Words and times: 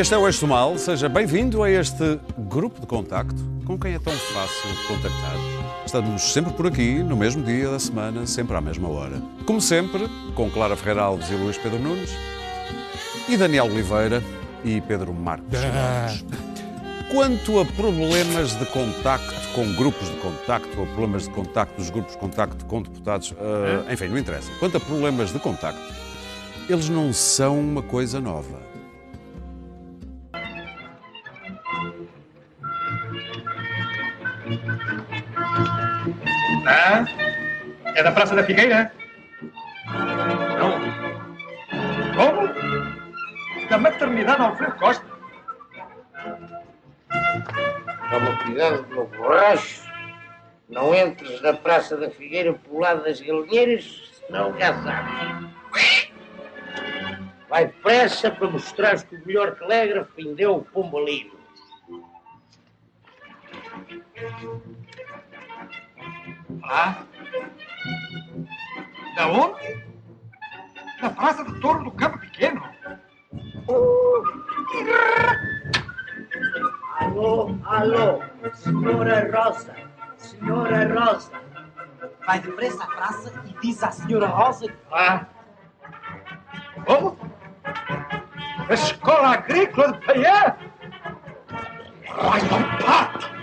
Este 0.00 0.14
é 0.14 0.16
o 0.16 0.26
Eixo 0.26 0.46
Mal. 0.46 0.78
Seja 0.78 1.10
bem-vindo 1.10 1.62
a 1.62 1.70
este 1.70 2.18
grupo 2.48 2.80
de 2.80 2.86
contacto 2.86 3.36
com 3.66 3.78
quem 3.78 3.92
é 3.92 3.98
tão 3.98 4.14
fácil 4.14 4.70
de 4.70 4.86
contactar. 4.86 5.34
Estamos 5.84 6.22
sempre 6.32 6.54
por 6.54 6.68
aqui, 6.68 7.02
no 7.02 7.14
mesmo 7.14 7.42
dia 7.42 7.68
da 7.68 7.78
semana, 7.78 8.26
sempre 8.26 8.56
à 8.56 8.62
mesma 8.62 8.88
hora. 8.88 9.20
Como 9.44 9.60
sempre, 9.60 10.08
com 10.34 10.50
Clara 10.50 10.74
Ferreira 10.74 11.02
Alves 11.02 11.28
e 11.28 11.34
Luís 11.34 11.58
Pedro 11.58 11.78
Nunes, 11.78 12.08
e 13.28 13.36
Daniel 13.36 13.66
Oliveira 13.66 14.24
e 14.64 14.80
Pedro 14.80 15.12
Marcos. 15.12 15.60
Chaves. 15.60 16.24
Quanto 17.10 17.60
a 17.60 17.66
problemas 17.66 18.58
de 18.58 18.64
contacto 18.64 19.52
com 19.54 19.70
grupos 19.74 20.08
de 20.08 20.16
contacto, 20.16 20.80
ou 20.80 20.86
problemas 20.86 21.24
de 21.24 21.30
contacto 21.30 21.76
dos 21.76 21.90
grupos 21.90 22.14
de 22.14 22.18
contacto 22.18 22.64
com 22.64 22.80
deputados, 22.80 23.32
uh, 23.32 23.92
enfim, 23.92 24.06
não 24.06 24.16
interessa. 24.16 24.50
Quanto 24.60 24.78
a 24.78 24.80
problemas 24.80 25.30
de 25.30 25.38
contacto, 25.38 25.92
eles 26.70 26.88
não 26.88 27.12
são 27.12 27.60
uma 27.60 27.82
coisa 27.82 28.18
nova. 28.18 28.69
É 38.00 38.02
da 38.02 38.12
Praça 38.12 38.34
da 38.34 38.42
Figueira? 38.42 38.90
Não. 40.58 40.80
Como? 42.16 43.68
Da 43.68 43.78
maternidade 43.78 44.40
Alfredo 44.40 44.76
Costa. 44.76 45.04
Toma 48.10 48.36
cuidado 48.42 48.82
do 48.82 48.88
meu 48.88 49.06
borracho. 49.06 49.90
Não 50.70 50.94
entres 50.94 51.42
na 51.42 51.52
Praça 51.52 51.96
da 51.96 52.10
Figueira 52.10 52.54
pelo 52.54 52.78
lado 52.78 53.04
das 53.04 53.20
galinheiras, 53.20 54.10
senão 54.26 54.58
já 54.58 54.72
sabes. 54.82 55.50
Vai 57.50 57.66
depressa 57.66 58.30
para 58.30 58.48
mostrares 58.48 59.02
que 59.02 59.16
o 59.16 59.26
melhor 59.26 59.56
telégrafo 59.56 60.10
vendeu 60.16 60.56
o 60.56 60.64
pombalino. 60.64 61.38
Ah? 66.62 67.04
Da 69.14 69.26
onde? 69.28 69.84
Da 71.00 71.10
Praça 71.10 71.44
do 71.44 71.60
Torno 71.60 71.84
do 71.84 71.90
Campo 71.92 72.18
Pequeno. 72.18 72.62
Alô, 77.00 77.58
alô, 77.64 78.22
senhora 78.54 79.30
Rosa, 79.32 79.74
senhora 80.16 81.00
Rosa. 81.00 81.32
Vai 82.26 82.40
depressa 82.40 82.84
à 82.84 82.86
praça 82.86 83.42
e 83.46 83.60
diz 83.60 83.82
à 83.82 83.90
senhora 83.90 84.26
Rosa 84.26 84.66
Ah? 84.92 85.26
Como? 86.84 87.18
A 88.68 88.72
Escola 88.74 89.34
Agrícola 89.34 89.92
de 89.92 90.06
Paiá? 90.06 90.56
Vai 92.16 92.40
dar 92.42 92.78
pato! 92.84 93.39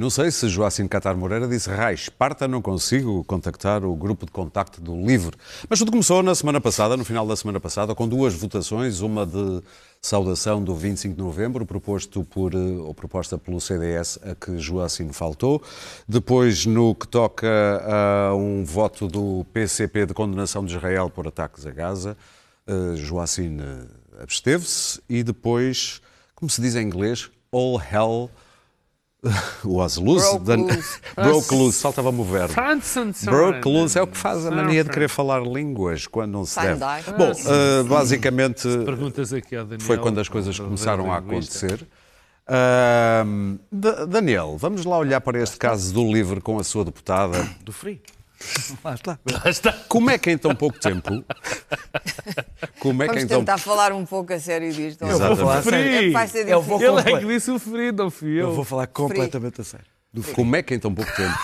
Não 0.00 0.08
sei 0.08 0.30
se 0.30 0.48
Joacim 0.48 0.88
Catar 0.88 1.14
Moreira 1.14 1.46
disse 1.46 1.68
Rai, 1.68 1.92
Esparta, 1.92 2.48
não 2.48 2.62
consigo 2.62 3.22
contactar 3.24 3.84
o 3.84 3.94
grupo 3.94 4.24
de 4.24 4.32
contacto 4.32 4.80
do 4.80 4.96
LIVRE. 4.96 5.36
Mas 5.68 5.78
tudo 5.78 5.90
começou 5.90 6.22
na 6.22 6.34
semana 6.34 6.58
passada, 6.58 6.96
no 6.96 7.04
final 7.04 7.26
da 7.26 7.36
semana 7.36 7.60
passada, 7.60 7.94
com 7.94 8.08
duas 8.08 8.32
votações, 8.32 9.02
uma 9.02 9.26
de 9.26 9.62
saudação 10.00 10.64
do 10.64 10.74
25 10.74 11.14
de 11.14 11.20
novembro, 11.22 11.66
proposto 11.66 12.24
por, 12.24 12.54
ou 12.54 12.94
proposta 12.94 13.36
pelo 13.36 13.60
CDS, 13.60 14.18
a 14.22 14.34
que 14.34 14.58
Joacim 14.58 15.12
faltou. 15.12 15.62
Depois, 16.08 16.64
no 16.64 16.94
que 16.94 17.06
toca 17.06 17.46
a 17.86 18.34
um 18.34 18.64
voto 18.64 19.06
do 19.06 19.44
PCP 19.52 20.06
de 20.06 20.14
condenação 20.14 20.64
de 20.64 20.74
Israel 20.74 21.10
por 21.10 21.28
ataques 21.28 21.66
a 21.66 21.70
Gaza, 21.72 22.16
Joacim 22.96 23.58
absteve-se. 24.18 24.98
E 25.10 25.22
depois, 25.22 26.00
como 26.34 26.48
se 26.48 26.62
diz 26.62 26.74
em 26.74 26.86
inglês, 26.86 27.30
all 27.52 27.78
hell 27.78 28.30
was 29.64 29.96
loose. 29.98 30.38
Broke 30.40 30.56
loose. 30.76 31.00
Broke 31.14 31.54
loose, 31.54 31.80
faltava-me 31.82 32.20
o 32.20 32.24
verbo. 32.24 32.54
Broke 33.26 33.68
loose 33.68 33.98
é 33.98 34.02
o 34.02 34.06
que 34.06 34.16
faz 34.16 34.46
a 34.46 34.50
mania 34.50 34.82
de 34.84 34.90
querer 34.90 35.08
falar 35.08 35.42
línguas 35.42 36.06
quando 36.06 36.32
não 36.32 36.44
se 36.46 36.58
deve. 36.60 36.80
Bom, 37.16 37.30
eh, 37.32 37.82
basicamente 37.84 38.66
Perguntas 38.84 39.32
aqui 39.32 39.56
ao 39.56 39.64
Daniel. 39.64 39.86
foi 39.86 39.98
quando 39.98 40.18
as 40.20 40.28
coisas 40.28 40.58
começaram 40.58 41.12
a 41.12 41.18
acontecer. 41.18 41.86
Da- 43.70 44.04
Daniel, 44.06 44.56
vamos 44.58 44.84
lá 44.84 44.98
olhar 44.98 45.20
para 45.20 45.40
este 45.40 45.56
caso 45.56 45.92
do 45.92 46.02
livro 46.12 46.40
com 46.40 46.58
a 46.58 46.64
sua 46.64 46.84
deputada. 46.84 47.46
Do 47.62 47.72
frio. 47.72 48.00
Lá 48.82 48.94
está. 48.94 49.18
Lá 49.30 49.50
está. 49.50 49.72
Como 49.88 50.10
é 50.10 50.18
que 50.18 50.30
em 50.30 50.38
tão 50.38 50.54
pouco 50.54 50.78
tempo. 50.78 51.24
Como 52.78 53.02
é 53.02 53.06
que 53.06 53.12
Vamos 53.12 53.24
em 53.24 53.26
tão 53.26 53.40
tentar 53.40 53.58
falar 53.58 53.92
um 53.92 54.04
pouco 54.06 54.32
a 54.32 54.40
sério 54.40 54.72
disto. 54.72 55.04
Eu 55.04 55.18
vou 55.18 55.36
falar 55.36 55.58
É- 55.58 55.62
sério. 55.62 56.28
Ser 56.28 56.48
Eu 56.48 56.62
vou. 56.62 56.80
Ele 56.80 57.00
é 57.00 57.18
que 57.20 57.26
disse 57.26 57.50
o 57.50 57.58
ferido, 57.58 58.02
não 58.02 58.10
fui 58.10 58.30
eu. 58.30 58.48
Eu 58.48 58.52
vou 58.54 58.64
falar 58.64 58.86
completamente 58.86 59.60
a 59.60 59.64
sério. 59.64 59.86
Como 60.34 60.56
é 60.56 60.62
que 60.62 60.74
em 60.74 60.78
tão 60.78 60.94
pouco 60.94 61.10
tempo 61.14 61.38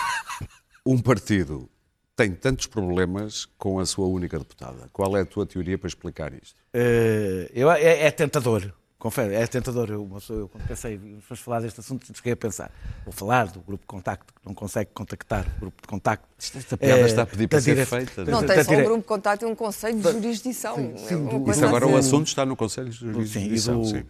um 0.85 0.97
partido 0.97 1.69
tem 2.15 2.31
tantos 2.31 2.65
problemas 2.65 3.45
com 3.57 3.79
a 3.79 3.85
sua 3.85 4.07
única 4.07 4.37
deputada? 4.37 4.89
Qual 4.91 5.15
é 5.15 5.21
a 5.21 5.25
tua 5.25 5.45
teoria 5.45 5.77
para 5.77 5.87
explicar 5.87 6.33
isto? 6.33 6.59
Eh, 6.73 7.49
eu, 7.53 7.71
é, 7.71 8.05
é 8.07 8.11
tentador, 8.11 8.73
confere, 8.99 9.35
é 9.35 9.45
tentador. 9.47 9.89
Eu, 9.89 10.09
eu 10.29 10.47
quando 10.49 10.67
pensei, 10.67 10.97
vamos 10.97 11.39
falar 11.39 11.61
deste 11.61 11.79
assunto, 11.79 12.05
cheguei 12.15 12.33
a 12.33 12.37
pensar, 12.37 12.71
vou 13.05 13.13
falar 13.13 13.47
do 13.47 13.59
grupo 13.61 13.81
de 13.83 13.87
contacto, 13.87 14.33
que 14.33 14.41
não 14.45 14.53
consegue 14.53 14.89
contactar 14.93 15.45
o 15.57 15.59
grupo 15.59 15.81
de 15.81 15.87
contacto. 15.87 16.27
Esta 16.55 16.75
piada 16.77 17.01
Eh, 17.01 17.05
está 17.05 17.21
a 17.23 17.25
pedir 17.25 17.47
para 17.47 17.61
ser 17.61 17.85
feita. 17.85 18.25
Não 18.25 18.43
tem 18.45 18.63
só 18.63 18.71
um 18.71 18.83
grupo 18.83 18.97
de 19.01 19.07
contato 19.07 19.41
e 19.43 19.45
um 19.45 19.55
conselho 19.55 19.97
de 19.99 20.11
jurisdição. 20.11 20.75
É 21.09 21.15
uma 21.15 21.31
do- 21.31 21.39
coisa 21.41 21.59
Isso 21.59 21.65
agora 21.65 21.85
assim. 21.85 21.93
o 21.93 21.97
assunto 21.97 22.27
está 22.27 22.45
no 22.45 22.55
Conselho 22.55 22.89
de 22.89 22.97
Sim, 22.99 23.09
e, 23.09 23.11
Jurisdição. 23.13 23.81
do- 23.81 23.87
sim. 23.87 24.03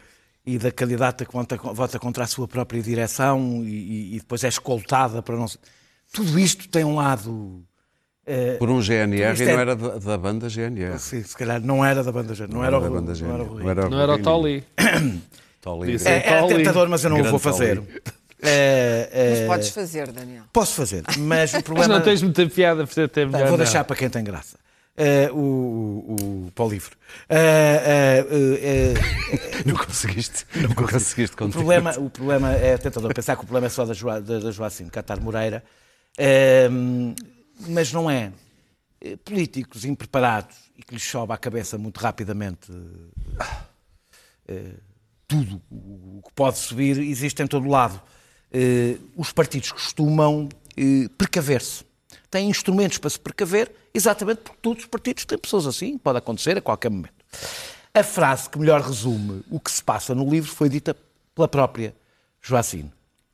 e 0.46 0.58
da 0.58 0.72
candidata 0.72 1.26
que 1.26 1.34
vota, 1.34 1.58
vota 1.58 2.00
contra 2.00 2.24
a 2.24 2.28
sua 2.28 2.48
própria 2.48 2.82
direção 2.82 3.64
e, 3.66 3.70
e- 3.70 4.16
e 4.16 4.20
depois 4.20 4.44
é 4.44 4.48
escoltada 4.48 5.22
para 5.22 5.36
não. 5.36 5.46
Tudo 6.14 6.40
isto 6.40 6.70
tem 6.70 6.86
um 6.86 6.96
lado. 6.96 7.66
Eh, 8.28 8.56
Por 8.60 8.70
um 8.70 8.82
GNR 8.82 9.40
e 9.40 9.44
é- 9.44 9.54
não 9.54 9.60
era 9.62 9.76
da, 9.76 9.98
da 9.98 10.18
banda 10.18 10.50
GNR. 10.50 11.00
sim, 11.00 11.24
se 11.24 11.36
calhar 11.38 11.62
não 11.62 11.84
era 11.86 12.04
da 12.04 12.12
banda 12.12 12.36
Gênero, 12.36 12.58
não, 12.58 12.66
era 12.66 12.78
o 12.78 12.82
da 12.82 12.88
Rui- 12.90 13.00
banda 13.00 13.14
não 13.20 13.34
era 13.34 13.44
o 13.44 13.46
GNR. 13.48 13.64
Não 13.64 13.70
era 13.72 13.90
Não 13.90 14.00
era 14.02 14.14
o 14.14 14.20
Tolly. 14.20 14.64
Tolly. 15.62 15.98
É, 16.06 16.10
é 16.34 16.40
Tolly. 16.40 16.56
tentador, 16.56 16.88
mas 16.90 17.04
eu 17.04 17.10
não 17.10 17.20
o 17.22 17.24
vou 17.24 17.40
fazer. 17.40 17.82
Eh, 18.40 19.10
eh, 19.12 19.30
Mas 19.32 19.48
podes 19.48 19.70
fazer, 19.70 20.12
Daniel. 20.12 20.44
Posso 20.54 20.76
fazer, 20.76 21.02
mas 21.18 21.52
o 21.52 21.56
Mas 21.56 21.64
problema. 21.64 21.96
não 21.96 22.02
tens 22.04 22.22
muita 22.22 22.46
piada, 22.48 22.86
portanto 22.86 23.18
é 23.18 23.26
Tá, 23.26 23.32
melhor 23.32 23.48
vou 23.50 23.58
não. 23.58 23.66
deixar 23.66 23.84
para 23.84 23.96
quem 23.96 24.08
tem 24.12 24.24
graça. 24.24 24.60
Eh, 24.96 25.28
o, 25.34 25.36
o, 25.38 26.16
o 26.48 26.52
para 26.54 26.66
o 26.66 26.70
livro. 26.70 26.96
Eh, 27.28 28.26
eh, 28.30 28.94
eh, 28.94 29.64
Não 29.66 29.76
conseguiste. 29.76 30.46
Não 30.56 30.70
conseguiste 30.76 31.36
o, 31.44 31.50
problema, 31.50 31.92
o 31.98 32.12
problema 32.12 32.52
é 32.54 32.78
tentador 32.78 33.12
pensar 33.12 33.36
que 33.38 33.42
o 33.42 33.46
problema 33.48 33.66
é 33.66 33.70
só 33.72 33.86
da, 33.86 33.94
Joa, 33.96 34.22
da, 34.22 34.38
da 34.38 34.52
Joacim 34.52 34.86
Catar 34.88 35.20
Moreira, 35.20 35.64
mas 37.68 37.92
não 37.92 38.10
é. 38.10 38.32
Eh, 39.02 39.16
Políticos 39.18 39.86
impreparados 39.86 40.56
e 40.78 40.84
que 40.84 40.94
lhes 40.94 41.04
sobe 41.04 41.32
à 41.34 41.38
cabeça 41.38 41.78
muito 41.78 41.98
rapidamente 42.00 42.72
eh, 44.48 44.74
tudo 45.28 45.62
o 45.72 46.22
que 46.26 46.34
pode 46.34 46.58
subir 46.58 46.98
existe 47.00 47.42
em 47.44 47.48
todo 47.48 47.68
lado. 47.68 48.02
Eh, 48.52 48.98
os 49.16 49.32
partidos 49.32 49.72
costumam 49.72 50.48
precaver-se. 51.18 51.84
Têm 52.30 52.50
instrumentos 52.50 52.98
para 53.00 53.10
se 53.10 53.20
precaver, 53.20 53.72
exatamente 53.94 54.42
porque 54.42 54.60
todos 54.62 54.84
os 54.84 54.90
partidos 54.90 55.26
têm 55.26 55.38
pessoas 55.38 55.66
assim, 55.66 55.98
pode 55.98 56.20
acontecer 56.20 56.58
a 56.58 56.62
qualquer 56.62 56.90
momento. 56.92 57.14
A 57.94 58.04
frase 58.04 58.48
que 58.50 58.60
melhor 58.60 58.82
resume 58.82 59.44
o 59.50 59.60
que 59.60 59.72
se 59.72 59.84
passa 59.84 60.14
no 60.14 60.30
livro 60.30 60.52
foi 60.52 60.70
dita 60.70 60.96
pela 61.34 61.48
própria 61.48 61.96
Joacine. 62.42 62.92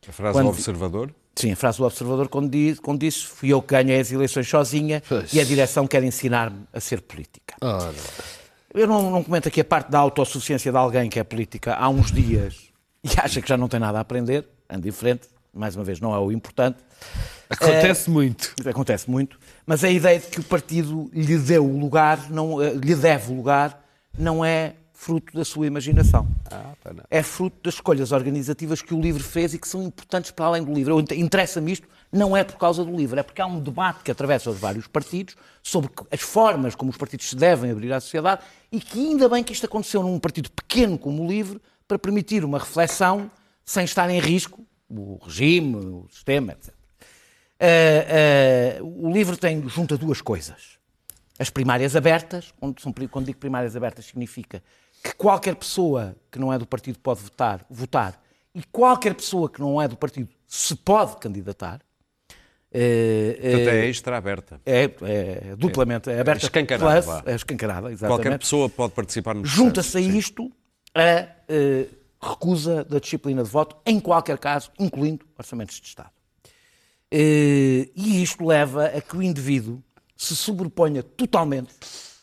A 0.07 0.11
frase 0.11 0.37
Quando- 0.37 0.45
do 0.45 0.51
observador? 0.51 1.13
Sim, 1.35 1.51
a 1.51 1.55
frase 1.55 1.79
do 1.79 1.85
observador 1.85 2.27
quando 2.29 2.49
disse, 2.49 2.79
quando 2.79 2.99
disse 2.99 3.25
fui 3.25 3.49
eu 3.49 3.61
que 3.61 3.69
ganhei 3.69 3.99
as 3.99 4.11
eleições 4.11 4.47
sozinha 4.47 5.01
Pois. 5.09 5.33
e 5.33 5.39
a 5.39 5.43
direção 5.43 5.87
quer 5.87 6.03
ensinar-me 6.03 6.63
a 6.71 6.79
ser 6.79 7.01
política. 7.01 7.55
Ora, 7.61 7.93
Eu 8.73 8.87
não, 8.87 9.09
não 9.09 9.23
comento 9.23 9.47
aqui 9.47 9.61
a 9.61 9.65
parte 9.65 9.89
da 9.91 9.99
autossuficiência 9.99 10.71
de 10.71 10.77
alguém 10.77 11.09
que 11.09 11.19
é 11.19 11.23
política 11.23 11.73
há 11.75 11.89
uns 11.89 12.11
dias 12.11 12.69
e 13.03 13.09
acha 13.19 13.41
que 13.41 13.49
já 13.49 13.57
não 13.57 13.67
tem 13.67 13.79
nada 13.79 13.97
a 13.97 14.01
aprender, 14.01 14.47
anda 14.69 14.81
diferente, 14.83 15.27
mais 15.53 15.75
uma 15.75 15.83
vez, 15.83 15.99
não 15.99 16.13
é 16.13 16.19
o 16.19 16.31
importante. 16.31 16.77
acontece 17.49 18.09
muito. 18.09 18.53
Acontece 18.65 19.09
muito, 19.09 19.37
mas 19.65 19.83
a 19.83 19.89
ideia 19.89 20.19
de 20.19 20.27
que 20.27 20.39
o 20.39 20.43
partido 20.43 21.09
lhe 21.13 21.37
deu 21.37 21.65
o 21.65 21.79
lugar, 21.79 22.29
não, 22.29 22.61
eh, 22.61 22.73
lhe 22.73 22.95
deve 22.95 23.31
o 23.31 23.35
lugar, 23.35 23.83
não 24.17 24.43
é 24.45 24.73
fruto 25.03 25.35
da 25.35 25.43
sua 25.43 25.67
imaginação. 25.67 26.25
É 27.09 27.21
fruto 27.21 27.57
das 27.63 27.75
escolhas 27.75 28.11
organizativas 28.13 28.81
que 28.81 28.93
o 28.93 29.01
livro 29.01 29.21
fez 29.21 29.53
e 29.53 29.59
que 29.59 29.67
são 29.67 29.83
importantes 29.83 30.31
para 30.31 30.45
além 30.45 30.63
do 30.63 30.73
livro. 30.73 30.97
Interessa-me 30.99 31.73
isto, 31.73 31.87
não 32.11 32.35
é 32.37 32.43
por 32.43 32.57
causa 32.57 32.85
do 32.85 32.95
livro, 32.95 33.19
é 33.19 33.23
porque 33.23 33.41
há 33.41 33.45
um 33.45 33.59
debate 33.59 34.03
que 34.03 34.11
atravessa 34.11 34.49
os 34.49 34.57
vários 34.57 34.87
partidos 34.87 35.35
sobre 35.61 35.91
as 36.09 36.21
formas 36.21 36.73
como 36.73 36.89
os 36.89 36.97
partidos 36.97 37.29
se 37.29 37.35
devem 37.35 37.71
abrir 37.71 37.91
à 37.91 37.99
sociedade 37.99 38.43
e 38.71 38.79
que 38.79 38.99
ainda 38.99 39.27
bem 39.27 39.43
que 39.43 39.51
isto 39.51 39.65
aconteceu 39.65 40.01
num 40.01 40.17
partido 40.19 40.49
pequeno 40.51 40.97
como 40.97 41.23
o 41.23 41.27
livro 41.27 41.61
para 41.87 41.99
permitir 41.99 42.45
uma 42.45 42.59
reflexão 42.59 43.29
sem 43.65 43.83
estar 43.83 44.09
em 44.09 44.19
risco 44.19 44.65
o 44.89 45.19
regime, 45.23 45.75
o 45.75 46.07
sistema, 46.09 46.53
etc. 46.53 46.73
Ah, 47.59 47.65
ah, 48.79 48.83
o 48.83 49.11
livro 49.11 49.35
tem, 49.37 49.67
junta 49.67 49.97
duas 49.97 50.21
coisas. 50.21 50.77
As 51.39 51.49
primárias 51.49 51.95
abertas, 51.95 52.53
quando, 52.59 52.79
são, 52.79 52.93
quando 53.09 53.25
digo 53.25 53.39
primárias 53.39 53.75
abertas 53.75 54.05
significa 54.05 54.61
que 55.03 55.13
qualquer 55.15 55.55
pessoa 55.55 56.15
que 56.31 56.39
não 56.39 56.51
é 56.51 56.57
do 56.57 56.65
partido 56.65 56.97
pode 56.99 57.21
votar, 57.21 57.65
votar 57.69 58.19
e 58.55 58.63
qualquer 58.71 59.13
pessoa 59.13 59.49
que 59.49 59.59
não 59.59 59.81
é 59.81 59.87
do 59.87 59.97
partido 59.97 60.29
se 60.47 60.75
pode 60.75 61.17
candidatar. 61.17 61.81
Eh, 62.71 63.37
eh, 63.39 63.51
Portanto, 63.51 63.73
é 63.73 63.87
extra 63.87 64.17
aberta. 64.17 64.61
é, 64.65 64.83
é 64.83 65.55
duplamente 65.55 66.09
é 66.09 66.19
aberta. 66.19 66.45
Escancarada, 66.45 67.01
plus, 67.03 67.27
é 67.27 67.35
escancarada, 67.35 67.91
exatamente. 67.91 68.23
Qualquer 68.23 68.39
pessoa 68.39 68.69
pode 68.69 68.93
participar 68.93 69.35
no 69.35 69.45
Junta-se 69.45 69.97
a 69.97 70.01
isto 70.01 70.51
a 70.95 71.27
eh, 71.49 71.87
recusa 72.21 72.83
da 72.83 72.99
disciplina 72.99 73.43
de 73.43 73.49
voto, 73.49 73.75
em 73.85 73.99
qualquer 73.99 74.37
caso, 74.37 74.71
incluindo 74.79 75.25
orçamentos 75.37 75.79
de 75.79 75.87
Estado. 75.87 76.11
Eh, 77.11 77.89
e 77.95 78.23
isto 78.23 78.45
leva 78.45 78.85
a 78.85 79.01
que 79.01 79.17
o 79.17 79.21
indivíduo 79.21 79.83
se 80.15 80.35
sobreponha 80.35 81.03
totalmente, 81.03 81.73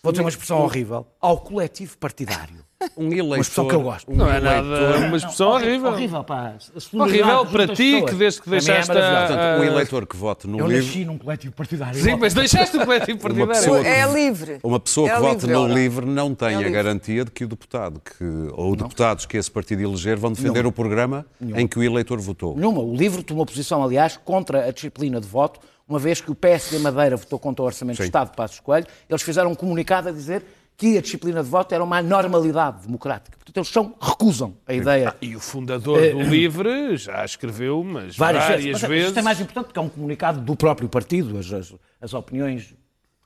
vou 0.02 0.12
dizer 0.12 0.22
uma 0.22 0.30
expressão 0.30 0.58
horrível, 0.62 1.06
ao 1.20 1.38
coletivo 1.38 1.96
partidário. 1.98 2.68
Um 2.96 3.08
eleitor, 3.12 3.26
Uma 3.26 3.36
expressão 3.40 3.68
que 3.68 3.74
eu 3.74 3.82
gosto. 3.82 4.10
um 4.10 4.16
Não 4.16 4.24
é 4.32 4.38
eleitor- 4.38 4.62
nada 4.70 5.06
uma 5.06 5.16
expressão 5.18 5.48
horrível. 5.50 5.90
Horrível, 5.90 6.24
pá. 6.24 6.54
Horrível 6.94 7.44
para 7.44 7.68
ti, 7.68 7.92
pessoas. 7.92 8.10
que 8.10 8.16
desde 8.16 8.40
que 8.40 8.48
é 8.48 8.50
deixaste 8.52 8.88
maravilhoso. 8.88 9.22
a- 9.22 9.26
Portanto, 9.36 9.60
um 9.60 9.64
eleitor 9.74 10.06
que 10.06 10.16
vote 10.16 10.46
no 10.46 10.58
Eu 10.60 10.66
livro, 10.66 10.86
nasci 10.86 11.04
num 11.04 11.18
coletivo 11.18 11.52
partidário. 11.54 12.00
Sim, 12.02 12.16
mas 12.18 12.32
deixaste 12.32 12.78
o 12.78 12.84
coletivo 12.86 13.18
Uma 13.18 13.22
partidário. 13.22 13.52
pessoa 13.52 13.82
que- 13.82 13.86
É 13.86 14.10
livre. 14.10 14.58
uma 14.64 14.80
pessoa 14.80 15.10
É 15.10 15.14
que 15.14 15.20
vote 15.20 15.34
livre, 15.34 15.52
no 15.52 15.58
Laura. 15.58 15.74
livre 15.74 16.06
não 16.06 16.34
tem 16.34 16.48
É 16.48 16.54
a 16.54 16.56
livre. 16.56 16.72
garantia 16.72 17.24
de 17.26 17.30
que 17.30 17.44
o 17.44 17.48
deputado 17.48 18.00
que, 18.00 18.24
ou 18.54 18.74
deputados 18.74 19.26
que 19.26 19.36
esse 19.36 19.50
partido 19.50 19.82
eleger 19.82 20.16
vão 20.16 20.32
defender 20.32 20.64
o 20.64 20.72
programa 20.72 21.26
em 21.42 21.66
que 21.68 21.78
o 21.78 21.82
eleitor 21.82 22.18
votou. 22.18 22.56
Nenhuma. 22.56 22.80
O 22.80 22.96
livro 22.96 23.22
tomou 23.22 23.44
posição, 23.44 23.84
aliás, 23.84 24.16
contra 24.24 24.66
a 24.66 24.70
disciplina 24.72 25.20
de 25.20 25.26
voto, 25.28 25.60
uma 25.90 25.98
vez 25.98 26.20
que 26.20 26.30
o 26.30 26.34
PSD 26.34 26.78
Madeira 26.78 27.16
votou 27.16 27.38
contra 27.38 27.62
o 27.62 27.66
Orçamento 27.66 27.96
Sim. 27.96 28.04
de 28.04 28.08
Estado 28.08 28.30
de 28.30 28.36
Passos 28.36 28.60
Coelho, 28.60 28.86
eles 29.08 29.22
fizeram 29.22 29.50
um 29.50 29.54
comunicado 29.54 30.08
a 30.08 30.12
dizer 30.12 30.42
que 30.76 30.96
a 30.96 31.02
disciplina 31.02 31.42
de 31.42 31.48
voto 31.50 31.74
era 31.74 31.84
uma 31.84 31.98
anormalidade 31.98 32.86
democrática. 32.86 33.36
Portanto, 33.36 33.56
eles 33.58 33.68
são, 33.68 33.94
recusam 34.00 34.54
a 34.66 34.72
ideia 34.72 35.14
E 35.20 35.36
o 35.36 35.40
fundador 35.40 36.00
do 36.00 36.22
Livre 36.22 36.96
já 36.96 37.22
escreveu, 37.22 37.84
mas 37.84 38.16
várias, 38.16 38.44
várias, 38.44 38.64
vezes. 38.64 38.80
Mas 38.80 38.88
vezes. 38.90 39.06
Isto 39.08 39.18
é 39.18 39.22
mais 39.22 39.40
importante 39.40 39.64
porque 39.66 39.78
é 39.78 39.82
um 39.82 39.88
comunicado 39.90 40.40
do 40.40 40.56
próprio 40.56 40.88
partido. 40.88 41.36
As, 41.38 41.52
as- 41.52 41.74
as 42.00 42.14
opiniões 42.14 42.62
de 42.62 42.76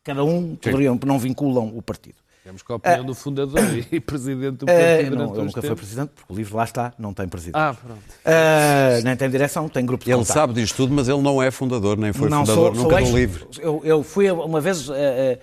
cada 0.02 0.24
um 0.24 0.56
poderiam, 0.56 0.98
não 1.06 1.16
vinculam 1.18 1.72
o 1.76 1.80
partido. 1.80 2.16
Temos 2.44 2.62
com 2.62 2.74
a 2.74 2.76
opinião 2.76 3.04
do 3.06 3.14
fundador 3.14 3.58
e 3.90 3.98
presidente 4.00 4.58
do 4.58 4.68
Eh, 4.68 4.96
partido 4.98 5.16
não, 5.16 5.34
ele 5.34 5.44
nunca 5.44 5.62
foi 5.62 5.74
presidente, 5.74 6.10
porque 6.14 6.30
o 6.32 6.36
livro 6.36 6.56
lá 6.56 6.64
está, 6.64 6.92
não 6.98 7.14
tem 7.14 7.26
presidente. 7.26 7.56
Ah, 7.56 7.74
pronto. 7.74 8.02
Eh, 8.24 9.00
nem 9.02 9.16
tem 9.16 9.30
direção, 9.30 9.66
tem 9.68 9.84
grupo 9.86 10.04
de 10.04 10.10
Ele 10.10 10.18
contato. 10.18 10.34
sabe 10.34 10.52
disto 10.52 10.76
tudo, 10.76 10.92
mas 10.92 11.08
ele 11.08 11.22
não 11.22 11.42
é 11.42 11.50
fundador, 11.50 11.96
nem 11.96 12.12
foi 12.12 12.28
não 12.28 12.44
fundador 12.44 12.74
sou, 12.76 12.82
nunca 12.84 12.90
sou 12.90 12.98
ex, 13.00 13.10
do 13.10 13.16
livro. 13.16 13.48
Eu, 13.58 13.80
eu 13.82 14.02
fui 14.02 14.30
uma 14.30 14.60
vez 14.60 14.86
eh, 14.90 15.38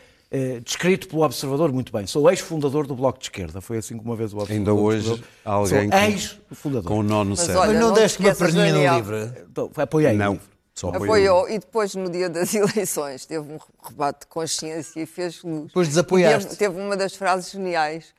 descrito 0.64 1.08
pelo 1.08 1.24
Observador 1.24 1.74
muito 1.74 1.92
bem. 1.92 2.06
Sou 2.06 2.30
ex-fundador 2.30 2.86
do 2.86 2.96
Bloco 2.96 3.18
de 3.20 3.26
Esquerda. 3.26 3.60
Foi 3.62 3.78
assim 3.80 3.98
que 3.98 4.06
uma 4.06 4.16
vez 4.16 4.32
o 4.32 4.38
Observador. 4.38 4.72
Ainda 4.72 4.74
hoje 4.82 5.24
há 5.44 5.52
alguém 5.54 5.90
Sou 5.90 6.00
com- 6.00 6.06
ex-fundador. 6.06 6.88
Com 6.92 7.00
o 7.00 7.04
nó 7.04 7.24
no 7.24 7.32
Mas 7.32 7.40
cérebro. 7.40 7.62
olha, 7.62 7.74
não, 7.80 7.88
não 7.88 7.94
te 7.96 8.00
deste 8.00 8.20
uma 8.20 8.36
perninha 8.36 8.74
no 8.74 8.96
livro. 8.98 9.34
Então, 9.52 9.72
apoiei. 9.76 10.14
o 10.14 10.18
Não, 10.18 10.32
livro. 10.34 10.48
Só 10.74 10.90
apoiou. 10.90 11.04
Apoiou 11.04 11.50
e 11.50 11.60
depois 11.60 11.96
no 11.96 12.10
dia 12.10 12.30
das 12.30 12.54
eleições 12.56 13.26
teve 13.26 13.54
um 13.54 13.60
rebate 13.84 14.22
de 14.22 14.28
consciência 14.28 15.02
e 15.02 15.06
fez 15.06 15.44
luz. 15.44 15.68
Depois 15.68 15.88
desapoiaste. 15.88 16.50
Teve, 16.50 16.74
teve 16.74 16.82
uma 16.82 16.96
das 16.96 17.16
frases 17.16 17.52
geniais 17.52 18.14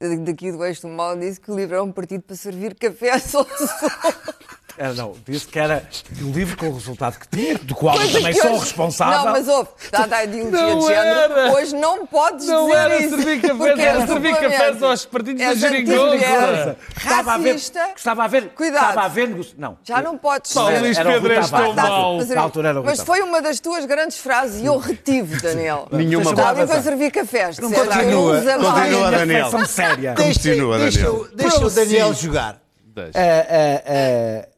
eh, 0.00 0.16
daqui 0.16 0.50
do 0.50 0.64
Eixo 0.64 0.82
do 0.82 0.88
Mal, 0.88 1.16
disse 1.16 1.40
que 1.40 1.50
o 1.50 1.56
livro 1.56 1.76
é 1.76 1.82
um 1.82 1.92
partido 1.92 2.22
para 2.22 2.34
servir 2.34 2.74
café 2.74 3.18
só 3.18 3.46
Era, 4.78 4.94
não, 4.94 5.14
disse 5.26 5.46
que 5.46 5.58
era 5.58 5.86
o 6.22 6.30
livro 6.32 6.56
com 6.56 6.68
o 6.68 6.74
resultado 6.74 7.18
que 7.18 7.28
tinha, 7.28 7.58
do 7.58 7.74
qual 7.74 8.00
eu 8.00 8.10
também 8.12 8.32
sou 8.32 8.50
hoje- 8.52 8.60
responsável. 8.60 9.18
Não, 9.26 9.32
mas 9.32 9.48
ouve, 9.48 9.68
dada 9.90 10.16
a 10.16 10.24
ideologia 10.24 10.50
Não 10.66 10.78
de 10.78 10.86
género, 10.86 11.32
era. 11.32 11.52
hoje 11.52 11.74
não 11.76 12.06
podes 12.06 12.46
Não 12.46 12.66
dizer 12.66 12.78
era 12.78 12.96
isso. 12.98 13.08
servir 13.16 13.40
cafés, 13.42 13.56
porque 13.58 13.80
era 13.82 14.06
servir 14.06 14.36
cafés 14.36 14.82
aos 14.82 15.04
partidos 15.04 15.42
da 15.42 15.48
És 15.50 15.58
geringonça. 15.58 16.76
Estava 16.96 17.32
a 17.34 17.38
ver, 17.38 17.52
Racista. 17.52 17.88
estava 17.96 18.24
a 18.24 18.26
ver, 18.28 18.48
Cuidado. 18.50 18.88
estava 18.88 19.02
a 19.04 19.08
ver, 19.08 19.36
não. 19.58 19.78
Já 19.84 20.00
não 20.00 20.16
podes 20.16 20.52
Paulo 20.52 20.70
dizer. 20.70 20.82
Luís 20.84 20.98
Pedro 20.98 21.32
és 21.32 21.50
tão 21.50 21.72
mau. 21.74 22.16
Mas, 22.16 22.28
Na 22.30 22.40
altura 22.40 22.68
era 22.70 22.80
o 22.80 22.84
mas 22.84 22.98
Rui 22.98 23.06
foi 23.06 23.20
uma 23.22 23.42
das 23.42 23.60
tuas 23.60 23.84
grandes 23.84 24.16
frases 24.18 24.60
e 24.62 24.66
eu 24.66 24.78
retive, 24.78 25.40
Daniel. 25.40 25.86
Nenhuma 25.92 26.34
palavra. 26.34 26.66
para 26.66 26.82
servir 26.82 27.10
cafés. 27.10 27.58
Não 27.58 27.68
disseste, 27.70 27.92
continua, 27.92 28.40
continua, 28.40 29.10
Daniel. 29.10 29.66
Séria. 29.66 30.14
Continua, 30.14 30.78
Daniel. 30.78 31.26
deixa 31.34 31.66
o 31.66 31.70
Daniel 31.70 32.14
jogar. 32.14 32.58
Deixa. 32.94 33.12
Eh, 33.18 33.82
eh, 33.86 34.48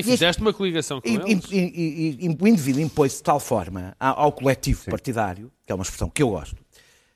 E 0.00 0.02
fizeste 0.02 0.40
uma 0.42 0.52
coligação 0.52 1.00
com 1.00 1.08
E, 1.08 1.14
eles. 1.14 1.44
e- 1.50 2.16
e- 2.20 2.36
o 2.40 2.46
indivíduo 2.48 2.82
impôs-se 2.82 3.18
de 3.18 3.22
tal 3.24 3.38
forma 3.40 3.94
ao, 3.98 4.18
ao 4.24 4.32
coletivo 4.32 4.84
partidário, 4.90 5.50
que 5.66 5.72
é 5.72 5.74
uma 5.74 5.82
expressão 5.82 6.08
que 6.10 6.22
eu 6.22 6.30
gosto, 6.30 6.56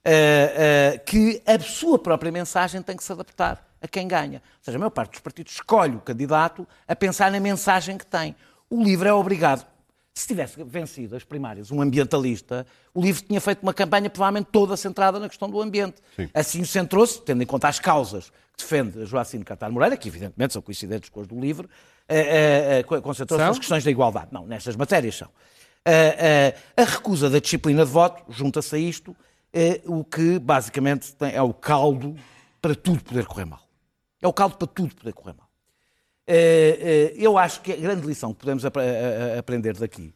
eh, 0.05 0.93
eh, 0.95 0.99
que 0.99 1.43
a 1.47 1.59
sua 1.61 1.99
própria 1.99 2.31
mensagem 2.31 2.83
tem 2.83 2.97
que 2.97 3.03
se 3.05 3.13
adaptar 3.13 3.67
a 3.81 3.89
quem 3.89 4.07
ganha. 4.09 4.43
Ou 4.59 4.65
seja, 4.65 4.77
a 4.77 4.79
maior 4.79 4.91
parte 4.91 5.13
dos 5.13 5.21
partidos 5.21 5.53
escolhe 5.55 5.97
o 5.97 6.01
candidato 6.01 6.67
a 6.87 6.95
pensar 6.97 7.31
na 7.31 7.41
mensagem 7.41 7.97
que 7.99 8.07
tem. 8.07 8.35
O 8.71 8.83
LIVRE 8.83 9.09
é 9.09 9.13
obrigado. 9.13 9.67
Se 10.17 10.29
tivesse 10.29 10.63
vencido 10.63 11.17
as 11.17 11.25
primárias 11.25 11.71
um 11.73 11.81
ambientalista, 11.83 12.65
o 12.95 13.03
LIVRE 13.03 13.23
tinha 13.25 13.41
feito 13.41 13.63
uma 13.63 13.75
campanha 13.75 14.09
provavelmente 14.09 14.49
toda 14.53 14.77
centrada 14.77 15.19
na 15.19 15.29
questão 15.29 15.51
do 15.51 15.61
ambiente. 15.61 15.97
Assim 16.33 16.65
centrou-se, 16.65 17.21
tendo 17.21 17.43
em 17.43 17.47
conta 17.47 17.67
as 17.69 17.81
causas 17.81 18.31
que 18.57 18.63
defende 18.63 19.05
Joacim 19.07 19.41
Catar 19.43 19.71
Moreira, 19.73 19.97
que 19.97 20.07
evidentemente 20.09 20.53
são 20.53 20.63
coincidentes 20.63 21.09
com 21.11 21.21
as 21.21 21.27
do 21.27 21.39
LIVRE, 21.41 21.69
eh, 22.09 22.19
eh, 22.19 22.79
eh, 22.81 22.83
concentrou-se 22.83 23.45
nas 23.45 23.59
questões 23.59 23.85
da 23.85 23.91
igualdade. 23.91 24.29
Não, 24.33 24.47
nestas 24.47 24.77
matérias 24.77 25.17
são. 25.17 25.29
Eh, 25.85 26.55
a 26.77 26.85
recusa 26.85 27.29
da 27.31 27.39
disciplina 27.39 27.85
de 27.85 27.91
voto 27.91 28.23
junta-se 28.33 28.75
a 28.75 28.79
isto, 28.79 29.15
o 29.87 30.03
que 30.05 30.39
basicamente 30.39 31.15
tem- 31.15 31.33
é 31.35 31.43
o 31.43 31.53
caldo 31.55 32.17
para 32.61 32.75
tudo 32.75 33.03
poder 33.05 33.27
correr 33.27 33.45
mal. 33.45 33.63
É 34.21 34.27
o 34.27 34.33
caldo 34.33 34.57
para 34.57 34.67
tudo 34.67 34.95
poder 34.95 35.13
correr 35.13 35.35
mal. 35.35 35.49
Eu 37.17 37.37
acho 37.39 37.61
que 37.61 37.73
a 37.73 37.77
grande 37.77 38.07
lição 38.07 38.33
que 38.33 38.41
podemos 38.41 38.65
apre- 38.65 38.83
a- 38.83 39.37
a- 39.37 39.39
aprender 39.39 39.77
daqui 39.77 40.13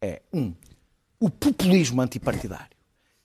é, 0.00 0.20
um, 0.32 0.52
o 1.20 1.30
populismo 1.30 2.02
antipartidário, 2.02 2.76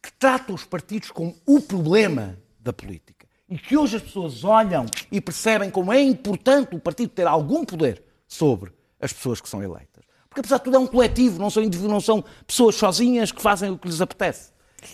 que 0.01 0.11
trata 0.13 0.53
os 0.53 0.63
partidos 0.63 1.09
como 1.11 1.35
o 1.45 1.59
problema 1.59 2.37
da 2.59 2.71
política 2.71 3.25
e 3.49 3.57
que 3.57 3.75
hoje 3.75 3.95
as 3.97 4.03
pessoas 4.03 4.43
olham 4.43 4.85
e 5.11 5.19
percebem 5.19 5.71
como 5.71 5.91
é 5.91 5.99
importante 6.01 6.75
o 6.75 6.79
partido 6.79 7.09
ter 7.09 7.25
algum 7.25 7.65
poder 7.65 8.03
sobre 8.27 8.71
as 8.99 9.13
pessoas 9.13 9.39
que 9.41 9.47
são 9.49 9.61
eleitas. 9.63 10.03
Porque, 10.29 10.41
apesar 10.41 10.57
de 10.57 10.63
tudo, 10.65 10.75
é 10.75 10.79
um 10.79 10.87
coletivo, 10.87 11.39
não 11.39 11.49
são 11.49 11.63
indivíduos, 11.63 11.91
não 11.91 12.01
são 12.01 12.23
pessoas 12.45 12.75
sozinhas 12.75 13.31
que 13.31 13.41
fazem 13.41 13.71
o 13.71 13.77
que 13.77 13.87
lhes 13.87 14.01
apetece. 14.01 14.51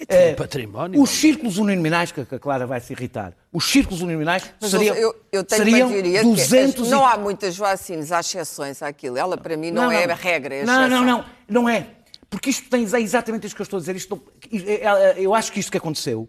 Eh, 0.08 0.34
património. 0.34 1.02
Os 1.02 1.10
círculos 1.10 1.58
uninominais, 1.58 2.12
que 2.12 2.22
a 2.22 2.40
Clara 2.40 2.66
vai 2.66 2.80
se 2.80 2.94
irritar, 2.94 3.34
os 3.52 3.66
círculos 3.70 4.02
uninominais 4.02 4.44
Mas 4.62 4.72
seriam, 4.72 4.96
eu, 4.96 5.14
eu 5.32 5.44
tenho 5.44 5.64
seriam 5.64 5.88
uma 5.90 5.94
teoria 5.94 6.24
200 6.24 6.76
que 6.76 6.82
e- 6.82 6.88
é, 6.88 6.90
não 6.90 7.06
há 7.06 7.18
muitas 7.18 7.54
Joacines, 7.54 8.12
há 8.12 8.22
exceções 8.22 8.82
àquilo. 8.82 9.18
Ela, 9.18 9.38
para 9.38 9.58
mim, 9.58 9.72
não, 9.72 9.92
é 9.92 10.06
a 10.06 10.16
regra, 10.16 10.56
é 10.56 10.62
a 10.62 10.66
não, 10.66 10.88
não, 10.88 11.04
não, 11.06 11.26
não 11.50 11.70
é. 11.70 11.88
Porque 12.30 12.50
isto 12.50 12.70
tem 12.70 12.84
é 12.94 13.00
exatamente 13.02 13.46
isto 13.46 13.56
que 13.56 13.62
eu 13.62 13.66
estou 13.66 13.78
a 13.78 13.80
dizer. 13.82 13.96
Isto, 13.96 14.16
não- 14.52 14.98
eu 15.18 15.36
acho 15.36 15.52
que 15.52 15.60
isto 15.60 15.72
que 15.72 15.78
aconteceu, 15.78 16.28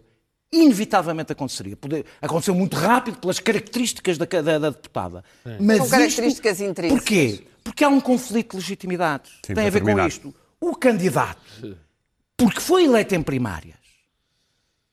inevitavelmente 0.51 1.31
aconteceria. 1.31 1.75
Poder- 1.75 2.05
Aconteceu 2.21 2.55
muito 2.55 2.75
rápido 2.75 3.17
pelas 3.17 3.39
características 3.39 4.17
da, 4.17 4.25
da- 4.25 4.59
da 4.59 4.69
deputada. 4.69 5.23
Mas 5.59 5.77
São 5.77 5.85
isto- 5.85 5.89
características 5.91 6.61
intrínsecas. 6.61 6.99
Porquê? 7.03 7.43
Porque 7.63 7.83
há 7.83 7.89
um 7.89 7.99
conflito 7.99 8.51
de 8.51 8.57
legitimidades. 8.57 9.31
Sim, 9.45 9.53
tem 9.53 9.67
a 9.67 9.69
ver 9.69 9.79
terminar. 9.79 10.03
com 10.03 10.07
isto. 10.07 10.35
O 10.61 10.75
candidato, 10.75 11.77
porque 12.37 12.59
foi 12.59 12.85
eleito 12.85 13.13
em 13.15 13.21
primárias, 13.21 13.75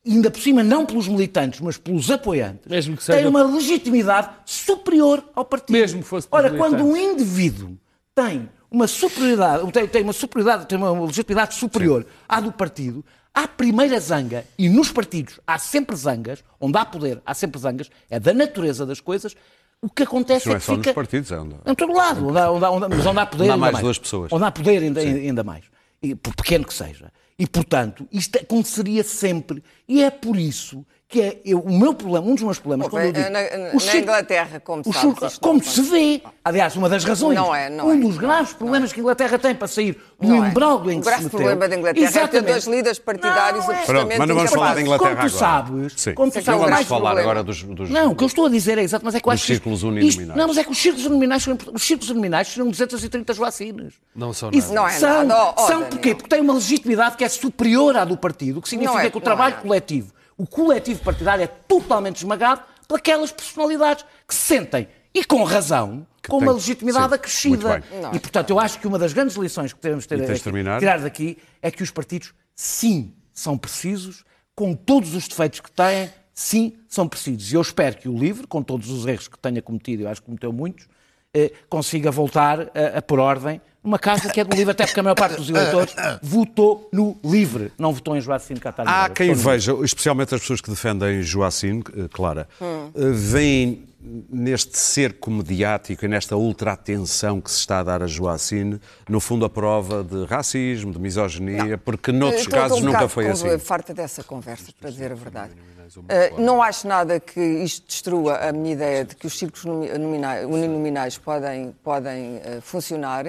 ainda 0.05 0.31
por 0.31 0.41
cima 0.41 0.63
não 0.65 0.85
pelos 0.85 1.07
militantes, 1.07 1.61
mas 1.61 1.77
pelos 1.79 2.11
apoiantes, 2.11 2.67
Mesmo 2.67 2.97
que 2.97 3.05
tem 3.07 3.17
seja- 3.17 3.29
uma 3.29 3.43
legitimidade 3.45 4.31
superior 4.45 5.25
ao 5.35 5.45
partido. 5.45 5.73
Mesmo 5.73 6.03
fosse 6.03 6.27
Ora, 6.31 6.51
quando 6.57 6.83
um 6.85 6.97
indivíduo 6.97 7.79
tem 8.15 8.49
uma 8.71 8.89
superioridade, 8.89 9.71
tem, 9.71 9.87
tem 9.87 10.03
uma 10.03 10.13
superioridade, 10.13 10.67
tem 10.67 10.77
uma 10.79 10.91
legitimidade 11.07 11.55
superior 11.55 12.05
à 12.29 12.41
do 12.41 12.51
partido, 12.53 13.05
há 13.35 13.49
primeira 13.49 13.99
zanga, 14.01 14.45
e 14.59 14.69
nos 14.69 14.91
partidos 14.91 15.41
há 15.47 15.59
sempre 15.59 15.97
zangas, 15.97 16.43
onde 16.61 16.77
há 16.79 16.85
poder, 16.85 17.21
há 17.25 17.35
sempre 17.35 17.61
zangas, 17.61 17.91
é 18.11 18.19
da 18.21 18.33
natureza 18.35 18.85
das 18.87 19.01
coisas. 19.01 19.35
O 19.81 19.89
que 19.91 20.05
acontece 20.05 20.49
Isso 20.49 20.49
não 20.49 20.55
é 20.55 20.57
é 20.57 20.61
que 20.61 20.67
só 20.67 20.73
nos 20.77 20.83
fica... 20.87 20.95
partidos, 20.95 21.33
é 21.33 21.39
onde... 21.39 21.57
Em 21.67 21.75
todo 21.75 21.93
lado, 21.93 22.29
onde 22.29 22.39
há, 22.39 22.51
onde 22.51 22.65
há- 22.65 22.71
onde 22.71 22.85
onde 23.09 23.19
há 23.19 23.27
poder 23.27 23.43
Onde 23.45 23.51
há 23.51 23.55
ainda 23.55 23.57
mais 23.57 23.73
mais. 23.73 23.83
duas 23.85 23.99
pessoas. 23.99 24.33
Onde 24.33 24.45
há 24.45 24.51
poder 24.53 24.83
ainda, 24.83 25.01
ainda 25.01 25.43
mais. 25.43 25.65
E, 26.01 26.15
por 26.15 26.35
pequeno 26.37 26.65
que 26.65 26.73
seja. 26.75 27.11
E, 27.39 27.47
portanto, 27.49 28.07
isto 28.13 28.39
aconteceria 28.39 29.03
sempre. 29.03 29.63
E 29.89 30.03
é 30.05 30.11
por 30.11 30.37
isso 30.37 30.87
que 31.13 31.21
é 31.21 31.41
eu- 31.45 31.61
o 31.61 31.71
meu 31.71 31.93
problema, 31.93 32.27
um 32.27 32.35
dos 32.35 32.43
meus 32.43 32.59
problemas, 32.59 32.87
Pô, 32.87 32.93
quando 32.93 33.05
eu 33.05 33.13
bem, 33.13 33.23
digo... 33.23 33.33
na- 33.35 33.41
o 33.71 33.75
na 33.75 33.81
círculo- 33.81 34.03
Inglaterra, 34.03 34.61
como 34.61 34.81
o 34.81 34.85
sabes, 34.85 35.01
círculo- 35.01 35.27
isto 35.31 35.41
não 35.43 35.49
como 35.61 35.63
se 35.65 35.83
vê, 35.83 36.23
aliás, 36.43 36.75
uma 36.75 36.89
das 36.89 37.05
razões, 37.05 37.37
Não 37.37 37.55
é, 37.55 37.69
não 37.69 37.87
um 37.89 37.93
é, 37.93 37.97
dos 37.97 38.15
não 38.15 38.19
graves 38.23 38.53
é, 38.53 38.55
problemas 38.55 38.93
que 38.95 38.99
a 38.99 39.03
Inglaterra 39.03 39.39
tem 39.39 39.55
para 39.55 39.69
sair 39.69 39.93
do 40.19 40.27
Não 40.29 40.43
é. 40.45 40.49
imbróglio 40.49 40.91
em 40.91 40.99
O 40.99 41.01
que 41.01 41.05
se 41.05 41.11
grave 41.11 41.25
meteu... 41.25 41.39
problema 41.39 41.69
da 41.69 41.77
Inglaterra 41.77 42.07
é 42.07 42.11
ter 42.11 42.19
Exatamente. 42.19 42.51
dois 42.51 42.65
líderes 42.67 42.99
partidários 42.99 43.67
Não, 43.67 43.73
é. 43.75 43.79
absolutamente 43.79 43.87
Pronto, 44.17 44.19
mas 44.19 44.29
não 44.29 44.35
vamos 44.37 44.51
falar 44.51 44.75
da. 44.75 44.81
Inglaterra 44.81 45.11
Como 45.17 45.29
tu 45.31 45.37
agora. 45.37 45.39
sabes, 45.39 45.93
Sim. 45.97 46.15
como 46.15 46.31
tu 46.33 46.39
é 46.39 46.41
o 46.41 46.41
Não 46.41 46.45
sabes, 46.45 46.47
vamos 46.61 46.67
grave 46.67 46.85
falar 46.87 47.01
problema. 47.11 47.21
agora 47.31 47.43
dos... 47.45 47.63
dos- 47.63 47.91
não, 47.91 48.11
o 48.13 48.17
que 48.17 48.25
eu 48.25 48.27
estou 48.29 48.47
a 48.47 48.49
dizer 48.49 48.79
é 48.79 48.83
exato, 48.83 49.05
mas 49.05 49.15
é 49.15 49.21
que 49.21 49.29
eu 49.29 49.33
acho 49.33 49.43
isto- 49.43 49.53
círculos 49.53 49.79
isto- 49.81 49.89
uninominais. 49.89 50.35
não, 50.39 50.49
mas 50.49 50.57
é 50.57 50.65
que 50.65 50.71
os 50.71 50.79
círculos 50.79 51.05
uninominais 51.07 51.43
são 51.43 51.53
importantes. 51.53 51.83
Os 51.83 51.87
círculos 51.87 52.11
uninominais 52.11 52.49
serão 52.49 52.71
230 52.71 53.35
joacines. 53.35 53.95
Não 54.17 54.33
são 54.33 54.51
nada. 54.51 54.67
Não 54.73 54.89
é 54.89 54.91
são, 54.93 55.25
nada. 55.25 55.55
São 55.67 55.83
porquê? 55.85 56.15
Porque 56.15 56.29
têm 56.31 56.41
uma 56.41 56.55
legitimidade 56.55 57.17
que 57.17 57.25
é 57.25 57.29
superior 57.29 57.97
à 57.97 58.05
do 58.07 58.17
partido, 58.17 58.59
o 58.59 58.63
que 58.63 58.69
significa 58.69 59.05
é, 59.05 59.11
que 59.11 59.19
o 59.19 59.21
trabalho 59.21 59.57
é. 59.59 59.61
coletivo, 59.61 60.13
o 60.43 60.47
coletivo 60.47 61.01
partidário 61.05 61.45
é 61.45 61.47
totalmente 61.47 62.17
esmagado 62.17 62.63
por 62.89 62.99
aquelas 62.99 63.31
personalidades 63.31 64.05
que 64.27 64.35
se 64.35 64.41
sentem, 64.41 64.89
e 65.15 65.25
com 65.25 65.45
razão, 65.45 66.05
com 66.29 66.39
uma 66.39 66.53
legitimidade 66.53 67.09
sim, 67.11 67.15
acrescida. 67.15 67.85
E, 68.13 68.19
portanto, 68.19 68.51
eu 68.51 68.59
acho 68.59 68.81
que 68.81 68.87
uma 68.89 68.99
das 68.99 69.13
grandes 69.13 69.37
lições 69.37 69.73
que 69.73 69.81
devemos 69.81 70.05
ter 70.07 70.17
aqui- 70.33 70.43
tirar 70.81 70.99
daqui 71.01 71.39
é 71.61 71.71
que 71.71 71.83
os 71.83 71.91
partidos, 71.93 72.35
sim, 72.57 73.15
são 73.33 73.57
precisos, 73.57 74.25
com 74.55 74.75
todos 74.75 75.15
os 75.15 75.29
defeitos 75.29 75.61
que 75.61 75.71
têm, 75.71 76.11
sim, 76.35 76.73
são 76.89 77.07
precisos. 77.07 77.53
E 77.53 77.55
eu 77.55 77.61
espero 77.63 77.97
que 77.97 78.09
o 78.09 78.19
LIVRE, 78.19 78.47
com 78.49 78.63
todos 78.63 78.91
os 78.91 79.07
erros 79.07 79.29
que 79.29 79.39
tenha 79.39 79.63
cometido, 79.63 80.03
eu 80.03 80.09
acho 80.09 80.21
que 80.21 80.27
cometeu 80.27 80.53
muitos, 80.53 80.89
eh, 81.33 81.53
consiga 81.69 82.11
voltar 82.11 82.63
a, 82.75 82.99
a 82.99 83.03
pôr 83.03 83.21
ordem 83.21 83.61
numa 83.83 83.99
casa 83.99 84.29
que 84.31 84.41
é 84.41 84.45
do 84.45 84.55
LIVRE, 84.55 84.71
até 84.73 84.87
porque 84.87 85.01
a 85.01 85.03
maior 85.03 85.15
parte 85.17 85.37
dos 85.37 85.49
eleitores 85.51 85.95
votou 86.23 86.89
no 86.93 87.17
LIVRE, 87.25 87.73
não 87.79 87.93
votou 87.93 88.17
em 88.17 88.21
Joacim 88.21 88.55
Catar. 88.55 88.87
Há 88.87 89.09
quem 89.09 89.33
veja, 89.35 89.73
especialmente 89.83 90.35
as 90.35 90.41
pessoas 90.41 90.61
que 90.61 90.71
defendem 90.71 91.23
Joacim, 91.23 91.83
eh, 91.97 92.07
Clara, 92.13 92.49
Hum. 92.61 92.91
veem 92.95 93.87
neste 94.31 94.77
cerco 94.79 95.31
mediático 95.31 96.05
e 96.05 96.09
nesta 96.09 96.37
ultra-atenção 96.37 97.41
que 97.41 97.51
se 97.51 97.59
está 97.59 97.79
a 97.81 97.83
dar 97.85 98.03
a 98.03 98.07
Joacim, 98.09 98.81
no 99.09 99.21
fundo, 99.21 99.45
a 99.45 99.49
prova 99.51 100.03
de 100.03 100.25
racismo, 100.25 100.93
de 100.93 100.99
misoginia, 100.99 101.79
porque 101.79 102.11
noutros 102.11 102.43
Estou- 102.43 102.59
estou 102.59 102.69
casos 102.79 102.83
um 102.85 102.93
nunca 102.93 103.09
foi 103.09 103.29
assim. 103.29 103.59
farta 103.59 103.95
dessa 103.95 104.25
conversa, 104.25 104.73
para 104.81 104.91
dizer 104.91 105.13
a 105.13 105.15
verdade. 105.15 105.53
Uh, 105.97 106.41
não 106.41 106.63
acho 106.63 106.89
nada 106.89 107.21
que 107.21 107.39
isto 107.41 107.87
destrua 107.87 108.39
a 108.39 108.53
minha 108.53 108.73
ideia 108.73 109.05
de 109.05 109.15
que 109.15 109.27
os 109.27 109.39
círculos 109.39 109.65
nomi- 109.67 109.89
nominais- 109.99 110.47
uninominais 110.47 111.19
podem, 111.19 111.73
podem 111.85 112.37
uh, 112.39 112.61
funcionar. 112.63 113.27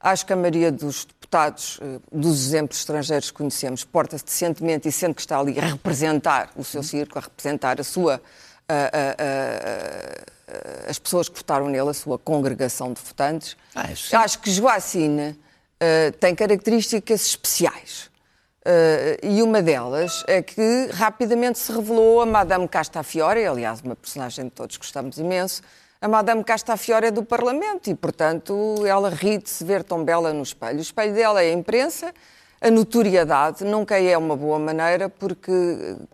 Acho 0.00 0.24
que 0.24 0.32
a 0.32 0.36
maioria 0.36 0.72
dos 0.72 1.04
deputados, 1.04 1.78
uh, 1.78 2.00
dos 2.10 2.46
exemplos 2.46 2.78
estrangeiros 2.78 3.30
que 3.30 3.36
conhecemos, 3.36 3.84
porta-se 3.84 4.24
decentemente 4.24 4.88
e 4.88 4.92
sente 4.92 5.14
que 5.16 5.20
está 5.20 5.38
ali 5.38 5.58
a 5.60 5.64
representar 5.66 6.50
o 6.56 6.64
seu 6.64 6.82
círculo, 6.82 7.18
a 7.18 7.22
representar 7.22 7.78
a 7.80 7.84
sua, 7.84 8.20
a- 8.68 8.74
a- 8.74 10.86
a- 10.86 10.90
as 10.90 10.98
pessoas 10.98 11.28
que 11.28 11.36
votaram 11.36 11.68
nele, 11.68 11.90
a 11.90 11.94
sua 11.94 12.18
congregação 12.18 12.92
de 12.92 13.00
votantes. 13.00 13.56
Isso 13.92 14.08
sim. 14.08 14.16
Acho 14.16 14.38
que 14.40 14.50
Joacine 14.50 15.30
uh, 15.30 16.12
tem 16.18 16.34
características 16.34 17.26
especiais. 17.26 18.10
Uh, 18.60 19.16
e 19.26 19.42
uma 19.42 19.62
delas 19.62 20.22
é 20.26 20.42
que 20.42 20.90
rapidamente 20.92 21.58
se 21.58 21.72
revelou 21.72 22.20
a 22.20 22.26
Madame 22.26 22.68
Castafiore, 22.68 23.46
aliás, 23.46 23.80
uma 23.80 23.96
personagem 23.96 24.50
que 24.50 24.56
todos 24.56 24.76
gostamos 24.76 25.16
imenso. 25.18 25.62
A 26.02 26.08
Madame 26.08 26.42
Castafiore 26.42 27.06
é 27.08 27.10
do 27.10 27.22
Parlamento 27.22 27.90
e, 27.90 27.94
portanto, 27.94 28.86
ela 28.86 29.10
ri 29.10 29.36
de 29.36 29.50
se 29.50 29.62
ver 29.62 29.84
tão 29.84 30.02
bela 30.02 30.32
no 30.32 30.42
espelho. 30.42 30.78
O 30.78 30.80
espelho 30.80 31.12
dela 31.12 31.42
é 31.42 31.50
a 31.50 31.52
imprensa, 31.52 32.14
a 32.58 32.70
notoriedade 32.70 33.64
nunca 33.64 34.00
é 34.00 34.16
uma 34.16 34.34
boa 34.34 34.58
maneira, 34.58 35.10
porque 35.10 35.50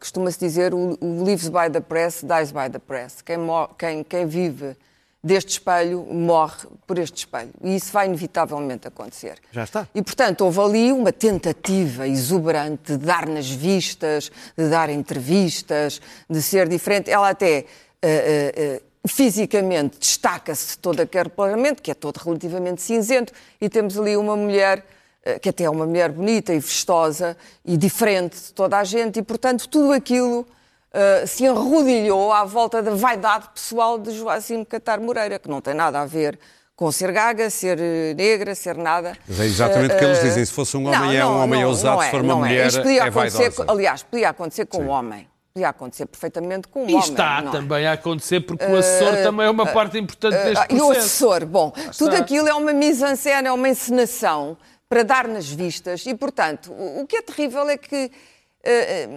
costuma-se 0.00 0.40
dizer 0.40 0.75
o, 0.75 0.99
o 1.00 1.25
lives 1.25 1.49
by 1.49 1.71
the 1.73 1.78
press, 1.81 2.25
dies 2.25 2.50
by 2.50 2.69
the 2.71 2.81
press. 2.81 3.23
Quem, 3.23 3.38
quem- 3.78 4.02
quem 4.02 4.26
vive 4.26 4.76
deste 5.23 5.50
espelho 5.50 6.05
morre 6.05 6.66
por 6.85 6.99
este 6.99 7.19
espelho. 7.19 7.50
E 7.62 7.76
isso 7.76 7.93
vai 7.93 8.07
inevitavelmente 8.07 8.88
acontecer. 8.88 9.38
Já 9.52 9.62
está. 9.62 9.87
E, 9.95 10.02
portanto, 10.02 10.40
houve 10.40 10.61
ali 10.61 10.93
uma 10.93 11.12
tentativa 11.12 12.09
exuberante 12.09 12.97
de 12.97 13.07
dar 13.07 13.28
nas 13.28 13.49
vistas, 13.49 14.33
de 14.57 14.69
dar 14.69 14.90
entrevistas, 14.90 16.00
de 16.28 16.43
ser 16.43 16.69
diferente. 16.69 17.09
Ela 17.09 17.31
até 17.31 17.59
eh, 17.59 17.64
eh, 18.02 18.52
eh, 18.57 18.83
fisicamente 19.06 19.98
destaca-se 19.98 20.68
de 20.72 20.78
todo 20.78 21.00
aquele 21.00 21.28
parlamento, 21.28 21.82
que 21.82 21.90
é 21.90 21.94
todo 21.94 22.16
relativamente 22.18 22.82
cinzento, 22.82 23.32
e 23.60 23.68
temos 23.68 23.98
ali 23.98 24.16
uma 24.16 24.36
mulher 24.36 24.84
eh, 25.25 25.38
que 25.38 25.48
até 25.48 25.64
é 25.64 25.70
uma 25.70 25.86
mulher 25.86 26.10
bonita 26.10 26.52
e 26.52 26.58
vistosa 26.58 27.36
e 27.64 27.76
diferente 27.76 28.36
de 28.36 28.52
toda 28.52 28.78
a 28.78 28.84
gente, 28.84 29.18
e, 29.18 29.22
portanto, 29.22 29.68
tudo 29.68 29.92
aquilo 29.92 30.46
Uh, 30.94 31.26
se 31.26 31.44
enrodilhou 31.44 32.32
à 32.32 32.42
volta 32.44 32.82
da 32.82 32.92
vaidade 32.94 33.48
pessoal 33.52 33.98
de 33.98 34.12
Joacim 34.12 34.64
Catar 34.64 34.98
Moreira, 34.98 35.38
que 35.38 35.46
não 35.46 35.60
tem 35.60 35.75
nada 35.75 36.00
a 36.00 36.06
ver 36.06 36.38
com 36.75 36.90
ser 36.90 37.12
gaga, 37.12 37.50
ser 37.50 37.78
eh, 37.78 38.14
negra, 38.14 38.54
ser 38.54 38.78
nada. 38.78 39.14
Mas 39.28 39.40
é 39.40 39.44
exatamente 39.44 39.94
o 39.94 39.98
que 39.98 40.04
eles 40.04 40.18
Uh, 40.20 40.22
dizem. 40.22 40.44
Se 40.46 40.52
fosse 40.52 40.75
um 40.75 40.80
não, 40.80 40.92
homem, 40.92 41.16
é 41.18 41.26
um 41.26 41.34
não, 41.34 41.40
homem 41.42 41.60
não, 41.60 41.68
ousado. 41.68 41.96
não 41.96 42.00
Se 42.02 42.08
é, 42.08 42.10
for 42.10 42.20
uma 42.22 42.34
não 42.34 42.46
é. 42.46 42.48
mulher, 42.48 42.66
Isto 42.68 42.82
podia 42.82 43.00
é 43.02 43.08
acontecer, 43.08 43.50
vaidosa. 43.50 43.72
aliás, 43.72 44.02
podia 44.04 44.28
acontecer 44.30 44.64
com 44.66 44.78
Sim. 44.78 44.84
um 44.84 44.88
homem. 44.88 45.28
Podia 45.56 45.70
acontecer 45.70 46.04
perfeitamente 46.04 46.68
com 46.68 46.84
um 46.84 46.86
E 46.90 46.92
homem. 46.94 47.08
está 47.08 47.40
não 47.40 47.48
é? 47.48 47.52
também 47.52 47.86
a 47.86 47.92
acontecer, 47.94 48.40
porque 48.42 48.62
o 48.66 48.76
assessor 48.76 49.14
também 49.22 49.46
é 49.46 49.50
uma 49.50 49.64
parte 49.66 49.96
importante 49.98 50.34
deste 50.36 50.58
Ah, 50.58 50.66
E 50.68 50.75
o 50.75 50.78
processo. 50.88 50.98
assessor, 50.98 51.46
bom, 51.46 51.70
tudo 51.96 52.10
está. 52.10 52.18
aquilo 52.22 52.46
é 52.46 52.52
uma 52.52 52.75
mise-en-scène, 52.75 53.48
é 53.48 53.52
uma 53.52 53.66
encenação 53.66 54.58
para 54.86 55.02
dar 55.02 55.26
nas 55.26 55.48
vistas 55.48 56.04
e, 56.04 56.14
portanto, 56.14 56.70
o 56.72 57.00
o 57.00 57.06
que 57.06 57.16
é 57.16 57.22
terrível 57.22 57.66
é 57.70 57.78
que 57.78 58.10
eh, 58.62 59.04
eh, 59.04 59.08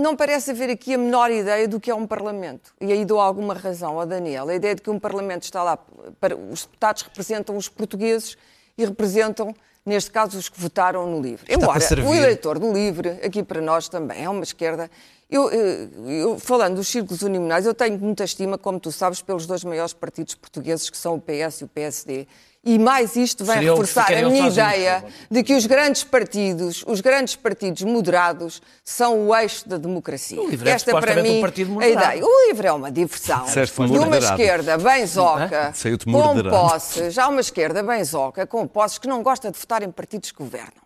não 0.00 0.16
parece 0.16 0.50
haver 0.50 0.70
aqui 0.70 0.94
a 0.94 0.98
menor 0.98 1.30
ideia 1.30 1.68
do 1.68 1.78
que 1.78 1.88
é 1.88 1.94
um 1.94 2.04
Parlamento. 2.06 2.74
E 2.80 2.90
aí 2.90 3.04
dou 3.04 3.20
alguma 3.20 3.54
razão 3.54 4.00
ao 4.00 4.06
Daniel. 4.06 4.48
A 4.48 4.54
ideia 4.56 4.74
de 4.74 4.82
que 4.82 4.90
um 4.90 4.98
Parlamento 4.98 5.44
está 5.44 5.62
lá 5.62 5.78
para. 6.20 6.34
Os 6.36 6.64
deputados 6.64 7.02
representam 7.02 7.56
os 7.56 7.68
portugueses 7.68 8.36
e 8.76 8.84
representam, 8.84 9.54
neste 9.84 10.10
caso, 10.10 10.36
os 10.36 10.48
que 10.48 10.58
votaram 10.60 11.06
no 11.08 11.20
LIVRE. 11.22 11.44
Está 11.46 11.54
Embora 11.54 12.08
o 12.08 12.14
eleitor 12.14 12.58
do 12.58 12.72
LIVRE, 12.72 13.20
aqui 13.24 13.42
para 13.44 13.60
nós 13.60 13.88
também, 13.88 14.24
é 14.24 14.28
uma 14.28 14.42
esquerda. 14.42 14.90
Eu, 15.28 15.50
eh, 15.50 15.88
eu, 16.22 16.38
falando 16.38 16.76
dos 16.76 16.86
círculos 16.86 17.22
uninominais, 17.22 17.66
eu 17.66 17.74
tenho 17.74 17.98
muita 17.98 18.22
estima, 18.22 18.56
como 18.56 18.78
tu 18.78 18.92
sabes, 18.92 19.20
pelos 19.20 19.44
dois 19.44 19.64
maiores 19.64 19.92
partidos 19.92 20.36
portugueses, 20.36 20.88
que 20.88 20.96
são 20.96 21.16
o 21.16 21.20
PS 21.20 21.62
e 21.62 21.64
o 21.64 21.68
PSD. 21.68 22.28
E 22.64 22.80
mais 22.80 23.14
isto 23.14 23.44
vem 23.44 23.60
que 23.60 23.64
reforçar 23.64 24.12
a 24.12 24.28
minha 24.28 24.48
ideia 24.48 25.04
de 25.30 25.44
que 25.44 25.54
os 25.54 25.66
grandes 25.66 26.02
partidos, 26.02 26.84
os 26.86 27.00
grandes 27.00 27.36
partidos 27.36 27.82
moderados, 27.82 28.60
são 28.84 29.28
o 29.28 29.36
eixo 29.36 29.68
da 29.68 29.76
democracia. 29.76 30.40
O 30.40 30.48
LIVRE 30.48 30.70
é 30.70 30.72
Esta 30.72 30.90
para 30.90 31.00
supostamente 31.00 31.30
mim 31.30 31.38
um 31.38 31.40
partido 31.40 31.80
a 31.80 31.88
ideia. 31.88 32.24
O 32.24 32.46
livre 32.48 32.66
é 32.66 32.72
uma 32.72 32.90
diversão. 32.90 33.44
Disseste 33.44 33.74
de 33.76 33.82
uma 33.82 34.04
moderado. 34.06 34.24
esquerda 34.40 34.78
bem 34.78 35.06
zoca, 35.06 35.72
com 36.04 36.42
posses, 36.50 37.14
já 37.14 37.28
uma 37.28 37.40
esquerda 37.40 37.82
bem 37.84 38.02
zoca, 38.02 38.46
com 38.46 38.66
posses 38.66 38.98
que 38.98 39.06
não 39.06 39.22
gosta 39.22 39.50
de 39.50 39.58
votar 39.58 39.84
em 39.84 39.90
partidos 39.90 40.32
que 40.32 40.38
governam. 40.38 40.85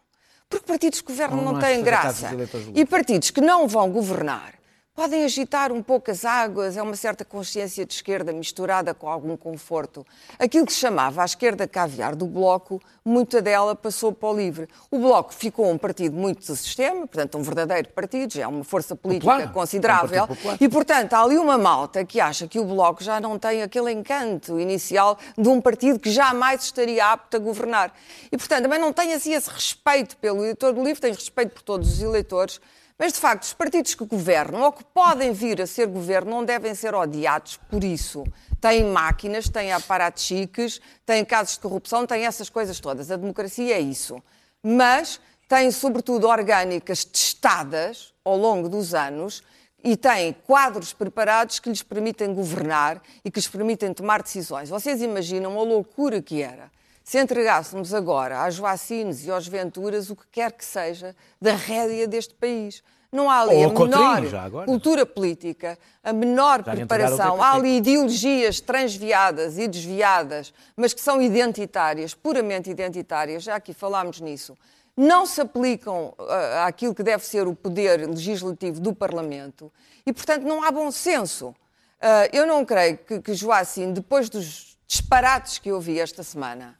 Porque 0.51 0.67
partidos 0.67 1.01
que 1.01 1.13
governam 1.13 1.45
Não, 1.45 1.53
não, 1.53 1.61
têm 1.61 1.83
graça. 1.83 2.31
E 2.75 2.85
partidos 2.85 3.31
que 3.31 3.41
não 3.41 3.69
vão 3.69 3.91
governar 3.91 4.60
podem 5.01 5.25
agitar 5.25 5.73
um 5.73 5.83
pouco 5.83 6.11
as 6.11 6.27
águas, 6.27 6.77
é 6.77 6.83
uma 6.83 6.95
certa 6.95 7.25
consciência 7.25 7.87
de 7.87 7.95
esquerda 7.95 8.35
misturada 8.35 8.93
com 8.93 9.09
algum 9.09 9.35
conforto. 9.35 10.07
Aquilo 10.39 10.67
que 10.67 10.75
se 10.75 10.79
chamava 10.79 11.23
a 11.23 11.25
esquerda 11.25 11.67
caviar 11.67 12.15
do 12.15 12.27
Bloco, 12.27 12.83
muita 13.03 13.41
dela 13.41 13.75
passou 13.75 14.13
para 14.13 14.29
o 14.29 14.37
livre. 14.37 14.69
O 14.91 14.99
Bloco 14.99 15.33
ficou 15.33 15.71
um 15.71 15.79
partido 15.79 16.15
muito 16.15 16.47
do 16.47 16.55
sistema, 16.55 17.07
portanto, 17.07 17.39
um 17.39 17.43
verdadeiro 17.43 17.89
partido, 17.89 18.35
já 18.35 18.43
é 18.43 18.47
uma 18.47 18.63
força 18.63 18.95
política 18.95 19.33
Popular. 19.33 19.53
considerável. 19.55 20.25
É 20.25 20.49
um. 20.49 20.57
E, 20.61 20.69
portanto, 20.69 21.15
há 21.15 21.23
ali 21.23 21.39
uma 21.39 21.57
malta 21.57 22.05
que 22.05 22.21
acha 22.21 22.47
que 22.47 22.59
o 22.59 22.65
Bloco 22.67 23.03
já 23.03 23.19
não 23.19 23.39
tem 23.39 23.63
aquele 23.63 23.91
encanto 23.91 24.61
inicial 24.61 25.17
de 25.39 25.49
um 25.49 25.63
partido 25.63 25.99
que 25.99 26.11
jamais 26.11 26.65
estaria 26.65 27.07
apto 27.07 27.39
a 27.39 27.41
governar. 27.41 27.91
E, 28.31 28.37
portanto, 28.37 28.65
também 28.65 28.79
não 28.79 28.93
tem 28.93 29.15
assim 29.15 29.33
esse 29.33 29.49
respeito 29.49 30.19
pelo 30.19 30.41
eleitor 30.41 30.75
do 30.75 30.85
livro, 30.85 31.01
tem 31.01 31.15
respeito 31.15 31.55
por 31.55 31.63
todos 31.63 31.91
os 31.91 32.03
eleitores. 32.03 32.61
Mas, 33.01 33.15
de 33.15 33.19
facto, 33.19 33.45
os 33.45 33.55
partidos 33.55 33.95
que 33.95 34.05
governam 34.05 34.61
ou 34.61 34.71
que 34.71 34.85
podem 34.85 35.33
vir 35.33 35.63
a 35.63 35.67
ser 35.67 35.87
governo 35.87 36.33
não 36.33 36.45
devem 36.45 36.75
ser 36.75 36.95
odiados 36.95 37.57
por 37.71 37.83
isso. 37.83 38.23
Têm 38.61 38.85
máquinas, 38.85 39.49
têm 39.49 39.73
aparatos 39.73 40.23
chiques, 40.23 40.83
têm 41.07 41.25
casos 41.25 41.55
de 41.55 41.61
corrupção, 41.61 42.07
têm 42.07 42.27
essas 42.27 42.51
coisas 42.51 42.79
todas. 42.79 43.11
A 43.11 43.17
democracia 43.17 43.75
é 43.75 43.81
isso. 43.81 44.23
Mas 44.63 45.19
têm, 45.49 45.71
sobretudo, 45.71 46.29
orgânicas 46.29 47.03
testadas 47.03 48.13
ao 48.23 48.37
longo 48.37 48.69
dos 48.69 48.93
anos 48.93 49.43
e 49.83 49.97
têm 49.97 50.35
quadros 50.35 50.93
preparados 50.93 51.59
que 51.59 51.71
lhes 51.71 51.83
permitem 51.83 52.35
governar 52.35 53.01
e 53.25 53.31
que 53.31 53.41
lhes 53.41 53.49
permitem 53.49 53.95
tomar 53.95 54.23
decisões. 54.23 54.69
Vocês 54.69 55.01
imaginam 55.01 55.59
a 55.59 55.63
loucura 55.63 56.21
que 56.21 56.43
era 56.43 56.71
se 57.11 57.19
entregássemos 57.19 57.93
agora 57.93 58.45
às 58.45 58.55
Joacines 58.55 59.27
e 59.27 59.33
aos 59.33 59.49
Venturas 59.49 60.11
o 60.11 60.15
que 60.15 60.29
quer 60.31 60.53
que 60.53 60.65
seja 60.65 61.17
da 61.43 61.57
rédea 61.57 62.07
deste 62.07 62.33
país. 62.35 62.85
Não 63.11 63.29
há 63.29 63.41
ali 63.41 63.57
Ou 63.57 63.65
a 63.65 63.81
menor 63.81 64.65
cultura 64.65 65.05
política, 65.05 65.77
a 66.05 66.13
menor 66.13 66.63
Já 66.65 66.71
preparação. 66.71 67.43
Há 67.43 67.55
ali 67.55 67.79
ideologias 67.79 68.61
transviadas 68.61 69.59
e 69.59 69.67
desviadas, 69.67 70.55
mas 70.77 70.95
que 70.95 71.01
são 71.01 71.21
identitárias, 71.21 72.15
puramente 72.15 72.71
identitárias, 72.71 73.43
já 73.43 73.57
aqui 73.57 73.75
falámos 73.75 74.21
nisso. 74.21 74.57
Não 74.97 75.27
se 75.27 75.41
aplicam 75.41 76.15
ah, 76.17 76.67
àquilo 76.67 76.95
que 76.95 77.03
deve 77.03 77.27
ser 77.27 77.49
o 77.49 77.57
poder 77.57 78.09
legislativo 78.09 78.79
do 78.79 78.95
Parlamento 78.95 79.73
e, 80.07 80.13
portanto, 80.13 80.45
não 80.45 80.63
há 80.63 80.71
bom 80.71 80.93
senso. 80.93 81.57
Ah, 82.01 82.29
eu 82.33 82.47
não 82.47 82.65
creio 82.65 82.99
que, 82.99 83.21
que 83.21 83.35
Joacim, 83.35 83.93
depois 83.93 84.31
dos 84.31 84.79
disparates 84.87 85.59
que 85.59 85.73
eu 85.73 85.81
vi 85.81 85.99
esta 85.99 86.23
semana, 86.23 86.79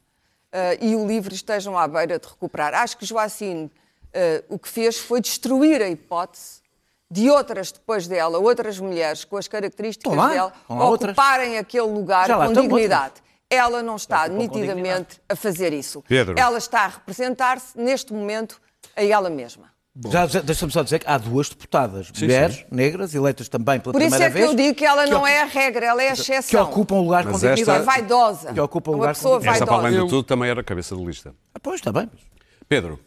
ah, 0.51 0.75
e 0.79 0.95
o 0.95 1.07
LIVRE 1.07 1.35
estejam 1.35 1.77
à 1.77 1.87
beira 1.87 2.19
de 2.19 2.27
recuperar. 2.27 2.73
Acho 2.73 2.97
que 2.97 3.05
Joacim 3.05 3.69
ah, 4.13 4.43
o 4.49 4.59
que 4.59 4.67
fez 4.67 4.97
foi 4.97 5.21
destruir 5.21 5.81
a 5.81 5.89
hipótese 5.89 6.61
de 7.09 7.29
outras 7.29 7.73
depois 7.73 8.07
dela, 8.07 8.39
outras 8.39 8.79
mulheres 8.79 9.25
com 9.25 9.35
as 9.35 9.47
características 9.47 10.15
lá, 10.15 10.29
dela, 10.29 10.53
outras. 10.69 11.11
ocuparem 11.11 11.57
aquele 11.57 11.87
lugar 11.87 12.29
lá 12.29 12.47
com 12.47 12.53
dignidade. 12.53 13.15
Ela 13.49 13.83
não 13.83 13.97
está 13.97 14.29
nitidamente 14.29 15.21
a 15.27 15.35
fazer 15.35 15.73
isso. 15.73 16.01
Pedro. 16.07 16.39
Ela 16.39 16.57
está 16.57 16.85
a 16.85 16.87
representar-se 16.87 17.77
neste 17.77 18.13
momento 18.13 18.61
a 18.95 19.03
ela 19.03 19.29
mesma. 19.29 19.69
Já, 20.09 20.25
já- 20.25 20.39
Deixa-me 20.39 20.71
só 20.71 20.83
dizer 20.83 20.99
que 20.99 21.07
há 21.09 21.17
duas 21.17 21.49
deputadas, 21.49 22.09
mulheres, 22.17 22.65
negras, 22.71 23.13
eleitas 23.13 23.49
também 23.49 23.77
pela 23.77 23.91
Por 23.91 24.01
isso 24.01 24.09
primeira 24.11 24.25
é 24.25 24.27
que 24.33 24.33
vez. 24.39 24.49
eu 24.49 24.55
digo 24.55 24.73
que 24.75 24.85
ela 24.85 25.05
não 25.05 25.27
é 25.27 25.41
a 25.41 25.45
regra, 25.45 25.85
ela 25.85 26.01
é 26.01 26.09
a 26.11 26.13
Que 26.15 26.21
exceção. 26.21 26.63
ocupam 26.63 26.95
um 26.95 27.01
lugar 27.03 27.25
Mas 27.25 27.33
com 27.33 27.39
dignidade. 27.39 27.81
É 27.81 27.85
vaidosa. 27.85 28.53
Que 28.53 28.59
ocupa 28.61 28.91
um 28.91 28.93
É 28.93 28.95
lugar 28.95 29.07
uma 29.07 29.13
com 29.13 29.19
pessoa 29.19 29.39
dignidade. 29.39 29.55
Esta, 29.63 29.65
para 29.65 29.75
além 29.75 29.91
vaidosa. 29.91 30.05
de 30.05 30.09
tudo, 30.11 30.25
também 30.25 30.49
era 30.49 30.63
cabeça 30.63 30.95
de 30.95 31.03
lista. 31.03 31.35
Ah, 31.53 31.59
Pois, 31.61 31.75
está 31.81 31.91
bem. 31.91 32.09
Pedro, 32.69 32.99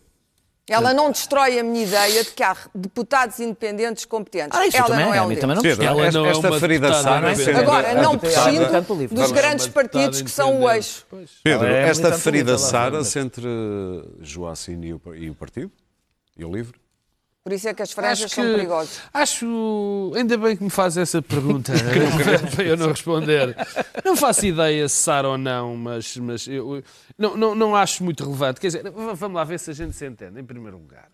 Ela 0.69 0.93
não 0.95 1.11
destrói 1.11 1.59
a 1.59 1.63
minha 1.63 1.85
ideia 1.85 2.23
de 2.25 2.31
que 2.31 2.43
há 2.43 2.55
deputados 2.75 3.39
independentes 3.41 4.05
competentes. 4.05 4.59
Ah, 4.59 4.67
isso 4.67 4.77
ela 4.77 4.87
também, 4.87 5.05
não 5.07 5.15
é 5.15 5.19
a 5.19 5.23
um 5.25 5.35
também 5.37 5.57
não 5.57 5.63
Pedro, 5.63 5.85
Ela 5.85 6.07
esta, 6.07 6.19
não 6.19 6.27
é 6.27 6.31
esta 6.31 6.49
uma 6.51 6.61
ferida 6.61 7.03
Sara... 7.03 7.33
independente. 7.33 7.61
Agora, 7.61 7.91
a 7.91 7.95
não 8.03 8.19
prescindo 8.19 8.67
dos 8.67 9.09
Vamos, 9.11 9.33
grandes 9.33 9.67
partidos 9.69 10.21
que 10.23 10.31
são 10.31 10.61
o 10.63 10.71
eixo. 10.71 11.07
Pedro, 11.43 11.67
é 11.67 11.89
esta 11.89 12.13
ferida 12.13 12.55
está. 12.55 12.91
entre 13.21 13.47
Joacim 14.21 14.81
e 15.17 15.29
o 15.31 15.35
partido? 15.35 15.71
E 16.37 16.45
o 16.45 16.53
livre? 16.55 16.79
Por 17.45 17.53
isso 17.53 17.69
é 17.69 17.75
que 17.75 17.83
as 17.83 17.93
franjas 17.93 18.25
Acho 18.25 18.35
são 18.35 18.45
que, 18.45 18.55
perigosas. 18.55 19.03
acho, 19.13 20.13
ainda 20.17 20.39
bem 20.39 20.57
que 20.57 20.65
me 20.65 20.71
faz 20.71 20.97
essa 20.97 21.21
pergunta 21.21 21.75
para 22.57 22.65
eu 22.65 22.75
não 22.75 22.89
responder. 22.89 23.55
Não 24.03 24.17
faço 24.17 24.47
ideia 24.47 24.89
se 24.89 24.97
Sara 24.97 25.29
ou 25.29 25.37
não, 25.37 25.77
mas, 25.77 26.17
mas 26.17 26.49
eu 26.49 26.83
não, 27.19 27.37
não, 27.37 27.55
não 27.55 27.77
acho 27.77 28.03
muito 28.03 28.25
relevante. 28.25 28.61
Quer 28.61 28.69
dizer, 28.69 28.91
vamos 28.91 29.37
lá 29.37 29.45
ver 29.45 29.59
se 29.59 29.71
a 29.71 29.75
gente 29.75 29.95
se 29.95 30.07
entende, 30.07 30.41
em 30.41 30.45
primeiro 30.45 30.79
lugar. 30.79 31.11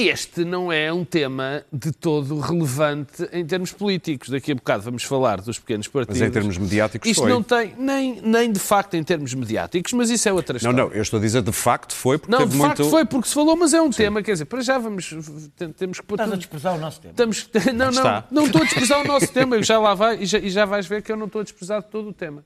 Este 0.00 0.44
não 0.44 0.72
é 0.72 0.92
um 0.92 1.04
tema 1.04 1.64
de 1.72 1.90
todo 1.92 2.38
relevante 2.38 3.28
em 3.32 3.44
termos 3.44 3.72
políticos. 3.72 4.28
Daqui 4.28 4.52
a 4.52 4.54
bocado 4.54 4.82
vamos 4.82 5.02
falar 5.02 5.40
dos 5.40 5.58
pequenos 5.58 5.88
partidos. 5.88 6.20
Mas 6.20 6.28
em 6.28 6.32
termos 6.32 6.56
mediáticos 6.58 7.10
Isto 7.10 7.22
foi. 7.22 7.30
não 7.30 7.42
tem, 7.42 7.74
nem, 7.78 8.20
nem 8.22 8.52
de 8.52 8.58
facto 8.60 8.94
em 8.94 9.02
termos 9.02 9.34
mediáticos, 9.34 9.92
mas 9.92 10.10
isso 10.10 10.28
é 10.28 10.32
outra 10.32 10.54
Não, 10.54 10.56
história. 10.58 10.78
não, 10.84 10.92
eu 10.92 11.02
estou 11.02 11.18
a 11.18 11.22
dizer 11.22 11.42
de 11.42 11.52
facto 11.52 11.94
foi, 11.94 12.18
porque 12.18 12.30
Não, 12.32 12.38
teve 12.40 12.52
de 12.52 12.58
facto 12.58 12.78
muito... 12.78 12.90
foi 12.90 13.04
porque 13.04 13.28
se 13.28 13.34
falou, 13.34 13.56
mas 13.56 13.74
é 13.74 13.80
um 13.82 13.90
tema, 13.90 14.22
quer 14.22 14.32
dizer, 14.32 14.44
para 14.44 14.60
já 14.60 14.78
vamos, 14.78 15.12
tem- 15.56 15.72
temos 15.72 15.98
que 16.00 16.06
pôr 16.06 16.14
Estás 16.14 16.28
a 16.28 16.32
tudo 16.32 16.40
desprezar 16.40 16.74
o 16.74 16.78
nosso 16.78 17.00
tempo. 17.00 17.12
Estamos, 17.12 17.48
não, 17.74 17.74
não, 17.74 17.88
está. 17.90 18.24
não 18.30 18.46
estou 18.46 18.60
a 18.60 18.64
desprezar 18.64 19.00
o 19.00 19.04
nosso 19.04 19.28
tema, 19.32 19.56
eu 19.56 19.62
já 19.62 19.78
lá 19.78 19.94
vai, 19.94 20.22
e, 20.22 20.26
já, 20.26 20.38
e 20.38 20.50
já 20.50 20.64
vais 20.64 20.86
ver 20.86 21.02
que 21.02 21.10
eu 21.10 21.16
não 21.16 21.26
estou 21.26 21.40
a 21.40 21.44
desprezar 21.44 21.82
todo 21.82 22.10
o 22.10 22.12
tema. 22.12 22.44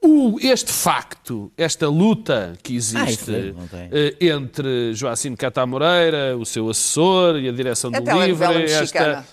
O- 0.00 0.38
este 0.40 0.72
facto, 0.72 1.50
esta 1.56 1.88
luta 1.88 2.54
que 2.62 2.74
Ah, 2.74 2.76
existe 2.76 3.24
tem. 3.24 3.54
eh, 3.92 4.16
entre 4.28 4.94
Joacim 4.94 5.34
Catá 5.34 5.66
Moreira, 5.66 6.36
o 6.36 6.46
seu 6.46 6.68
assessor 6.70 7.36
e 7.38 7.48
a 7.48 7.52
direção 7.52 7.90
É 7.92 8.00
do 8.00 8.04
telenovela 8.04 8.52
livro, 8.54 8.74
mexicana. 8.78 9.26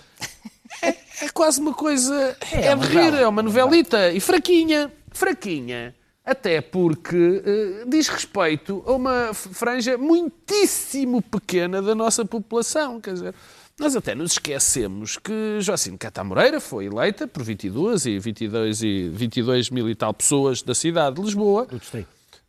é 0.82 1.28
quase 1.32 1.60
uma 1.60 1.72
coisa. 1.72 2.36
É, 2.52 2.74
uma 2.74 2.84
de 2.84 2.88
rir, 2.92 3.04
novela. 3.04 3.20
é 3.20 3.28
uma 3.28 3.42
novelita. 3.42 4.10
E 4.12 4.18
fraquinha. 4.20 4.92
Fraquinha. 5.12 5.94
Até 6.24 6.60
porque 6.60 7.42
eh, 7.46 7.84
diz 7.86 8.08
respeito 8.08 8.82
a 8.86 8.92
uma 8.92 9.32
franja 9.32 9.96
muitíssimo 9.96 11.22
pequena 11.22 11.80
da 11.80 11.94
nossa 11.94 12.24
população. 12.24 13.00
Quer 13.00 13.12
dizer, 13.14 13.34
nós 13.78 13.94
até 13.94 14.14
nos 14.14 14.32
esquecemos 14.32 15.18
que 15.18 15.58
Joacim 15.60 15.96
Catá 15.98 16.24
Moreira 16.24 16.60
foi 16.60 16.86
eleita 16.86 17.28
por 17.28 17.42
22 17.42 18.06
e 18.06 18.18
22 18.18 18.82
e 18.82 19.08
22 19.10 19.68
mil 19.70 19.88
e 19.90 19.94
tal 19.94 20.14
pessoas 20.14 20.62
da 20.62 20.74
cidade 20.74 21.16
de 21.16 21.22
Lisboa 21.22 21.66
Do 21.66 21.78
distrito. 21.78 22.08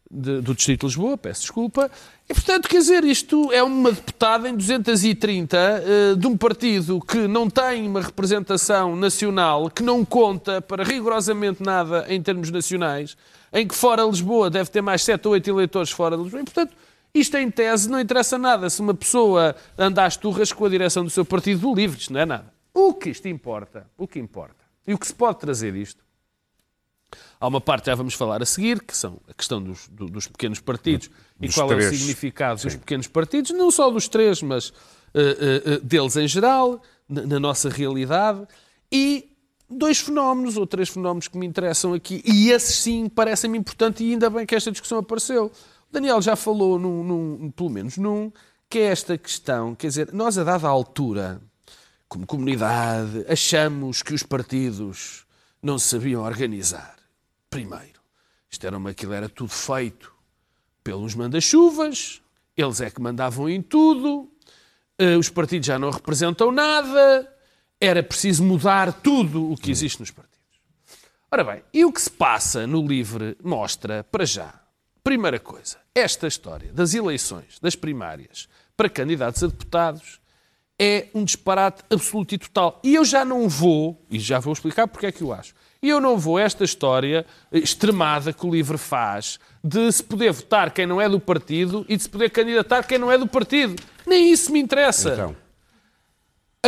de- 0.10 0.40
do 0.40 0.56
Distrito 0.56 0.80
de 0.82 0.86
Lisboa, 0.88 1.18
peço 1.18 1.42
desculpa. 1.42 1.92
E, 2.30 2.34
portanto, 2.34 2.70
quer 2.70 2.78
dizer, 2.78 3.04
isto 3.04 3.52
é 3.52 3.62
uma 3.62 3.92
deputada 3.92 4.48
em 4.48 4.56
230 4.56 5.58
eh, 5.58 6.16
de 6.18 6.28
um 6.28 6.38
partido 6.38 7.02
que 7.02 7.28
não 7.28 7.50
tem 7.50 7.86
uma 7.86 8.00
representação 8.02 8.96
nacional, 8.96 9.70
que 9.70 9.84
não 9.84 10.06
conta 10.06 10.62
para 10.62 10.82
rigorosamente 10.86 11.62
nada 11.62 12.06
em 12.08 12.22
termos 12.22 12.50
nacionais, 12.52 13.18
em 13.52 13.68
que 13.68 13.76
fora 13.76 14.04
Lisboa 14.04 14.50
deve 14.50 14.70
ter 14.70 14.82
mais 14.82 15.04
7 15.04 15.28
ou 15.28 15.34
8 15.34 15.50
eleitores 15.50 15.92
fora 15.92 16.16
de 16.16 16.24
Lisboa. 16.24 16.42
E, 16.42 16.46
portanto, 16.46 16.72
isto 17.20 17.36
em 17.38 17.50
tese 17.52 17.90
não 17.90 18.00
interessa 18.00 18.38
nada. 18.38 18.70
Se 18.70 18.82
uma 18.82 18.94
pessoa 18.94 19.56
anda 19.78 20.06
às 20.06 20.16
turras 20.18 20.52
com 20.52 20.66
a 20.66 20.70
direção 20.70 21.04
do 21.04 21.10
seu 21.10 21.24
partido 21.26 21.62
do 21.62 21.74
Livre, 21.76 21.98
isto 22.00 22.14
não 22.14 22.20
é 22.20 22.26
nada. 22.26 22.54
O 22.74 22.94
que 22.94 23.10
isto 23.10 23.28
importa, 23.28 23.88
o 23.98 24.08
que 24.08 24.20
importa, 24.20 24.64
e 24.86 24.94
o 24.94 24.98
que 24.98 25.08
se 25.08 25.14
pode 25.14 25.40
trazer 25.40 25.74
disto, 25.74 26.06
Há 27.40 27.48
uma 27.48 27.62
parte, 27.62 27.86
já 27.86 27.96
vamos 27.96 28.16
falar 28.16 28.42
a 28.42 28.46
seguir, 28.46 28.82
que 28.82 28.96
são 28.98 29.20
a 29.30 29.34
questão 29.34 29.62
dos, 29.62 29.88
do- 29.88 30.08
dos 30.08 30.28
pequenos 30.28 30.60
partidos 30.60 31.10
e 31.40 31.46
Dos 31.46 31.56
qual 31.56 31.72
é 31.72 31.76
o 31.76 31.78
três. 31.78 31.96
significado 31.96 32.62
dos 32.62 32.76
pequenos 32.76 33.08
partidos, 33.08 33.52
não 33.52 33.70
só 33.72 33.90
dos 33.92 34.08
três, 34.10 34.42
mas 34.42 34.74
eh, 35.14 35.62
eh, 35.66 35.80
deles 35.84 36.18
em 36.18 36.28
geral, 36.28 36.82
na, 37.08 37.22
na 37.22 37.40
nossa 37.40 37.70
realidade, 37.70 38.46
e 38.92 39.30
dois 39.70 40.00
fenómenos, 40.00 40.58
ou 40.58 40.66
três 40.68 40.90
fenómenos 40.90 41.28
que 41.28 41.38
me 41.38 41.46
interessam 41.46 41.94
aqui, 41.94 42.22
e 42.26 42.50
esses 42.50 42.76
sim 42.76 43.08
parecem-me 43.08 43.58
importantes, 43.58 44.02
e 44.02 44.12
ainda 44.12 44.30
bem 44.30 44.46
que 44.46 44.56
esta 44.56 44.72
discussão 44.72 44.98
apareceu. 44.98 45.52
O 45.90 45.94
Daniel 45.94 46.22
já 46.22 46.36
falou, 46.36 46.78
num, 46.78 47.04
num- 47.04 47.52
pelo 47.52 47.70
menos 47.70 47.98
num, 47.98 48.32
que 48.70 48.80
é 48.80 48.84
esta 48.86 49.18
questão, 49.18 49.74
quer 49.74 49.88
dizer, 49.88 50.14
nós 50.14 50.38
a 50.38 50.44
dada 50.44 50.68
altura, 50.68 51.42
como 52.10 52.26
comunidade, 52.26 53.26
achamos 53.30 54.02
que 54.04 54.14
os 54.14 54.24
partidos 54.24 55.26
não 55.62 55.80
sabiam 55.80 56.24
organizar. 56.24 56.96
Primeiro, 57.50 58.02
isto 58.50 58.66
era 58.68 58.78
uma, 58.78 58.90
aquilo 58.90 59.14
era 59.14 59.30
tudo 59.30 59.50
feito 59.50 60.14
pelos 60.84 61.16
manda-chuvas, 61.16 62.22
eles 62.56 62.82
é 62.82 62.90
que 62.90 63.02
mandavam 63.02 63.50
em 63.50 63.62
tudo, 63.62 64.30
eh, 64.98 65.16
os 65.16 65.30
partidos 65.30 65.68
já 65.68 65.80
não 65.80 65.90
representam 65.90 66.52
nada, 66.52 67.34
era 67.80 68.02
preciso 68.04 68.44
mudar 68.44 68.92
tudo 68.92 69.52
o 69.52 69.56
que 69.56 69.72
existe 69.72 70.00
nos 70.00 70.12
partidos. 70.12 70.38
Ora 71.32 71.44
bem, 71.44 71.62
e 71.74 71.86
o 71.86 71.92
que 71.92 72.02
se 72.02 72.10
passa 72.10 72.66
no 72.66 72.86
LIVRE 72.86 73.38
mostra, 73.44 74.04
para 74.06 74.26
já, 74.26 74.54
primeira 75.08 75.40
coisa, 75.40 75.78
esta 75.96 76.28
história 76.28 76.70
das 76.74 76.94
eleições, 76.94 77.60
das 77.62 77.78
primárias, 77.78 78.50
para 78.76 78.90
candidatos 78.90 79.42
a 79.42 79.48
deputados, 79.48 80.20
é 80.78 81.08
um 81.16 81.24
disparate 81.24 81.82
absoluto 81.90 82.36
e 82.36 82.38
total. 82.38 82.82
E 82.84 82.96
eu 82.96 83.06
já 83.06 83.24
não 83.24 83.48
vou, 83.48 84.06
e 84.12 84.20
já 84.20 84.38
vou 84.38 84.52
explicar 84.52 84.86
porque 84.86 85.06
é 85.06 85.12
que 85.14 85.22
eu 85.22 85.32
acho, 85.32 85.54
e 85.82 85.88
eu 85.88 86.02
não 86.02 86.18
vou 86.18 86.38
esta 86.38 86.66
história 86.66 87.26
extremada 87.54 88.34
que 88.34 88.46
o 88.46 88.52
LIVRE 88.52 88.78
faz 88.78 89.40
de 89.64 89.90
se 89.94 90.04
poder 90.04 90.34
votar 90.34 90.72
quem 90.72 90.86
não 90.86 91.00
é 91.00 91.08
do 91.08 91.22
partido 91.22 91.86
e 91.88 91.96
de 91.96 92.04
se 92.04 92.10
poder 92.10 92.30
candidatar 92.30 92.84
quem 92.84 92.98
não 92.98 93.10
é 93.10 93.18
do 93.18 93.28
partido. 93.28 93.82
Nem 94.06 94.30
isso 94.30 94.52
me 94.52 94.60
interessa 94.60 95.14
Então, 95.14 95.38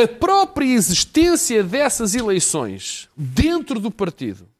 a 0.01 0.07
própria 0.07 0.65
existência 0.65 1.61
dessas 1.61 2.15
eleições 2.15 3.09
dentro 3.17 3.81
do 3.81 3.91
partido 3.91 4.47
eh, 4.47 4.58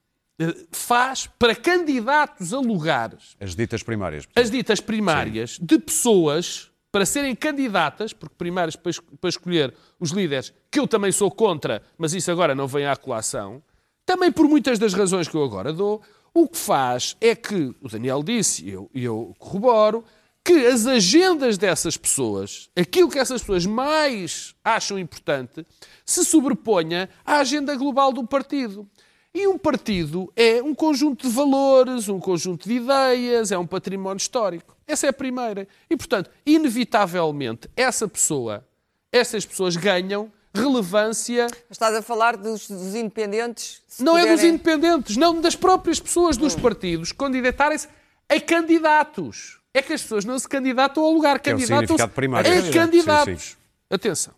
faz 0.72 1.28
para 1.38 1.56
candidatos 1.56 2.54
a 2.54 2.60
lugares, 2.60 3.36
as 3.40 3.56
ditas 3.56 3.84
primárias. 3.84 4.26
as 4.36 4.50
ditas 4.50 4.80
primárias, 4.80 5.58
de 5.62 5.78
pessoas 5.80 6.72
para 6.92 7.06
serem 7.06 7.36
candidatas, 7.36 8.14
porque 8.14 8.36
primárias 8.36 8.76
para, 8.76 8.90
es- 8.90 9.00
para 9.22 9.30
escolher 9.30 9.74
os 10.00 10.12
líderes, 10.12 10.54
que 10.72 10.80
eu 10.80 10.88
também 10.88 11.12
sou 11.12 11.30
contra, 11.30 11.84
mas 11.98 12.14
isso 12.14 12.32
agora 12.32 12.56
não 12.56 12.68
vem 12.68 12.86
à 12.88 12.96
colação, 12.96 13.62
também 14.06 14.32
por 14.32 14.48
muitas 14.48 14.80
das 14.80 14.94
razões 14.94 15.28
que 15.28 15.36
eu 15.36 15.44
agora 15.44 15.72
dou, 15.72 16.02
o 16.34 16.48
que 16.48 16.58
faz 16.58 17.16
é 17.22 17.36
que, 17.36 17.76
o 17.82 17.88
Daniel 17.90 18.24
disse, 18.24 18.66
e 18.66 18.72
eu, 18.72 18.90
e 18.94 19.04
eu 19.04 19.36
corroboro, 19.38 20.04
que 20.44 20.66
as 20.66 20.88
agendas 20.88 21.58
dessas 21.60 21.96
pessoas, 21.96 22.70
aquilo 22.76 23.10
que 23.10 23.20
essas 23.20 23.42
pessoas 23.42 23.66
mais 23.68 24.56
acham 24.64 24.98
importante, 24.98 25.64
se 26.06 26.24
sobreponha 26.26 27.08
à 27.24 27.38
agenda 27.38 27.76
global 27.76 28.12
do 28.12 28.26
partido. 28.26 28.90
E 29.34 29.48
um 29.48 29.58
partido 29.58 30.32
é 30.36 30.62
um 30.62 30.74
conjunto 30.74 31.28
de 31.28 31.34
valores, 31.34 32.10
um 32.10 32.20
conjunto 32.20 32.68
de 32.68 32.76
ideias, 32.76 33.52
é 33.52 33.58
um 33.58 33.68
património 33.68 34.18
histórico. 34.18 34.76
Essa 34.88 35.06
é 35.06 35.10
a 35.10 35.14
primeira. 35.14 35.68
E, 35.90 35.96
portanto, 35.96 36.32
inevitavelmente, 36.46 37.70
essa 37.76 38.08
pessoa, 38.08 38.66
essas 39.12 39.46
pessoas 39.46 39.76
ganham 39.76 40.32
relevância 40.54 41.46
Estás 41.70 41.96
a 41.96 42.02
falar 42.02 42.36
dos, 42.36 42.68
dos 42.68 42.96
independentes? 42.96 43.84
não 44.00 44.18
é 44.18 44.22
dos 44.22 44.32
puderem- 44.32 44.50
independentes, 44.56 45.16
não 45.16 45.40
das 45.40 45.56
próprias 45.56 46.00
pessoas 46.00 46.36
dos 46.38 46.56
partidos 46.56 47.12
candidatarem-se 47.12 47.88
a 48.28 48.40
candidatos. 48.42 49.60
É 49.72 49.84
que 49.84 49.94
as 49.94 50.02
pessoas 50.02 50.26
não 50.26 50.40
se 50.40 50.48
candidatam 50.50 51.04
ao 51.04 51.12
lugar, 51.12 51.36
é 51.36 51.40
candidatam-se 51.40 51.68
significado 51.86 52.12
primário. 52.14 52.52
a 52.52 52.62
Sim, 52.64 52.72
candidatos. 52.72 53.44
sim. 53.44 53.56
Atenção. 53.92 54.34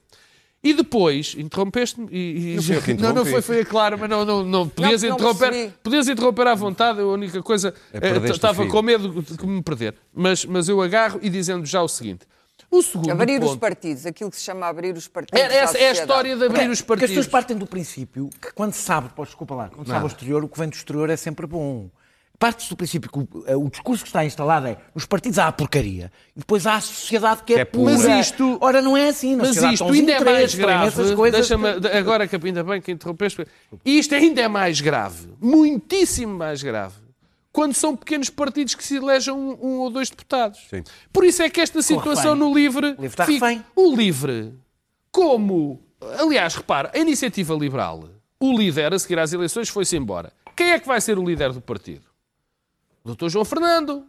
E 0.63 0.73
depois, 0.73 1.35
interrompeste-me 1.37 2.07
e... 2.11 2.55
e- 2.55 2.57
Não 2.99 3.09
não, 3.09 3.15
não 3.15 3.25
foi, 3.25 3.41
foi 3.41 3.65
claro, 3.65 3.97
mas 3.97 4.07
não, 4.09 4.23
não, 4.23 4.43
não 4.43 4.69
podias, 4.69 5.01
não 5.01 5.15
interromper, 5.15 5.49
percebi. 5.51 5.73
podias 5.81 6.07
interromper 6.07 6.47
à 6.47 6.53
vontade, 6.55 6.99
a 6.99 7.05
única 7.05 7.41
coisa... 7.41 7.73
É 7.91 7.97
eh, 7.97 8.29
Estava 8.29 8.67
com 8.67 8.81
medo 8.83 9.21
de 9.23 9.47
me 9.47 9.63
perder. 9.63 9.95
Mas, 10.13 10.45
mas 10.45 10.69
eu 10.69 10.79
agarro 10.79 11.19
e 11.21 11.29
dizendo 11.29 11.65
já 11.65 11.81
o 11.81 11.87
seguinte. 11.87 12.27
O 12.69 12.81
segundo 12.81 13.09
Abrir 13.11 13.41
os 13.41 13.49
ponto... 13.49 13.59
partidos, 13.59 14.05
aquilo 14.05 14.29
que 14.29 14.37
se 14.37 14.43
chama 14.43 14.67
abrir 14.67 14.95
os 14.95 15.07
partidos. 15.07 15.41
É, 15.41 15.57
essa 15.57 15.77
é 15.77 15.89
a 15.89 15.91
história 15.93 16.37
de 16.37 16.45
abrir 16.45 16.69
os 16.69 16.81
Porque 16.81 17.05
as 17.05 17.09
pessoas 17.09 17.27
partidos. 17.27 17.27
partem 17.27 17.57
do 17.57 17.65
princípio 17.65 18.29
que 18.41 18.53
quando 18.53 18.73
se 18.73 18.81
sabe, 18.81 19.09
pô, 19.15 19.25
desculpa 19.25 19.55
lá, 19.55 19.69
quando 19.69 19.87
se 19.87 19.91
sabe 19.91 20.05
o 20.05 20.07
exterior, 20.07 20.43
o 20.43 20.47
que 20.47 20.59
vem 20.59 20.69
do 20.69 20.75
exterior 20.75 21.09
é 21.09 21.17
sempre 21.17 21.47
bom. 21.47 21.89
Parte-se 22.41 22.69
do 22.71 22.75
princípio 22.75 23.07
que 23.11 23.19
o, 23.19 23.27
eh, 23.45 23.55
o 23.55 23.69
discurso 23.69 24.01
que 24.03 24.09
está 24.09 24.25
instalado 24.25 24.65
é 24.65 24.75
nos 24.95 25.05
partidos 25.05 25.37
há 25.37 25.47
a 25.47 25.51
porcaria 25.51 26.11
e 26.35 26.39
depois 26.39 26.65
há 26.65 26.73
a 26.77 26.81
sociedade 26.81 27.43
que 27.43 27.53
é, 27.53 27.59
é 27.59 27.65
pura. 27.65 27.93
Mas 27.95 28.03
isto- 28.25 28.57
Ora, 28.59 28.81
não 28.81 28.97
é 28.97 29.09
assim. 29.09 29.35
Na 29.35 29.43
Mas 29.43 29.55
isto 29.57 29.83
ainda 29.85 30.13
é 30.13 30.19
mais 30.23 30.55
grave. 30.55 31.15
coisas 31.15 31.47
Deixa-me, 31.47 31.79
que- 31.79 31.87
agora 31.87 32.27
que 32.27 32.35
ainda 32.35 32.63
bem 32.63 32.81
que 32.81 32.91
interrompeste. 32.91 33.45
Isto 33.85 34.15
ainda 34.15 34.41
é 34.41 34.47
mais 34.47 34.81
grave, 34.81 35.27
muitíssimo 35.39 36.33
mais 36.35 36.63
grave, 36.63 36.95
quando 37.53 37.75
são 37.75 37.95
pequenos 37.95 38.31
partidos 38.31 38.73
que 38.73 38.83
se 38.83 38.95
elegem 38.95 39.31
um, 39.31 39.57
um 39.61 39.79
ou 39.81 39.91
dois 39.91 40.09
deputados. 40.09 40.59
Sim. 40.67 40.83
Por 41.13 41.23
isso 41.23 41.43
é 41.43 41.49
que 41.49 41.61
esta 41.61 41.79
situação 41.83 42.33
no 42.33 42.51
LIVRE... 42.51 42.87
O 42.87 42.89
LIVRE 42.93 43.05
está 43.05 43.25
fica- 43.27 43.45
refém. 43.45 43.63
O 43.75 43.95
LIVRE, 43.95 44.53
como... 45.11 45.79
Aliás, 46.19 46.55
repara, 46.55 46.89
a 46.91 46.97
iniciativa 46.97 47.53
liberal, 47.53 48.05
o 48.39 48.57
líder 48.57 48.93
a 48.95 48.97
seguir 48.97 49.19
às 49.19 49.31
eleições 49.31 49.69
foi-se 49.69 49.95
embora. 49.95 50.33
Quem 50.55 50.71
é 50.71 50.79
que 50.79 50.87
vai 50.87 50.99
ser 50.99 51.19
o 51.19 51.23
líder 51.23 51.53
do 51.53 51.61
partido? 51.61 52.09
O 53.03 53.13
Dr. 53.15 53.29
João 53.29 53.43
Fernando, 53.45 54.05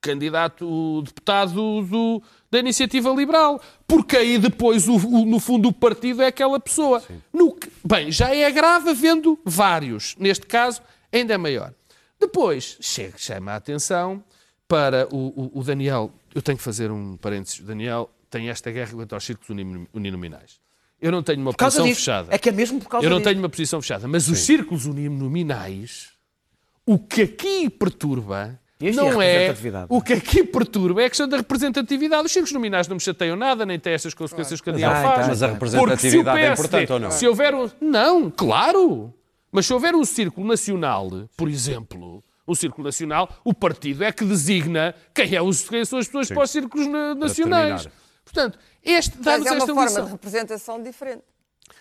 candidato 0.00 1.02
deputado 1.02 1.82
do- 1.82 2.22
da 2.50 2.58
Iniciativa 2.58 3.10
Liberal. 3.10 3.60
Porque 3.86 4.16
aí 4.16 4.38
depois, 4.38 4.86
o- 4.88 4.96
o- 4.96 5.24
no 5.26 5.38
fundo, 5.40 5.68
o 5.68 5.72
partido 5.72 6.22
é 6.22 6.26
aquela 6.26 6.58
pessoa. 6.60 7.02
No 7.32 7.56
bem, 7.84 8.10
já 8.12 8.34
é 8.34 8.50
grave 8.50 8.90
havendo 8.90 9.38
vários. 9.44 10.14
Neste 10.18 10.46
caso, 10.46 10.80
ainda 11.12 11.34
é 11.34 11.38
maior. 11.38 11.72
Depois, 12.20 12.76
chega, 12.80 13.16
chama 13.16 13.52
a 13.52 13.56
atenção 13.56 14.22
para 14.66 15.08
o, 15.12 15.50
o- 15.58 15.62
Daniel. 15.64 16.12
Eu 16.34 16.42
tenho 16.42 16.58
que 16.58 16.64
fazer 16.64 16.90
um 16.90 17.16
parênteses. 17.16 17.58
O 17.60 17.64
Daniel 17.64 18.10
tem 18.30 18.48
esta 18.50 18.70
guerra 18.70 18.92
contra 18.92 19.16
os 19.18 19.24
círculos 19.24 19.48
uninominais. 19.94 20.60
Eu 21.00 21.12
não 21.12 21.22
tenho 21.22 21.40
uma 21.40 21.52
posição 21.52 21.84
disso. 21.84 22.00
fechada. 22.00 22.34
É 22.34 22.38
que 22.38 22.48
é 22.48 22.52
mesmo 22.52 22.80
por 22.80 22.88
causa 22.88 23.06
Eu 23.06 23.10
não 23.10 23.18
disso. 23.18 23.28
tenho 23.30 23.40
uma 23.40 23.48
posição 23.48 23.80
fechada, 23.80 24.06
mas 24.08 24.28
os 24.28 24.38
círculos 24.40 24.84
uninominais, 24.84 26.10
o 26.92 26.98
que 26.98 27.22
aqui 27.22 27.68
perturba 27.70 28.58
Este 28.80 28.98
é 28.98 29.02
a 29.02 29.04
não 29.12 29.20
é. 29.20 29.26
representatividade. 29.26 29.86
O 29.90 30.00
que 30.02 30.12
aqui 30.12 30.44
perturba 30.44 31.02
é 31.02 31.06
a 31.06 31.08
questão 31.08 31.28
da 31.28 31.36
representatividade. 31.36 32.24
Os 32.26 32.32
círculos 32.32 32.52
nominais 32.52 32.88
não 32.88 32.94
me 32.96 33.00
chateiam 33.00 33.36
nada, 33.36 33.66
nem 33.66 33.78
têm 33.78 33.92
estas 33.92 34.14
consequências 34.14 34.60
que 34.60 34.70
a 34.70 34.74
Ai, 34.74 34.80
faz. 35.04 35.28
Mas 35.28 35.42
a 35.42 35.48
representatividade 35.48 36.38
é 36.40 36.52
importante 36.52 36.92
ou 36.92 36.98
não? 37.00 37.10
Se 37.10 37.26
houver 37.26 37.54
um... 37.54 37.68
Não, 37.80 38.30
claro. 38.30 39.12
Mas 39.50 39.66
se 39.66 39.72
houver 39.74 39.94
um 39.94 40.04
círculo 40.04 40.46
nacional, 40.46 41.10
por 41.36 41.48
exemplo, 41.48 42.22
um 42.46 42.54
círculo 42.54 42.84
nacional, 42.84 43.28
o 43.44 43.52
partido 43.52 44.04
é 44.04 44.12
que 44.12 44.24
designa 44.24 44.94
quem, 45.14 45.34
é 45.34 45.42
os, 45.42 45.68
quem 45.68 45.84
são 45.84 45.98
as 45.98 46.06
pessoas 46.06 46.28
para 46.28 46.42
os 46.44 46.50
círculos 46.50 46.86
na- 46.86 47.14
nacionais. 47.14 47.88
Portanto, 48.24 48.58
este 48.84 49.16
Mas 49.16 49.24
dá-nos 49.24 49.46
é 49.46 49.50
uma 49.50 49.56
esta 49.56 49.66
forma 49.74 49.84
lição. 49.84 50.04
de 50.04 50.10
representação 50.12 50.82
diferente. 50.82 51.22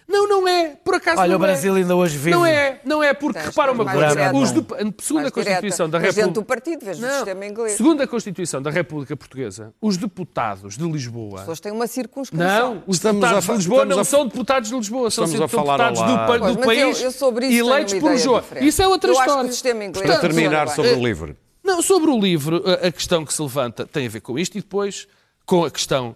Não, 0.08 0.28
não 0.28 0.48
é. 0.48 0.76
Por 0.84 0.96
acaso 0.96 1.20
Olha, 1.22 1.30
não 1.30 1.36
o 1.36 1.40
Brasil 1.40 1.76
é. 1.76 1.80
ainda 1.80 1.96
hoje 1.96 2.18
vive. 2.18 2.32
Não 2.32 2.46
é, 2.46 2.80
não 2.86 3.04
é 3.04 3.14
porque, 3.14 3.40
Tens- 3.40 3.48
repara 3.50 3.72
uma 3.72 3.84
coisa, 3.86 4.08
direta. 4.10 4.36
os 4.38 4.52
de, 4.52 4.66
segundo 5.02 5.28
a 5.28 5.32
Constituição 5.32 5.90
da 5.90 5.98
direta. 5.98 6.16
Dentro 6.16 6.32
do 6.32 6.40
República... 6.40 6.62
partido, 6.62 6.86
vês 6.86 7.00
do 7.00 7.08
sistema 7.08 7.46
inglês. 7.46 7.74
Segundo 7.74 8.02
a 8.04 8.08
Constituição 8.08 8.62
da 8.62 8.70
República 8.72 9.18
Portuguesa, 9.18 9.74
os 9.82 9.98
deputados 9.98 10.78
de 10.78 10.84
Lisboa... 10.90 11.36
As 11.36 11.40
pessoas 11.42 11.60
têm 11.60 11.72
uma 11.72 11.88
circunscrição. 11.88 12.48
Não, 12.76 12.84
os 12.88 12.98
Estamos 12.98 13.22
deputados 13.22 13.38
a 13.38 13.42
fa- 13.42 13.52
de 13.54 13.58
Lisboa 13.60 13.86
não 13.86 14.00
a- 14.00 14.04
são 14.06 14.26
deputados 14.28 14.70
de 14.70 14.76
Lisboa, 14.76 15.12
são 15.12 15.26
Estamos 15.26 15.42
a 15.46 15.48
são 15.50 15.64
falar 15.66 15.92
deputados 15.92 16.02
do, 16.02 16.18
do 16.22 16.26
Pois, 16.28 16.56
mas 16.58 16.66
país 16.66 17.00
eu- 17.00 17.06
eu 17.06 17.12
sobre 17.12 17.48
isso 17.48 17.58
tenho 17.58 17.70
eleitos 17.74 17.94
por 17.96 18.12
Lisboa. 18.12 18.44
Isso 18.62 18.82
é 18.82 18.88
outra 18.88 19.10
Eu 19.12 19.14
acho 19.16 19.24
que 19.24 19.30
história. 19.30 19.50
o 19.50 19.54
sistema 19.54 19.86
inglês 19.86 20.06
Para 20.06 20.16
funciona 20.16 20.34
terminar 20.34 20.68
sobre 20.70 20.92
o 20.94 21.04
livro. 21.06 21.38
Não, 21.64 21.82
sobre 21.82 22.10
o 22.10 22.18
livro, 22.20 22.64
a 22.82 22.90
questão 22.92 23.26
que 23.26 23.34
se 23.34 23.42
levanta 23.42 23.86
tem 23.86 24.06
a 24.08 24.10
ver 24.10 24.22
com 24.22 24.40
isto 24.40 24.58
e 24.58 24.62
depois 24.62 25.06
com 25.46 25.66
a 25.66 25.72
questão, 25.72 26.16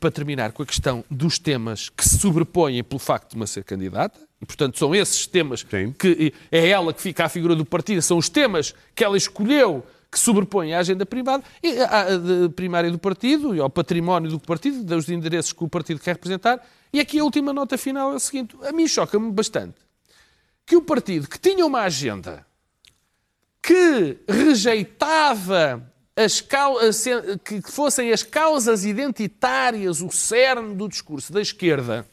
para 0.00 0.10
terminar, 0.10 0.52
com 0.52 0.62
a 0.62 0.66
questão 0.66 1.04
dos 1.10 1.38
temas 1.38 1.88
que 1.88 2.06
se 2.06 2.18
sobrepõem 2.18 2.82
pelo 2.82 2.98
facto 2.98 3.30
de 3.30 3.36
uma 3.36 3.46
ser 3.46 3.62
candidata. 3.64 4.18
E, 4.40 4.46
portanto, 4.46 4.78
são 4.78 4.94
esses 4.94 5.26
temas 5.26 5.60
Sim. 5.70 5.92
que 5.92 6.32
é 6.50 6.68
ela 6.68 6.92
que 6.92 7.00
fica 7.00 7.24
à 7.24 7.28
figura 7.28 7.54
do 7.54 7.64
partido, 7.64 8.02
são 8.02 8.18
os 8.18 8.28
temas 8.28 8.74
que 8.94 9.04
ela 9.04 9.16
escolheu 9.16 9.84
que 10.10 10.18
sobrepõem 10.18 10.74
à 10.74 10.78
agenda 10.78 11.04
privada, 11.04 11.42
e 11.62 11.76
à- 11.80 12.06
primária 12.54 12.88
do 12.90 12.98
partido 12.98 13.54
e 13.54 13.58
ao 13.60 13.68
património 13.70 14.30
do 14.30 14.38
partido, 14.38 14.84
dos 14.84 15.08
endereços 15.08 15.52
que 15.52 15.64
o 15.64 15.68
partido 15.68 15.98
quer 16.00 16.12
representar. 16.12 16.64
E 16.92 17.00
aqui 17.00 17.18
a 17.18 17.24
última 17.24 17.52
nota 17.52 17.76
final 17.76 18.12
é 18.12 18.14
o 18.14 18.20
seguinte: 18.20 18.56
a 18.62 18.70
mim 18.72 18.86
choca-me 18.86 19.32
bastante 19.32 19.74
que 20.66 20.76
o 20.76 20.82
partido 20.82 21.28
que 21.28 21.38
tinha 21.38 21.66
uma 21.66 21.80
agenda 21.80 22.46
que 23.62 24.18
rejeitava 24.28 25.92
que 27.44 27.60
que 27.60 27.70
fossem 27.72 28.12
as 28.12 28.22
causas 28.22 28.84
identitárias 28.84 30.00
o 30.00 30.10
cerne 30.10 30.74
do 30.74 30.88
discurso 30.88 31.32
da 31.32 31.40
esquerda. 31.40 32.06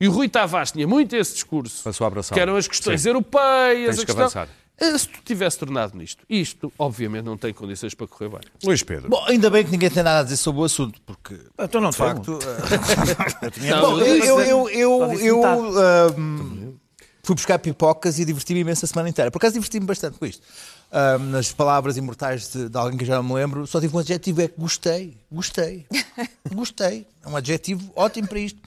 E 0.00 0.08
o 0.08 0.12
Rui 0.12 0.28
Tavares 0.28 0.72
tinha 0.72 0.86
muito 0.86 1.16
esse 1.16 1.34
discurso. 1.34 1.82
Passou 1.82 2.04
a 2.04 2.08
abraçar. 2.08 2.34
Que 2.34 2.40
eram 2.40 2.56
as 2.56 2.68
questões 2.68 3.00
Sim. 3.02 3.08
europeias. 3.08 3.96
Tens 3.96 3.98
a 3.98 4.00
que 4.00 4.06
questão... 4.06 4.24
avançar. 4.24 4.48
Eh, 4.78 4.98
Se 4.98 5.08
tu 5.08 5.20
tivesse 5.24 5.58
tornado 5.58 5.96
nisto, 5.96 6.22
isto, 6.28 6.70
obviamente, 6.78 7.24
não 7.24 7.36
tem 7.38 7.52
condições 7.52 7.94
para 7.94 8.06
correr 8.06 8.28
bem. 8.28 8.40
Luís 8.62 8.82
Pedro. 8.82 9.08
Bom, 9.08 9.24
ainda 9.26 9.48
bem 9.48 9.64
que 9.64 9.70
ninguém 9.70 9.88
tem 9.88 10.02
nada 10.02 10.20
a 10.20 10.22
dizer 10.22 10.36
sobre 10.36 10.60
o 10.60 10.64
assunto, 10.64 11.00
porque 11.00 11.38
Então 11.58 11.80
não 11.80 11.90
de 11.90 11.96
facto. 11.96 12.38
Bom, 13.80 14.00
eu, 14.00 15.44
ahm, 15.44 16.74
fui 17.22 17.34
buscar 17.34 17.58
pipocas 17.58 18.18
e 18.18 18.24
diverti-me 18.26 18.60
imenso 18.60 18.84
a 18.84 18.88
semana 18.88 19.08
inteira. 19.08 19.30
Por 19.30 19.38
acaso 19.38 19.54
diverti-me 19.54 19.86
bastante 19.86 20.18
com 20.18 20.26
isto. 20.26 20.46
Ahm, 20.92 21.30
nas 21.30 21.52
palavras 21.52 21.96
imortais 21.96 22.48
de, 22.52 22.68
de 22.68 22.78
alguém 22.78 22.96
que 22.96 23.04
já 23.04 23.16
não 23.16 23.22
me 23.24 23.34
lembro, 23.34 23.66
só 23.66 23.80
tive 23.80 23.94
um 23.96 23.98
adjetivo: 23.98 24.40
é 24.40 24.48
gostei. 24.56 25.16
Gostei. 25.30 25.84
Gostei. 26.54 27.06
É 27.24 27.28
um 27.28 27.36
adjetivo 27.36 27.90
ótimo 27.96 28.28
para 28.28 28.38
isto. 28.38 28.58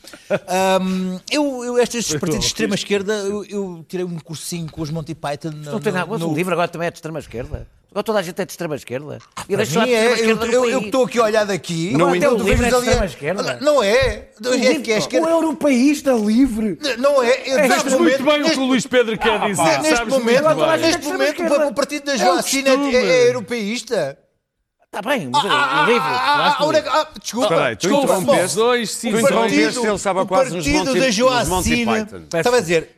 Ahm, 0.48 1.18
eu, 1.32 1.64
eu, 1.64 1.80
estes 1.80 2.08
partidos 2.20 2.42
de 2.42 2.46
extrema-esquerda, 2.48 3.14
eu, 3.14 3.44
eu 3.46 3.86
tirei 3.88 4.06
um 4.06 4.20
cursinho 4.20 4.70
com 4.70 4.82
os 4.82 4.90
Monty 4.92 5.16
Python. 5.16 5.52
no- 5.52 5.72
Não 5.72 5.80
tem 5.80 5.94
nada. 5.94 6.12
no- 6.12 6.18
no- 6.20 6.32
o 6.32 6.36
livro 6.36 6.54
agora 6.54 6.68
também 6.68 6.88
é 6.88 6.92
de 6.92 6.98
extrema-esquerda. 6.98 7.66
Agora 7.92 8.04
toda 8.04 8.20
a 8.20 8.22
gente 8.22 8.40
é 8.40 8.46
de 8.46 8.52
extrema-esquerda. 8.52 9.18
E 9.48 9.56
Para 9.56 9.58
deixa 9.58 9.80
lá 9.80 9.86
mim 9.86 9.92
de 9.92 9.98
é, 9.98 10.06
eu 10.32 10.38
eu- 10.46 10.70
eu 10.70 10.80
estou 10.82 11.06
aqui 11.06 11.18
a 11.20 11.24
olhar 11.24 11.44
daqui. 11.44 11.92
Não, 11.98 12.10
até 12.14 12.30
o 12.30 12.36
é 12.48 12.56
de 12.56 12.64
extrema-esquerda. 12.64 13.58
Não 13.62 13.82
é. 13.84 14.30
É 14.46 14.80
que 14.80 14.92
é 14.92 14.98
esquerda. 15.00 15.28
O 15.28 15.30
europeísta 15.32 16.12
livre. 16.12 16.78
Não 17.00 17.24
é. 17.24 17.28
Neste 17.38 17.68
Sabes 17.68 17.94
muito 17.96 17.98
momento- 17.98 18.24
bem 18.24 18.34
o 18.34 18.36
que 18.36 18.40
neste- 18.44 18.60
o 18.60 18.64
Luís 18.66 18.86
Pedro 18.86 19.18
quer 19.18 19.40
dizer. 19.42 19.64
Neste 19.82 19.96
Sabes 19.98 20.14
momento, 20.14 20.44
muito 20.44 20.66
bem. 20.68 20.78
neste 20.80 21.08
momento, 21.08 21.44
o 21.68 21.74
partido 21.74 22.06
da 22.06 22.18
Joacina 22.18 22.70
costume. 22.72 22.96
é, 22.96 23.06
é 23.06 23.28
europeísta. 23.30 24.18
Está 24.92 25.08
bem, 25.08 25.30
mas 25.32 25.46
Ah, 25.46 25.48
o 25.48 25.52
ah, 25.52 25.52
do 25.52 25.82
ah, 25.82 25.86
livro. 26.74 26.90
ah, 26.92 27.08
Desculpa. 27.22 27.46
Espera 27.48 27.66
aí, 27.70 27.76
tu 27.76 27.80
desculpa. 27.82 28.06
interrompeste. 28.06 28.56
Dois, 28.56 28.96
Tu 29.00 29.08
interrompeste, 29.08 29.80
ele 29.86 29.94
estava 29.96 30.22
o 30.24 30.28
quase 30.28 30.56
nos 30.56 30.66
partido 30.66 30.78
Monty, 30.86 31.00
da. 31.00 31.06
Python. 31.94 32.24
Estava 32.38 32.58
a 32.58 32.60
dizer, 32.60 32.98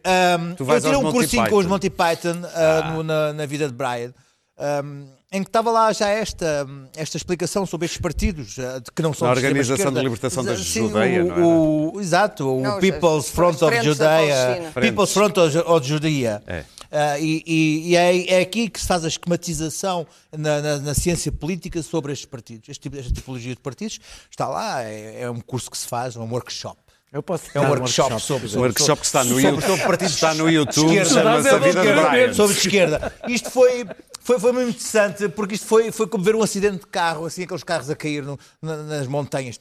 Tu 0.58 0.66
vais 0.66 0.84
eu 0.86 0.92
tirei 0.92 1.06
um 1.06 1.12
cursinho 1.12 1.50
com 1.50 1.56
os 1.58 1.66
Monty 1.66 1.90
Python 1.90 2.42
ah, 2.56 3.04
na, 3.04 3.34
na 3.34 3.46
vida 3.46 3.68
de 3.68 3.74
Brian. 3.74 4.14
Ahm, 4.62 5.06
em 5.34 5.42
que 5.44 5.50
estava 5.50 5.72
lá 5.72 5.92
já 5.94 6.10
esta, 6.10 6.68
esta 6.96 7.18
explicação 7.18 7.66
sobre 7.66 7.86
estes 7.86 8.02
partidos 8.02 8.56
de 8.56 8.92
que 8.96 9.02
não 9.02 9.14
são 9.14 9.28
Na 9.28 9.34
de 9.34 9.40
Organização 9.46 9.92
de 9.94 10.00
Libertação 10.02 10.44
da 10.44 10.58
Sim, 10.58 10.88
Judeia, 10.90 11.24
o, 11.24 11.28
não 11.28 11.36
era? 11.36 11.46
o- 11.46 12.02
Exato, 12.02 12.48
o 12.58 12.62
Não, 12.62 12.80
People's 12.80 13.26
as- 13.26 13.32
Front 13.32 13.56
as 13.56 13.62
of 13.62 13.76
da 13.76 13.82
Judea. 13.82 14.08
Palestina. 14.08 14.72
People's 14.82 15.14
Front 15.14 15.38
of, 15.38 15.58
of 15.58 15.88
Judea. 15.88 16.44
É. 16.46 16.66
Ah, 16.94 17.18
e 17.18 17.42
e- 17.48 17.90
e 17.92 17.96
é, 17.96 18.34
é 18.34 18.42
aqui 18.42 18.70
que 18.70 18.78
se 18.80 18.86
faz 18.86 19.06
a 19.06 19.08
esquematização 19.08 20.06
na, 20.38 20.62
na- 20.62 20.78
na 20.80 20.94
ciência 20.94 21.32
política 21.32 21.82
sobre 21.82 22.12
estes 22.12 22.26
partidos. 22.26 22.68
Este 22.68 22.82
tipo, 22.82 22.98
esta 22.98 23.14
tipologia 23.14 23.56
de 23.56 23.62
partidos 23.62 24.00
está 24.30 24.50
lá, 24.50 24.84
é, 24.84 25.22
é 25.22 25.32
um 25.32 25.40
curso 25.40 25.72
que 25.72 25.78
se 25.78 25.88
faz, 25.88 26.18
é 26.18 26.20
um 26.20 26.30
workshop. 26.30 26.78
Eu 27.14 27.22
posso 27.22 27.44
É 27.54 27.60
um 27.60 27.64
dar 27.64 27.70
workshop 27.72 28.22
sobre, 28.22 28.46
O 28.46 28.50
sobre, 28.50 28.68
workshop 28.68 29.02
que 29.02 29.06
está 29.06 29.22
no 29.26 29.32
sobre- 29.32 29.44
YouTube, 29.44 29.68
sobre 29.68 29.86
partidos 29.86 30.14
está 30.14 30.34
no 30.34 30.50
YouTube 30.50 31.06
chama-se 31.06 31.50
A 31.50 31.58
Vida 31.58 31.82
de 31.82 31.94
Brian. 31.94 32.34
sobre 32.34 32.54
de 32.54 32.60
esquerda. 32.62 33.14
Isto 33.28 33.52
foi, 33.52 33.86
foi, 34.22 34.40
foi 34.40 34.52
muito 34.54 34.70
interessante, 34.70 35.28
porque 35.28 35.56
isto 35.56 35.68
foi, 35.68 35.92
foi 35.92 36.08
como 36.08 36.24
ver 36.24 36.36
um 36.38 36.42
acidente 36.42 36.78
de 36.80 36.88
carro, 36.88 37.26
assim, 37.26 37.44
aqueles 37.44 37.64
carros 37.64 37.90
a 37.90 37.98
cair 37.98 38.24
no- 38.24 38.40
na- 38.62 38.78
nas 38.78 39.08
montanhas. 39.08 39.58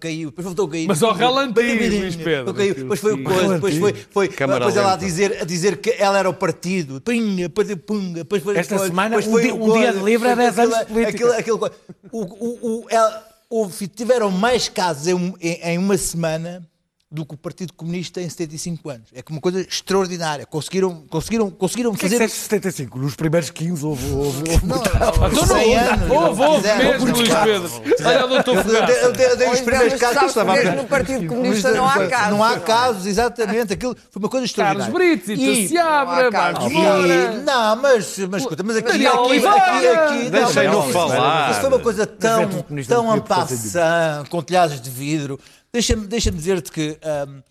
Caiu, 0.00 0.30
depois 0.30 0.42
voltou 0.46 0.66
a 0.66 0.70
cair. 0.70 0.86
Mas 0.88 1.02
ao 1.02 1.12
ralantinho, 1.12 2.00
Luís 2.00 2.16
Pedro. 2.16 2.54
Caiu, 2.54 2.74
Depois 2.76 2.98
foi 2.98 3.12
o 3.12 3.22
coisa, 3.22 3.54
depois 3.56 3.76
foi, 3.76 3.92
foi 4.10 4.28
depois 4.28 4.76
ela 4.76 4.94
a 4.94 4.96
dizer, 4.96 5.42
a 5.42 5.44
dizer 5.44 5.76
que 5.76 5.94
ela 5.98 6.18
era 6.18 6.30
o 6.30 6.34
partido. 6.34 6.98
Pinga, 7.02 7.42
depois 7.42 7.68
punga, 7.86 8.14
depois 8.20 8.42
foi 8.42 8.56
Esta 8.56 8.78
semana, 8.78 9.16
depois 9.18 9.26
um 9.26 9.32
foi 9.32 9.42
dia- 9.42 9.54
um 9.54 9.72
dia 9.78 9.90
livre 9.90 10.28
é 10.28 10.34
10 10.36 10.58
anos 10.58 10.70
de 10.70 10.80
aquilo- 10.80 10.94
política. 10.94 11.10
aquilo- 11.14 11.32
aquilo 11.40 11.58
coisa. 11.58 11.74
O, 12.10 12.22
o, 12.22 12.80
o, 12.84 12.86
ela- 12.88 13.33
houve- 13.56 13.86
tiveram 13.88 14.30
mais 14.30 14.68
casos 14.68 15.06
em, 15.06 15.34
em- 15.40 15.60
em 15.62 15.78
uma 15.78 15.96
semana 15.96 16.66
do 17.14 17.24
que 17.24 17.34
o 17.34 17.36
Partido 17.38 17.72
Comunista 17.74 18.20
em 18.20 18.28
75 18.28 18.90
anos. 18.90 19.08
É 19.14 19.22
uma 19.30 19.40
coisa 19.40 19.60
extraordinária. 19.60 20.44
Conseguiram, 20.44 21.02
conseguiram, 21.08 21.48
conseguiram 21.50 21.92
que 21.94 22.00
fazer. 22.02 22.16
disseste 22.18 22.38
75? 22.42 22.98
Nos 22.98 23.14
primeiros 23.14 23.50
15 23.50 23.86
houve. 23.86 24.10
houve, 24.10 24.38
houve 24.50 24.66
Não, 24.66 24.76
Então 24.78 25.46
não 25.46 25.46
100 25.46 25.56
houve, 25.56 25.74
anos, 25.74 26.10
houve, 26.10 26.42
houve 26.42 26.74
mesmo, 26.74 27.06
Luís 27.06 27.28
Pedro. 27.28 27.82
Olha 28.04 28.24
o 28.24 28.28
doutor 28.28 28.56
Eu 28.56 29.36
dei- 29.36 29.48
os 29.48 29.58
Ou 29.58 29.64
primeiros 29.64 29.92
então, 29.94 30.12
casos. 30.14 30.32
que 30.34 30.44
mesmo 30.44 30.76
no 30.76 30.84
Partido 30.88 31.26
Comunista 31.26 31.70
não 31.70 31.88
há 31.88 32.06
casos. 32.08 32.30
Não 32.30 32.44
há 32.44 32.58
casos, 32.58 33.06
exatamente. 33.06 33.72
Aquilo 33.72 33.96
foi 34.10 34.20
uma 34.20 34.28
coisa 34.28 34.46
extraordinária. 34.46 34.92
Carlos 34.92 35.08
Brito, 35.16 35.30
e 35.40 35.78
há 35.78 36.30
casos. 36.30 36.32
Marcos 36.32 36.72
Moura. 36.72 37.32
não, 37.44 37.76
mas, 37.76 38.18
mas 38.28 38.42
escuta, 38.42 38.62
mas 38.64 38.76
aqui, 38.76 39.06
aqui, 39.06 40.30
Deixem-no 40.30 40.92
falar. 40.92 41.48
Mas 41.48 41.58
foi 41.58 41.68
uma 41.68 41.78
coisa 41.78 42.06
tão, 42.06 42.42
é 42.42 42.82
tão 42.82 43.06
fazer 43.06 43.18
ampassã, 43.20 44.24
com 44.28 44.42
telhados 44.42 44.80
de 44.80 44.90
vidro. 44.90 45.38
Deixa-me 45.74 46.06
deixa 46.06 46.30
dizer-te 46.30 46.70
que 46.70 46.96
hum, 47.28 47.42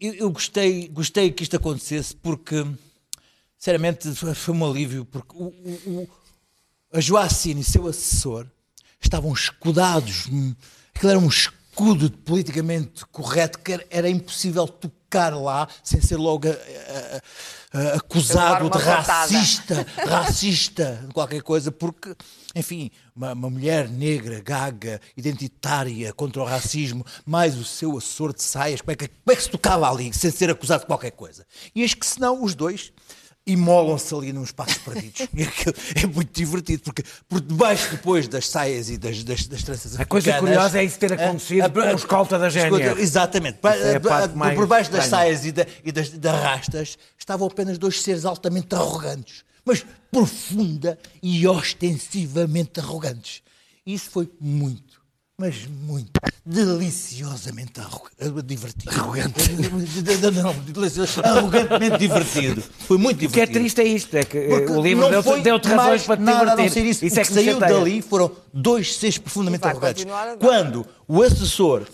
eu, 0.00 0.14
eu- 0.14 0.30
gostei, 0.30 0.88
gostei 0.88 1.30
que 1.30 1.42
isto 1.42 1.56
acontecesse 1.56 2.16
porque, 2.16 2.66
sinceramente, 3.58 4.08
foi 4.14 4.54
um 4.54 4.64
alívio, 4.64 5.04
porque 5.04 5.36
o, 5.36 5.48
o, 5.48 5.90
o- 5.90 6.08
a 6.90 6.98
Joacine 7.02 7.60
e 7.60 7.64
seu 7.64 7.86
assessor 7.86 8.46
estavam 8.98 9.30
escudados, 9.34 10.26
hum, 10.28 10.54
aquilo 10.94 11.10
era 11.10 11.18
um 11.20 11.28
escudo 11.28 12.08
de 12.08 12.16
politicamente 12.16 13.04
correto 13.12 13.58
que 13.58 13.72
era, 13.74 13.86
era 13.90 14.08
impossível 14.08 14.66
tocar 14.66 15.36
lá 15.36 15.68
sem 15.84 16.00
ser 16.00 16.16
logo 16.16 16.48
ah, 17.72 17.96
acusado 17.96 18.68
de 18.68 18.78
racista, 18.78 19.86
racista, 20.04 21.08
qualquer 21.12 21.40
coisa, 21.40 21.70
porque, 21.70 22.16
enfim, 22.54 22.90
uma, 23.14 23.32
uma 23.32 23.48
mulher 23.48 23.88
negra, 23.88 24.40
gaga, 24.40 25.00
identitária 25.16 26.12
contra 26.12 26.42
o 26.42 26.44
racismo, 26.44 27.06
mais 27.24 27.56
o 27.56 27.64
seu 27.64 27.96
assessor 27.96 28.34
de 28.34 28.42
saias, 28.42 28.80
como 28.80 28.90
é, 28.92 28.96
que, 28.96 29.06
como 29.06 29.32
é 29.32 29.36
que 29.36 29.42
se 29.42 29.50
tocava 29.50 29.88
ali 29.88 30.12
sem 30.12 30.30
ser 30.30 30.50
acusado 30.50 30.80
de 30.80 30.86
qualquer 30.86 31.12
coisa? 31.12 31.46
E 31.74 31.84
acho 31.84 31.96
que 31.96 32.06
senão 32.06 32.42
os 32.42 32.54
dois 32.56 32.92
imolam-se 33.52 34.14
ali 34.14 34.32
num 34.32 34.42
espaço 34.44 34.80
perdidos. 34.80 35.26
É 36.02 36.06
muito 36.06 36.32
divertido, 36.32 36.82
porque 36.82 37.02
por 37.28 37.40
debaixo 37.40 37.90
depois 37.90 38.26
das 38.28 38.48
saias 38.48 38.88
e 38.90 38.96
das, 38.98 39.22
das, 39.24 39.46
das 39.46 39.62
tranças 39.62 39.98
A 39.98 40.04
coisa 40.04 40.30
curiosa 40.40 40.78
é 40.80 40.84
isso 40.84 40.98
ter 40.98 41.12
acontecido 41.12 41.62
a- 41.64 41.68
com 41.70 41.80
o 41.94 41.96
escolta 41.96 42.38
da 42.38 42.48
GNR. 42.48 42.70
Exatamente. 43.00 43.58
É 43.76 43.96
a 43.96 44.00
A- 44.12 44.24
a- 44.24 44.28
por 44.56 44.66
baixo 44.66 44.90
das 44.90 45.04
saias 45.10 45.44
e, 45.44 45.52
da- 45.52 45.66
e 45.84 45.92
das, 45.92 46.10
das 46.10 46.42
rastas 46.42 46.98
estavam 47.18 47.46
apenas 47.46 47.76
dois 47.78 48.00
seres 48.02 48.24
altamente 48.24 48.74
arrogantes, 48.74 49.44
mas 49.64 49.84
profunda 50.10 50.98
e 51.22 51.46
ostensivamente 51.46 52.80
arrogantes. 52.80 53.42
Isso 53.86 54.10
foi 54.10 54.30
muito, 54.40 54.89
mas 55.40 55.66
muito, 55.86 56.10
deliciosamente 56.44 57.72
divertido. 58.44 58.90
Arrogante. 58.90 59.50
Não, 60.42 60.52
delicioso- 60.54 61.20
arrogantemente 61.24 61.96
divertido. 61.98 62.62
Foi 62.80 62.98
muito 62.98 63.16
O 63.16 63.18
que 63.20 63.24
é 63.40 63.46
divertido. 63.46 63.58
triste 63.58 63.80
é 63.80 63.84
isto, 63.84 64.14
é 64.16 64.22
que 64.24 64.36
eh, 64.36 64.48
Porque 64.48 64.72
o 64.72 64.82
livro 64.82 65.04
não 65.04 65.10
deu-te 65.10 65.24
foi 65.24 65.40
deu-te 65.40 65.68
razões 65.68 66.02
para 66.02 66.16
te 66.18 66.22
nada 66.22 66.40
a 66.42 66.44
não 66.44 66.56
divertir. 66.56 66.82
ser 66.82 66.88
isso. 66.90 67.04
Isso 67.06 67.16
o 67.16 67.20
é 67.20 67.22
que 67.22 67.28
que 67.28 67.34
saiu 67.34 67.52
chateia. 67.58 67.78
dali 67.78 68.02
foram 68.02 68.30
dois 68.52 68.94
seres 68.96 69.16
profundamente 69.16 69.66
arrogantes. 69.66 70.04
Quando 70.38 70.86
o 71.08 71.22
assessor 71.22 71.86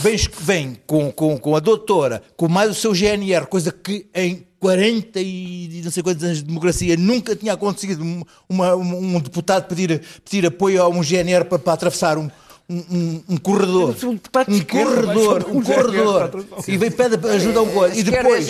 vem, 0.00 0.16
vem 0.40 0.76
com, 0.86 1.10
com, 1.10 1.38
com 1.38 1.56
a 1.56 1.60
doutora, 1.60 2.22
com 2.36 2.48
mais 2.48 2.70
o 2.70 2.74
seu 2.74 2.94
GNR, 2.94 3.46
coisa 3.46 3.72
que 3.72 4.06
em 4.14 4.46
40 4.60 5.18
e 5.20 5.80
não 5.82 5.90
sei 5.90 6.02
quantos 6.02 6.22
anos 6.22 6.38
de 6.38 6.44
democracia 6.44 6.94
nunca 6.98 7.34
tinha 7.34 7.54
acontecido 7.54 8.04
um, 8.04 8.22
uma- 8.46 8.76
um- 8.76 9.16
um 9.16 9.20
deputado 9.20 9.66
pedir, 9.66 10.02
pedir 10.22 10.44
apoio 10.46 10.82
a 10.82 10.88
um 10.88 11.02
GNR 11.02 11.46
para, 11.46 11.58
para 11.58 11.72
atravessar 11.72 12.18
um, 12.18 12.28
um, 12.70 12.84
um- 12.96 13.24
um 13.30 13.36
corredor. 13.36 13.96
Um 14.04 14.10
Um 14.48 14.60
corredor, 14.60 15.44
um 15.48 15.58
um 15.58 15.62
corredor. 15.62 16.44
E 16.68 16.76
vem 16.76 16.90
pede 16.90 17.28
ajuda 17.28 17.58
a 17.58 17.62
um 17.62 17.70
coisa. 17.72 17.98
E 17.98 18.02
depois. 18.04 18.48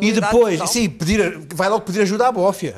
E 0.00 0.12
depois, 0.12 0.70
sim, 0.70 0.88
pedir, 0.88 1.38
vai 1.54 1.68
logo 1.68 1.82
pedir 1.84 2.02
ajuda 2.02 2.26
à 2.26 2.32
bófia. 2.32 2.74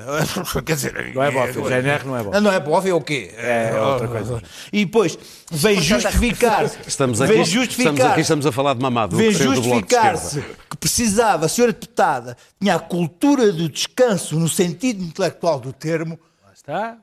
Quer 0.67 0.75
dizer, 0.75 1.13
Não 1.15 1.23
é 1.23 1.31
bófia, 1.31 1.63
o 1.63 1.65
GNR 1.69 2.05
não 2.05 2.17
é 2.17 2.23
bófia. 2.23 2.39
Ah, 2.39 2.41
Não 2.41 2.53
é 2.53 2.61
bófia 2.61 2.91
é 2.91 2.95
o 2.95 3.01
quê? 3.01 3.33
É 3.37 3.73
outra 3.81 4.09
coisa. 4.09 4.43
E 4.73 4.85
depois 4.85 5.19
vem 5.51 5.81
justificar. 5.81 6.71
Estamos 6.87 7.21
aqui, 7.21 7.33
vem 7.33 7.43
estamos 7.43 7.69
justificar. 7.69 8.13
aqui, 8.13 8.21
estamos 8.21 8.45
a 8.47 8.53
falar 8.53 8.75
de 8.75 8.81
Mamadou, 8.83 9.19
Vem 9.19 9.33
justificar-se 9.33 10.43
que 10.69 10.77
precisava, 10.77 11.47
a 11.47 11.49
senhora 11.49 11.73
deputada 11.73 12.37
tinha 12.61 12.75
a 12.75 12.79
cultura 12.79 13.51
do 13.53 13.69
descanso 13.69 14.39
no 14.39 14.49
sentido 14.49 15.03
intelectual 15.03 15.59
do 15.61 15.73
termo. 15.73 16.19
Lá 16.45 16.53
está. 16.53 16.99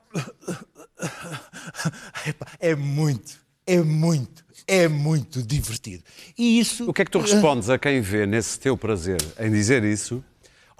É 2.60 2.74
muito, 2.74 3.38
é 3.66 3.80
muito, 3.80 4.44
é 4.66 4.88
muito 4.88 5.42
divertido. 5.42 6.02
E 6.38 6.58
isso. 6.58 6.88
O 6.88 6.92
que 6.92 7.02
é 7.02 7.04
que 7.04 7.10
tu 7.10 7.18
respondes 7.20 7.70
a 7.70 7.78
quem 7.78 8.00
vê 8.00 8.26
nesse 8.26 8.58
teu 8.58 8.76
prazer 8.76 9.20
em 9.38 9.50
dizer 9.50 9.84
isso? 9.84 10.22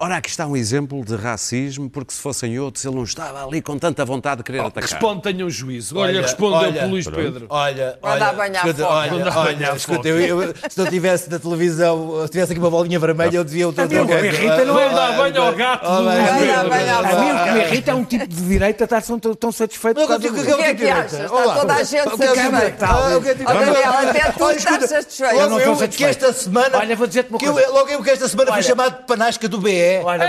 Ora, 0.03 0.17
aqui 0.17 0.31
está 0.31 0.47
um 0.47 0.57
exemplo 0.57 1.05
de 1.05 1.15
racismo, 1.15 1.87
porque 1.87 2.11
se 2.11 2.19
fossem 2.19 2.57
outros, 2.59 2.83
ele 2.83 2.95
não 2.95 3.03
estava 3.03 3.45
ali 3.45 3.61
com 3.61 3.77
tanta 3.77 4.03
vontade 4.03 4.37
de 4.37 4.43
querer 4.43 4.61
atacar. 4.61 4.89
Responde, 4.89 5.21
tenham 5.21 5.47
juízo. 5.47 5.95
Olha, 5.95 6.23
respondeu 6.23 6.57
olha, 6.69 6.85
Luís 6.87 7.05
Pedro. 7.07 7.45
Olha, 7.47 7.99
olha, 8.01 8.31
escuta, 8.51 8.87
olha, 8.87 9.37
olha, 9.37 9.71
à 9.73 9.75
escuta, 9.75 10.07
eu- 10.07 10.41
eu- 10.41 10.55
se 10.67 10.75
não 10.79 10.87
tivesse 10.87 11.29
na 11.29 11.37
televisão, 11.37 12.19
se 12.25 12.31
tivesse 12.31 12.51
aqui 12.51 12.59
uma 12.59 12.71
bolinha 12.71 12.97
vermelha, 12.97 13.37
eu 13.37 13.43
devia 13.43 13.69
o 13.69 13.71
que 13.73 13.85
me 13.85 13.93
irrita 14.27 14.65
não 14.65 14.79
é 14.79 14.89
dar 14.89 15.17
banho 15.17 15.39
ao 15.39 15.53
gato 15.53 15.83
do 15.87 16.01
Luís 16.01 16.29
Pedro. 16.31 16.69
Vai 16.69 16.85
dar 16.87 17.05
A 17.05 17.19
mim 17.19 17.31
o 17.31 17.43
que 17.43 17.51
me 17.51 17.59
irrita 17.59 17.91
é 17.91 17.93
um 17.93 18.03
tipo 18.03 18.27
de 18.27 18.41
direita 18.41 18.83
estar 18.85 19.03
tão, 19.03 19.19
tão 19.19 19.51
satisfeito 19.51 19.97
Não, 19.99 20.07
por 20.07 20.19
causa 20.19 20.27
o 20.27 20.55
que- 20.57 20.63
é 20.63 20.73
que 20.73 20.89
achas? 20.89 21.13
Está 21.13 21.29
toda 21.59 21.73
a 21.75 21.83
gente 21.83 21.95
é 21.95 22.01
é 22.01 22.17
satisfeita. 22.17 22.87
tal? 22.87 23.03
Ah, 23.03 23.11
é 23.11 24.09
até 24.09 24.31
tu 24.31 24.43
Olha, 24.43 24.55
estás 24.57 24.89
satisfeito. 24.89 25.33
logo 25.35 25.43
Eu 25.43 25.49
não 25.51 25.57
estou 25.59 25.73
eu, 25.73 25.77
que 25.77 25.79
satisfeito. 25.83 26.25
esta 26.25 26.33
semana. 26.33 26.77
Olha, 26.79 26.95
vou 26.95 27.05
dizer-te 27.05 27.29
uma 27.29 27.37
que 27.37 27.45
eu- 27.45 27.53
coisa. 27.53 27.69
logo 27.69 27.87
eu 27.89 28.01
que 28.01 28.09
esta 28.09 28.27
semana 28.27 28.51
Olha. 28.51 28.63
fui 28.63 28.67
chamado 28.67 28.97
de 28.97 29.03
panasca 29.05 29.47
do 29.47 29.59
BE. 29.59 29.90
Olha, 30.03 30.23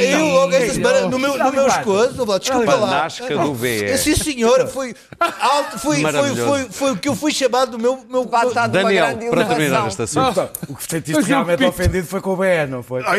Ei, 0.00 0.14
eu 0.14 0.26
logo 0.26 0.52
esta 0.52 0.66
Ei, 0.66 0.70
semana, 0.72 1.00
no 1.02 1.18
meu, 1.18 1.36
no 1.36 1.52
meu 1.52 1.66
escoso, 1.66 2.24
lá, 2.24 2.38
desculpa 2.38 2.74
lá. 2.74 2.86
Panasca 2.88 3.36
do 3.36 3.54
BE. 3.54 3.98
Sim, 3.98 4.16
senhora, 4.16 4.66
foi 4.66 4.94
alto, 5.40 5.78
foi, 5.78 6.02
foi, 6.02 6.36
foi, 6.36 6.64
foi 6.70 6.92
o 6.92 6.96
que 6.96 7.08
eu 7.08 7.16
fui 7.16 7.32
chamado 7.32 7.72
do 7.72 7.78
meu. 7.78 8.04
meu, 8.08 8.28
Daniel, 8.70 9.06
grande 9.16 9.30
para 9.30 9.44
terminar 9.44 9.88
este 9.88 10.02
assunto. 10.02 10.48
O 10.68 10.76
que 10.76 10.86
te 10.86 10.90
sentiste 10.90 11.22
realmente 11.22 11.64
ofendido 11.64 12.06
foi 12.06 12.20
com 12.20 12.30
o 12.30 12.36
BE, 12.36 12.66
não 12.68 12.82
foi? 12.82 13.02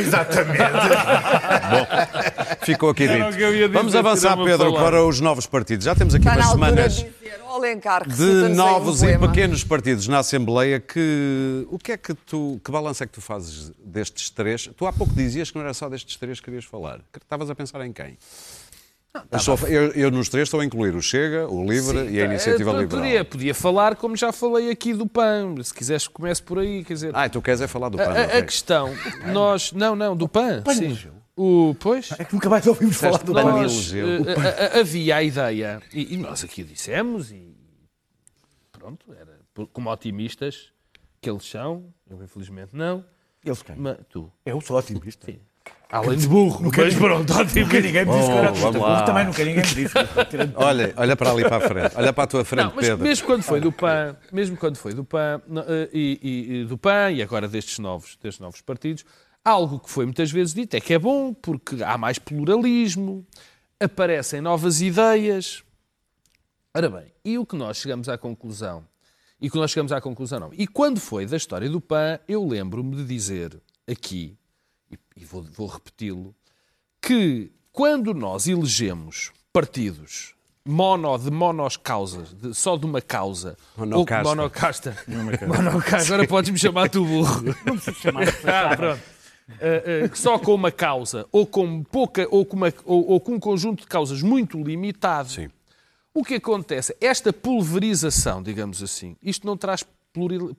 Ficou 2.64 2.90
aqui 2.90 3.04
Era 3.04 3.14
o 3.14 3.18
dito. 3.28 3.38
que 3.38 3.44
eu 3.44 3.56
ia 3.56 3.68
dizer, 3.68 3.78
Vamos 3.78 3.96
avançar, 3.96 4.38
Pedro, 4.44 4.74
para 4.74 5.04
os 5.04 5.20
novos 5.20 5.46
partidos. 5.46 5.86
Já 5.86 5.96
temos 5.96 6.16
aqui 6.16 6.28
umas 6.28 6.48
semanas 6.48 6.96
de 6.96 7.04
dizer, 7.04 7.40
ó 7.43 7.43
Alencar, 7.56 8.08
de 8.08 8.24
aí 8.24 8.44
um 8.52 8.56
novos 8.56 9.04
e 9.04 9.18
pequenos 9.18 9.64
partidos 9.64 10.08
na 10.08 10.20
Assembleia 10.20 10.80
que 10.80 11.66
o 11.70 11.78
que 11.80 11.92
é 11.92 11.98
que 11.98 12.14
tu 12.14 12.60
que 12.64 12.72
balanço 12.72 13.04
é 13.04 13.08
que 13.08 13.14
tu 13.14 13.22
fazes 13.22 13.72
destes 13.84 14.30
três? 14.30 14.70
Tu 14.76 14.86
há 14.88 14.94
pouco 14.94 15.14
dizias 15.14 15.50
que 15.52 15.58
não 15.58 15.64
era 15.64 15.74
só 15.74 15.88
destes 15.90 16.16
três 16.18 16.40
que 16.40 16.46
querias 16.46 16.66
falar. 16.66 17.00
Estavas 17.16 17.50
a 17.50 17.56
pensar 17.56 17.86
em 17.86 17.92
quem? 17.94 18.18
Eu, 19.32 19.38
só- 19.40 19.56
eu- 19.68 19.92
eu 19.92 20.10
nos 20.10 20.28
três 20.28 20.48
estou 20.48 20.60
a 20.60 20.66
incluir 20.66 20.96
o 20.96 21.02
Chega, 21.02 21.48
o 21.48 21.64
Livre 21.70 22.10
e 22.10 22.20
a 22.20 22.26
Iniciativa 22.26 22.72
Eh, 22.72 22.80
Liberal. 22.80 23.02
Podia, 23.04 23.24
podia 23.26 23.54
falar 23.54 23.96
como 23.96 24.16
já 24.16 24.32
falei 24.32 24.72
aqui 24.72 24.92
do 24.92 25.06
PAN. 25.06 25.54
Se 25.64 25.72
quiseres, 25.72 26.08
comece 26.08 26.42
por 26.42 26.58
aí. 26.58 26.84
Quer 26.84 26.94
dizer, 26.94 27.12
Ah, 27.14 27.30
tu 27.30 27.40
queres 27.40 27.62
é 27.62 27.68
falar 27.68 27.90
do 27.90 28.02
a, 28.02 28.06
PAN. 28.06 28.12
a- 28.12 28.22
a 28.24 28.26
ok. 28.26 28.42
questão, 28.44 28.90
nós. 29.32 29.72
Não, 29.72 29.96
não, 29.96 30.16
do 30.18 30.28
PAN. 30.28 30.64
sim. 30.74 30.98
O, 31.36 31.76
pois. 31.80 32.12
É 32.20 32.24
que 32.24 32.34
nunca 32.34 32.48
mais 32.50 32.66
ouvimos 32.68 32.96
falar 32.98 33.18
do. 33.24 33.34
Nós, 33.34 33.92
eh, 33.94 34.02
a- 34.74 34.78
a- 34.78 34.80
havia 34.82 35.16
a 35.16 35.24
ideia, 35.24 35.82
e, 35.92 36.14
e 36.14 36.18
nós 36.18 36.44
aqui 36.44 36.62
o 36.62 36.66
dissemos, 36.66 37.32
e 37.32 37.56
pronto, 38.72 39.12
era 39.14 39.40
como 39.72 39.90
otimistas 39.92 40.72
que 41.22 41.30
eles 41.30 41.46
são, 41.50 41.86
eu 42.10 42.22
infelizmente 42.24 42.76
não, 42.76 43.04
Eles 43.44 43.62
quem? 43.64 43.76
mas 43.78 43.98
tu. 44.10 44.32
Eu 44.46 44.62
sou 44.62 44.78
otimista. 44.78 45.34
Além 45.92 46.18
de 46.18 46.28
burro, 46.28 46.72
mas 46.76 46.96
pronto, 46.96 47.32
Nunca 47.34 47.80
ninguém 47.80 48.06
me 48.06 48.12
disse 48.14 48.28
que 48.28 48.38
era 48.38 48.52
Oh, 48.52 48.78
lá. 48.82 49.04
Também 49.04 49.26
nunca 49.26 49.46
ninguém 49.46 49.64
me 49.64 49.76
disse. 49.76 49.94
Olha, 50.56 50.92
olha 50.98 51.16
para 51.16 51.30
ali 51.32 51.44
para 51.44 51.58
a 51.58 51.62
frente. 51.70 51.94
Olha 51.96 52.12
para 52.12 52.24
a 52.24 52.28
tua 52.28 52.44
frente, 52.44 52.66
Não, 52.66 52.74
mas 52.76 52.88
Pedro. 52.88 53.04
mesmo 53.04 53.28
quando 53.28 53.44
foi 53.44 53.60
do 53.62 53.72
PAN, 53.72 54.16
mesmo 54.32 54.58
quando 54.58 54.76
foi 54.78 54.94
do 54.96 55.06
PAN 55.06 55.40
eh, 55.68 55.90
e, 55.94 56.20
e- 56.22 56.62
e 56.62 56.66
do 56.66 56.78
PAN 56.80 57.12
e 57.12 57.22
agora 57.22 57.48
destes 57.48 57.78
novos, 57.78 58.18
destes 58.22 58.40
novos 58.40 58.60
partidos, 58.62 59.06
algo 59.44 59.80
que 59.80 59.90
foi 59.90 60.06
muitas 60.06 60.32
vezes 60.32 60.54
dito 60.54 60.76
é 60.76 60.80
que 60.82 60.94
é 60.94 61.00
bom 61.00 61.34
porque 61.34 61.84
há 61.84 61.98
mais 61.98 62.18
pluralismo, 62.20 63.26
aparecem 63.80 64.42
novas 64.42 64.82
ideias. 64.82 65.64
Ora 66.76 66.90
bem, 66.90 67.12
e 67.24 67.38
o 67.38 67.46
que 67.46 67.56
nós 67.56 67.78
chegamos 67.78 68.10
à 68.10 68.18
conclusão? 68.18 68.86
E 69.40 69.50
que 69.50 69.58
nós 69.58 69.72
chegamos 69.72 69.92
à 69.92 70.00
conclusão 70.00 70.40
não. 70.40 70.50
E 70.54 70.66
quando 70.66 71.00
foi 71.00 71.26
da 71.26 71.36
história 71.38 71.70
do 71.70 71.82
PAN, 71.82 72.18
eu 72.28 72.48
lembro-me 72.48 72.96
de 72.96 73.04
dizer 73.06 73.60
aqui, 73.90 74.38
e, 75.18 75.26
vou, 75.26 75.44
vou 75.44 75.68
repeti-lo, 75.68 76.34
que 77.02 77.52
quando 77.72 78.14
nós 78.14 78.48
elegemos 78.48 79.32
partidos 79.52 80.34
mono, 80.66 81.18
de 81.18 81.30
monos 81.30 81.76
causas, 81.76 82.34
de- 82.34 82.54
só 82.54 82.78
de 82.78 82.86
uma 82.86 83.02
causa, 83.02 83.58
Monocasta. 83.76 84.30
ou 84.30 84.36
monocasta, 84.36 84.98
monocasta, 85.46 86.14
agora 86.14 86.28
podes-me 86.28 86.58
chamar 86.58 86.90
tu 86.90 87.04
burro. 87.06 87.44
Ah, 88.48 88.76
pronto. 88.78 89.02
Uh, 89.50 90.06
uh, 90.12 90.16
só 90.16 90.40
com 90.40 90.56
uma 90.56 90.72
causa, 90.72 91.26
ou 91.32 91.46
com 91.46 91.84
pouca, 91.84 92.26
ou 92.32 92.46
com, 92.46 92.56
uma- 92.56 92.74
ou- 92.86 93.12
ou 93.12 93.20
com 93.20 93.34
um 93.34 93.40
conjunto 93.40 93.82
de 93.82 93.88
causas 93.88 94.22
muito 94.22 94.58
limitado, 94.62 95.30
Sim. 95.30 95.50
o 96.14 96.24
que 96.24 96.36
acontece? 96.36 96.96
Esta 97.02 97.34
pulverização, 97.34 98.42
digamos 98.42 98.82
assim, 98.82 99.18
isto 99.22 99.46
não 99.46 99.58
traz 99.58 99.84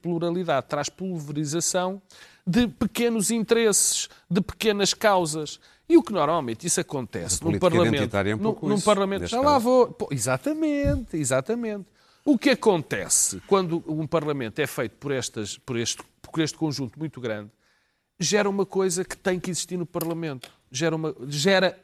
pluralidade, 0.02 0.66
traz 0.68 0.88
pulverização 0.88 2.02
de 2.46 2.68
pequenos 2.68 3.30
interesses, 3.30 4.08
de 4.30 4.40
pequenas 4.40 4.92
causas. 4.92 5.58
E 5.88 5.96
o 5.96 6.02
que 6.02 6.12
normalmente 6.12 6.66
isso 6.66 6.80
acontece 6.80 7.38
política 7.40 7.70
Parlamento. 7.70 8.16
é 8.16 8.34
um 8.34 8.38
pouco 8.38 8.68
num 8.68 8.74
isso, 8.76 8.84
Parlamento. 8.84 9.26
Já 9.26 9.40
lá 9.40 9.58
vou. 9.58 9.88
Pô, 9.88 10.08
exatamente, 10.10 11.16
exatamente. 11.16 11.84
O 12.24 12.38
que 12.38 12.50
acontece 12.50 13.40
quando 13.46 13.82
um 13.86 14.06
Parlamento 14.06 14.58
é 14.58 14.66
feito 14.66 14.96
por, 14.96 15.12
estas, 15.12 15.58
por, 15.58 15.78
este, 15.78 16.02
por 16.22 16.40
este 16.40 16.56
conjunto 16.56 16.98
muito 16.98 17.20
grande, 17.20 17.50
gera 18.18 18.48
uma 18.48 18.66
coisa 18.66 19.04
que 19.04 19.16
tem 19.16 19.38
que 19.38 19.50
existir 19.50 19.76
no 19.76 19.86
Parlamento. 19.86 20.50
Gera, 20.70 20.96
uma, 20.96 21.14
gera 21.28 21.78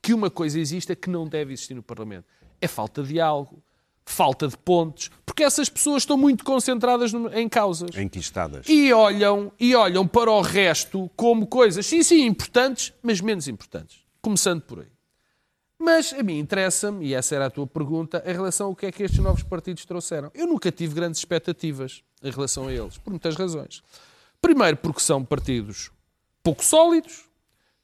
que 0.00 0.12
uma 0.12 0.30
coisa 0.30 0.58
exista 0.58 0.94
que 0.94 1.08
não 1.08 1.26
deve 1.26 1.52
existir 1.52 1.74
no 1.74 1.82
Parlamento. 1.82 2.26
É 2.60 2.68
falta 2.68 3.02
de 3.02 3.08
diálogo, 3.08 3.62
falta 4.04 4.48
de 4.48 4.56
pontos, 4.56 5.10
porque 5.24 5.42
essas 5.42 5.68
pessoas 5.68 6.02
estão 6.02 6.16
muito 6.16 6.44
concentradas 6.44 7.12
em 7.34 7.48
causas. 7.48 7.96
Enquistadas. 7.96 8.66
E 8.68 8.92
olham, 8.92 9.52
e 9.58 9.74
olham 9.74 10.06
para 10.06 10.30
o 10.30 10.40
resto 10.40 11.10
como 11.16 11.46
coisas, 11.46 11.86
sim, 11.86 12.02
sim, 12.02 12.26
importantes, 12.26 12.92
mas 13.02 13.20
menos 13.20 13.48
importantes. 13.48 14.00
Começando 14.20 14.62
por 14.62 14.80
aí. 14.80 14.92
Mas 15.78 16.12
a 16.12 16.22
mim 16.22 16.38
interessa-me, 16.38 17.06
e 17.06 17.14
essa 17.14 17.34
era 17.34 17.46
a 17.46 17.50
tua 17.50 17.66
pergunta, 17.66 18.22
em 18.24 18.32
relação 18.32 18.68
ao 18.68 18.76
que 18.76 18.86
é 18.86 18.92
que 18.92 19.02
estes 19.02 19.18
novos 19.18 19.42
partidos 19.42 19.84
trouxeram. 19.84 20.30
Eu 20.32 20.46
nunca 20.46 20.70
tive 20.70 20.94
grandes 20.94 21.18
expectativas 21.18 22.04
em 22.22 22.30
relação 22.30 22.68
a 22.68 22.72
eles, 22.72 22.98
por 22.98 23.10
muitas 23.10 23.34
razões. 23.34 23.82
Primeiro, 24.42 24.76
porque 24.76 25.00
são 25.00 25.24
partidos 25.24 25.90
pouco 26.42 26.64
sólidos, 26.64 27.24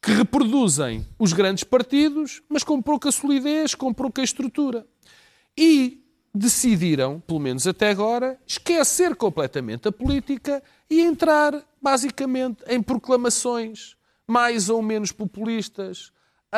que 0.02 0.10
reproduzem 0.10 1.06
os 1.18 1.32
grandes 1.32 1.64
partidos, 1.64 2.42
mas 2.48 2.64
com 2.64 2.82
pouca 2.82 3.10
solidez, 3.12 3.74
com 3.74 3.94
pouca 3.94 4.22
estrutura. 4.22 4.86
E 5.56 6.04
decidiram, 6.34 7.20
pelo 7.20 7.40
menos 7.40 7.66
até 7.66 7.90
agora, 7.90 8.38
esquecer 8.46 9.14
completamente 9.16 9.88
a 9.88 9.92
política 9.92 10.62
e 10.90 11.00
entrar, 11.00 11.64
basicamente, 11.80 12.62
em 12.66 12.82
proclamações 12.82 13.96
mais 14.26 14.68
ou 14.68 14.82
menos 14.82 15.10
populistas, 15.10 16.12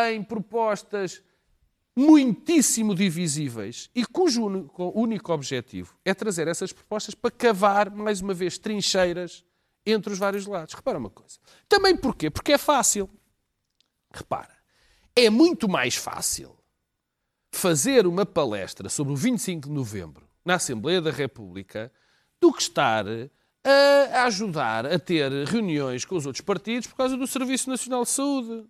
em 0.08 0.22
propostas 0.22 1.22
muitíssimo 1.94 2.94
divisíveis 2.94 3.90
e 3.94 4.04
cujo 4.04 4.44
único, 4.94 5.32
objetivo 5.32 5.94
é 6.04 6.14
trazer 6.14 6.48
essas 6.48 6.72
propostas 6.72 7.14
para 7.14 7.30
cavar, 7.30 7.90
mais 7.90 8.20
uma 8.20 8.32
vez, 8.32 8.56
trincheiras 8.58 9.44
entre 9.84 10.12
os 10.12 10.18
vários 10.18 10.46
lados. 10.46 10.74
Repara 10.74 10.98
uma 10.98 11.10
coisa. 11.10 11.38
Também 11.68 11.96
porquê? 11.96 12.30
Porque 12.30 12.52
é 12.52 12.58
fácil. 12.58 13.08
Repara, 14.12 14.56
é 15.14 15.30
muito 15.30 15.68
mais 15.68 15.96
fácil 15.96 16.56
fazer 17.52 18.06
uma 18.06 18.24
palestra 18.24 18.88
sobre 18.88 19.12
o 19.12 19.16
25 19.16 19.68
de 19.68 19.74
novembro 19.74 20.28
na 20.44 20.54
Assembleia 20.54 21.00
da 21.00 21.10
República 21.10 21.92
do 22.40 22.52
que 22.52 22.62
estar 22.62 23.04
a 24.12 24.24
ajudar 24.24 24.86
a 24.86 24.98
ter 24.98 25.30
reuniões 25.46 26.04
com 26.04 26.16
os 26.16 26.26
outros 26.26 26.44
partidos 26.44 26.88
por 26.88 26.96
causa 26.96 27.16
do 27.16 27.26
Serviço 27.26 27.68
Nacional 27.68 28.04
de 28.04 28.10
Saúde. 28.10 28.66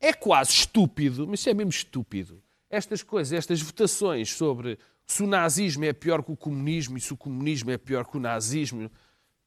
É 0.00 0.12
quase 0.12 0.50
estúpido, 0.52 1.26
mas 1.26 1.40
isso 1.40 1.50
é 1.50 1.54
mesmo 1.54 1.70
estúpido, 1.70 2.42
estas 2.70 3.02
coisas, 3.02 3.32
estas 3.32 3.60
votações 3.60 4.32
sobre 4.32 4.78
se 5.06 5.22
o 5.22 5.26
nazismo 5.26 5.84
é 5.84 5.92
pior 5.92 6.22
que 6.22 6.30
o 6.30 6.36
comunismo 6.36 6.98
e 6.98 7.00
se 7.00 7.12
o 7.12 7.16
comunismo 7.16 7.70
é 7.70 7.78
pior 7.78 8.04
que 8.04 8.16
o 8.16 8.20
nazismo. 8.20 8.90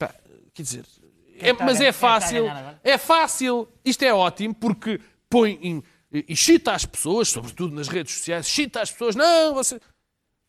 Pá, 0.01 0.15
quer 0.51 0.63
dizer, 0.63 0.85
é, 1.39 1.53
mas 1.53 1.79
é 1.79 1.91
fácil, 1.91 2.45
é 2.83 2.97
fácil, 2.97 3.67
isto 3.85 4.01
é 4.03 4.11
ótimo 4.11 4.55
porque 4.55 4.99
põe 5.29 5.59
em, 5.61 5.83
e 6.11 6.35
chita 6.35 6.71
as 6.71 6.85
pessoas, 6.85 7.29
sobretudo 7.29 7.75
nas 7.75 7.87
redes 7.87 8.15
sociais, 8.15 8.47
chita 8.47 8.81
as 8.81 8.91
pessoas, 8.91 9.15
não, 9.15 9.53
você. 9.53 9.79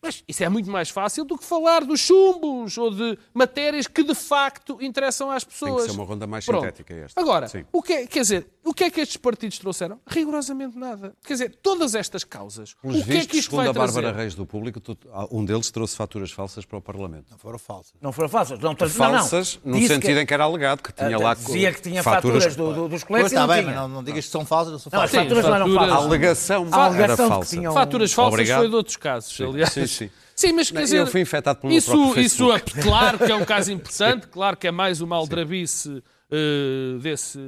Mas 0.03 0.21
isso 0.27 0.43
é 0.43 0.49
muito 0.49 0.69
mais 0.69 0.89
fácil 0.89 1.23
do 1.23 1.37
que 1.37 1.45
falar 1.45 1.85
dos 1.85 2.01
chumbos 2.01 2.77
ou 2.77 2.91
de 2.91 3.17
matérias 3.33 3.87
que 3.87 4.03
de 4.03 4.13
facto 4.13 4.77
interessam 4.81 5.31
às 5.31 5.45
pessoas. 5.45 5.75
Tem 5.75 5.85
que 5.85 5.91
ser 5.93 5.97
uma 5.97 6.03
ronda 6.05 6.27
mais 6.27 6.45
Pronto. 6.45 6.59
sintética 6.61 6.93
esta. 6.93 7.19
Agora, 7.21 7.47
Sim. 7.47 7.63
o 7.71 7.81
que, 7.81 7.93
é, 7.93 8.05
quer 8.05 8.19
dizer, 8.19 8.47
o 8.65 8.73
que 8.73 8.83
é 8.83 8.89
que 8.91 8.99
estes 8.99 9.15
partidos 9.15 9.57
trouxeram? 9.59 9.99
Rigorosamente 10.05 10.77
nada. 10.77 11.13
Quer 11.25 11.33
dizer, 11.33 11.55
todas 11.63 11.95
estas 11.95 12.25
causas, 12.25 12.73
Pelos 12.81 12.99
o 13.01 13.05
que 13.05 13.11
é 13.13 13.25
que 13.25 13.37
isto 13.37 13.51
segundo 13.51 13.57
vai 13.59 13.67
a 13.69 13.73
Bárbara 13.73 14.01
trazer? 14.09 14.17
Reis 14.17 14.35
do 14.35 14.45
Público, 14.45 14.81
tu- 14.81 14.97
um 15.31 15.45
deles 15.45 15.71
trouxe 15.71 15.95
faturas 15.95 16.31
falsas 16.31 16.65
para 16.65 16.77
o 16.77 16.81
Parlamento. 16.81 17.27
Não 17.31 17.37
foram 17.37 17.57
falsas. 17.57 17.93
Não 18.01 18.11
foram 18.11 18.27
falsas. 18.27 18.59
Não, 18.59 18.75
não, 18.77 18.89
Falsas, 18.89 19.59
não. 19.63 19.71
no 19.73 19.79
Disse 19.79 19.93
sentido 19.93 20.19
em 20.19 20.25
que 20.25 20.33
era 20.33 20.43
alegado 20.43 20.81
que 20.83 20.91
tinha 20.91 21.17
lá 21.17 21.33
Dizia 21.33 21.71
que 21.71 21.81
tinha 21.81 22.03
faturas, 22.03 22.55
do- 22.57 22.73
do- 22.73 22.89
dos 22.89 23.03
colegas 23.05 23.31
está 23.31 23.41
não 23.41 23.47
bem, 23.47 23.63
tinha. 23.63 23.73
mas 23.73 23.81
não, 23.81 23.87
não 23.87 24.03
digas 24.03 24.25
que 24.25 24.31
são 24.31 24.45
falsas, 24.45 24.73
não 24.73 24.79
são 24.79 24.89
Não, 24.93 25.01
as 25.01 25.09
falsas. 25.11 25.23
Sim, 25.29 25.29
faturas 25.29 25.45
não 25.45 25.55
eram 25.55 25.65
faturas- 25.67 25.83
A 25.83 25.89
falsas. 25.93 26.07
alegação 26.09 26.63
A 26.63 26.67
era 26.67 26.85
alegação 26.85 27.25
que 27.25 27.33
falsa. 27.33 27.55
tinham- 27.55 27.73
Faturas 27.73 28.13
falsas 28.13 28.33
Obrigado. 28.33 28.59
foi 28.59 28.69
de 28.69 28.75
outros 28.75 28.97
casos, 28.97 29.41
aliás. 29.41 29.69
sim, 29.73 29.87
sim. 29.93 30.09
Sim, 30.35 30.53
mas 30.53 30.69
quer 30.69 30.75
Não, 30.79 30.83
dizer, 30.83 30.97
eu 30.99 31.07
fui 31.07 31.21
infectado 31.21 31.59
pelo 31.59 31.69
meu 31.71 31.77
isso, 31.77 31.91
próprio 31.91 32.21
isso 32.23 32.51
é, 32.51 32.59
claro 32.59 33.17
que 33.19 33.31
é 33.31 33.35
um 33.35 33.45
caso 33.45 33.71
importante, 33.73 34.27
claro 34.27 34.57
que 34.57 34.67
é 34.67 34.71
mais 34.71 34.99
uma 34.99 35.15
aldrabice 35.15 36.03
eh, 36.31 36.97
desse, 37.01 37.39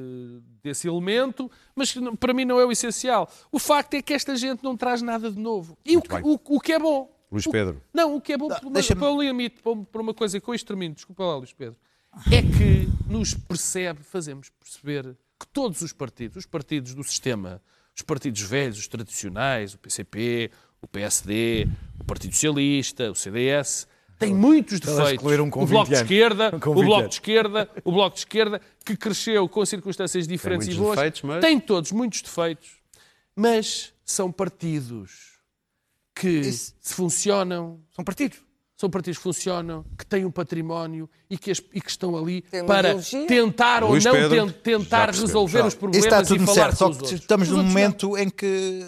desse 0.64 0.88
elemento, 0.88 1.50
mas 1.76 1.96
não- 1.96 2.16
para 2.16 2.34
mim 2.34 2.46
não 2.46 2.60
é 2.60 2.66
o 2.66 2.72
essencial. 2.72 3.28
O 3.52 3.58
facto 3.58 3.96
é 3.96 4.02
que 4.02 4.14
esta 4.14 4.36
gente 4.36 4.64
não 4.64 4.78
traz 4.78 5.02
nada 5.02 5.32
de 5.32 5.40
novo. 5.40 5.76
E 5.84 5.98
o 5.98 6.02
o, 6.24 6.40
o 6.56 6.60
que 6.60 6.74
é 6.74 6.80
bom. 6.80 7.12
Luís 7.32 7.46
o- 7.48 7.52
Pedro. 7.52 7.82
não, 7.94 8.16
o 8.16 8.22
que 8.22 8.34
é 8.34 8.38
bom, 8.38 8.48
por 8.50 8.62
uma, 8.64 8.72
deixa-me- 8.72 9.00
para 9.02 9.10
o 9.12 9.22
limite, 9.22 9.56
para 9.92 10.02
uma 10.02 10.14
coisa 10.14 10.40
que 10.40 10.48
eu 10.48 10.54
isto 10.54 10.68
termino, 10.68 10.94
desculpa 10.94 11.24
lá, 11.24 11.38
Luís 11.38 11.54
Pedro, 11.54 11.76
é 12.32 12.42
que 12.42 12.88
nos 13.12 13.34
percebe, 13.34 14.02
fazemos 14.04 14.50
perceber 14.60 15.18
que 15.40 15.48
todos 15.52 15.82
os 15.82 15.92
partidos, 15.92 16.38
os 16.38 16.46
partidos 16.46 16.94
do 16.94 17.04
sistema, 17.04 17.62
os 17.96 18.02
partidos 18.04 18.42
velhos, 18.42 18.78
os 18.78 18.88
tradicionais, 18.88 19.74
o 19.74 19.80
PCP, 19.80 20.52
o 20.86 20.88
PSD, 20.88 21.68
o 22.00 22.04
Partido 22.04 22.34
Socialista, 22.34 23.12
o 23.12 23.16
CDS, 23.16 23.88
têm 24.20 24.34
muitos 24.34 24.80
defeitos. 24.80 25.24
com 25.50 25.64
o 25.64 25.66
Bloco 25.66 25.90
20 25.90 25.98
de. 25.98 26.04
Esquerda, 26.04 26.52
Com 26.60 26.70
o 26.70 26.76
20 26.76 26.86
Bloco 26.86 27.08
de 27.10 27.14
Esquerda, 27.16 27.70
o 27.84 27.92
Bloco 27.92 28.14
de 28.14 28.20
Esquerda, 28.22 28.62
que 28.86 28.96
cresceu 28.96 29.50
com 29.50 29.66
circunstâncias 29.66 30.28
diferentes 30.28 30.68
e 30.68 30.70
muitos 30.72 30.86
boas, 30.86 30.96
defeitos, 30.98 31.22
mas- 31.24 31.42
tem 31.42 31.60
todos 31.60 31.92
muitos 31.92 32.22
defeitos, 32.22 32.70
mas 33.36 33.92
são 34.06 34.32
partidos 34.32 35.36
que 36.16 36.44
se 36.54 36.72
funcionam 36.94 37.80
São 37.94 38.06
partidos. 38.06 38.38
são 38.78 38.90
partidos 38.90 39.18
que 39.18 39.24
funcionam, 39.24 39.84
que 39.98 40.06
têm 40.06 40.24
um 40.24 40.32
património 40.32 41.10
e 41.30 41.38
que, 41.38 41.50
as- 41.52 41.62
e 41.74 41.82
que 41.82 41.90
estão 41.90 42.16
ali 42.16 42.42
Tem 42.44 42.64
para 42.66 42.90
ideologia. 42.90 43.28
tentar 43.28 43.84
ou 43.84 43.90
Luís 43.92 44.06
não 44.06 44.12
Pedro, 44.14 44.52
tentar 44.54 45.10
resolver 45.10 45.62
os 45.62 45.68
Isso 45.74 45.78
problemas 45.78 46.06
está 46.06 46.22
e 46.22 46.26
tudo 46.26 46.46
falar 46.46 46.56
certo, 46.56 46.72
com 46.72 46.78
só 46.78 46.90
os 46.90 46.98
que 46.98 47.04
outros. 47.04 47.20
estamos 47.22 47.48
Os 47.48 47.52
num 47.54 47.58
outros 47.60 47.74
não. 47.76 47.82
momento 47.82 48.18
em 48.18 48.30
que 48.30 48.86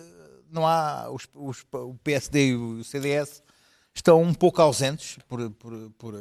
não 0.51 0.65
há 0.67 1.10
os, 1.12 1.27
os- 1.33 1.65
o 1.73 1.95
PSD 2.03 2.49
e 2.49 2.55
o 2.55 2.83
CDS 2.83 3.41
estão 3.93 4.21
um 4.21 4.33
pouco 4.33 4.62
ausentes 4.62 5.17
por, 5.27 5.49
por, 5.51 5.91
por, 5.97 6.13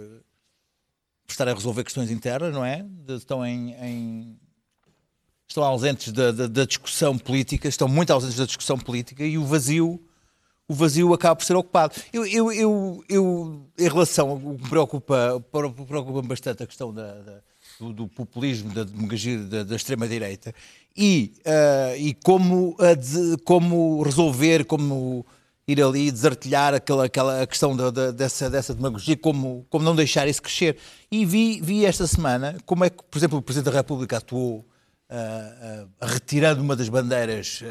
por 1.26 1.28
estar 1.28 1.48
a 1.48 1.54
resolver 1.54 1.84
questões 1.84 2.10
internas, 2.10 2.52
não 2.54 2.64
é? 2.64 2.82
De- 2.82 3.14
Estão 3.16 3.44
em, 3.44 3.72
em- 3.74 4.40
estão 5.48 5.62
ausentes 5.64 6.12
da, 6.12 6.32
da- 6.32 6.46
da 6.46 6.64
discussão 6.64 7.16
política, 7.18 7.68
estão 7.68 7.88
muito 7.88 8.12
ausentes 8.12 8.36
da 8.36 8.46
discussão 8.46 8.78
política 8.78 9.24
e 9.24 9.36
o 9.38 9.44
vazio 9.44 10.02
o 10.68 10.74
vazio 10.74 11.14
acaba 11.14 11.36
por 11.36 11.44
ser 11.44 11.54
ocupado. 11.54 11.94
Eu, 12.12 12.26
eu, 12.26 12.52
eu, 12.52 13.04
eu 13.08 13.70
em 13.78 13.88
relação 13.88 14.30
ao 14.30 14.36
que 14.40 14.46
me 14.46 14.58
preocupa, 14.68 15.40
preocupa 15.86 16.22
bastante 16.22 16.64
a 16.64 16.66
questão 16.66 16.92
da- 16.92 17.22
da- 17.22 17.42
do, 17.78 17.92
do 17.92 18.08
populismo, 18.08 18.72
da 18.72 18.84
demagogia 18.84 19.38
da, 19.38 19.62
da 19.64 19.76
extrema-direita 19.76 20.54
e, 20.96 21.32
ah, 21.44 21.96
e 21.96 22.14
como, 22.14 22.76
de- 22.98 23.36
como 23.44 24.02
resolver, 24.02 24.64
como 24.64 25.24
ir 25.68 25.82
ali 25.82 26.10
desartilhar 26.10 26.74
aquela, 26.74 27.06
aquela 27.06 27.42
a 27.42 27.46
questão 27.46 27.76
da- 27.76 27.90
da- 27.90 28.10
dessa, 28.12 28.48
dessa 28.48 28.74
demagogia, 28.74 29.16
como, 29.16 29.66
como 29.68 29.84
não 29.84 29.94
deixar 29.96 30.26
isso 30.28 30.40
crescer. 30.40 30.76
E 31.10 31.24
vi, 31.26 31.60
vi 31.60 31.84
esta 31.84 32.06
semana 32.06 32.56
como 32.64 32.84
é 32.84 32.90
que, 32.90 33.02
por 33.02 33.18
exemplo, 33.18 33.38
o 33.38 33.42
Presidente 33.42 33.72
da 33.72 33.78
República 33.78 34.18
atuou 34.18 34.64
ah, 35.10 35.86
ah, 36.00 36.06
retirando 36.06 36.62
uma 36.62 36.74
das 36.76 36.88
bandeiras 36.88 37.62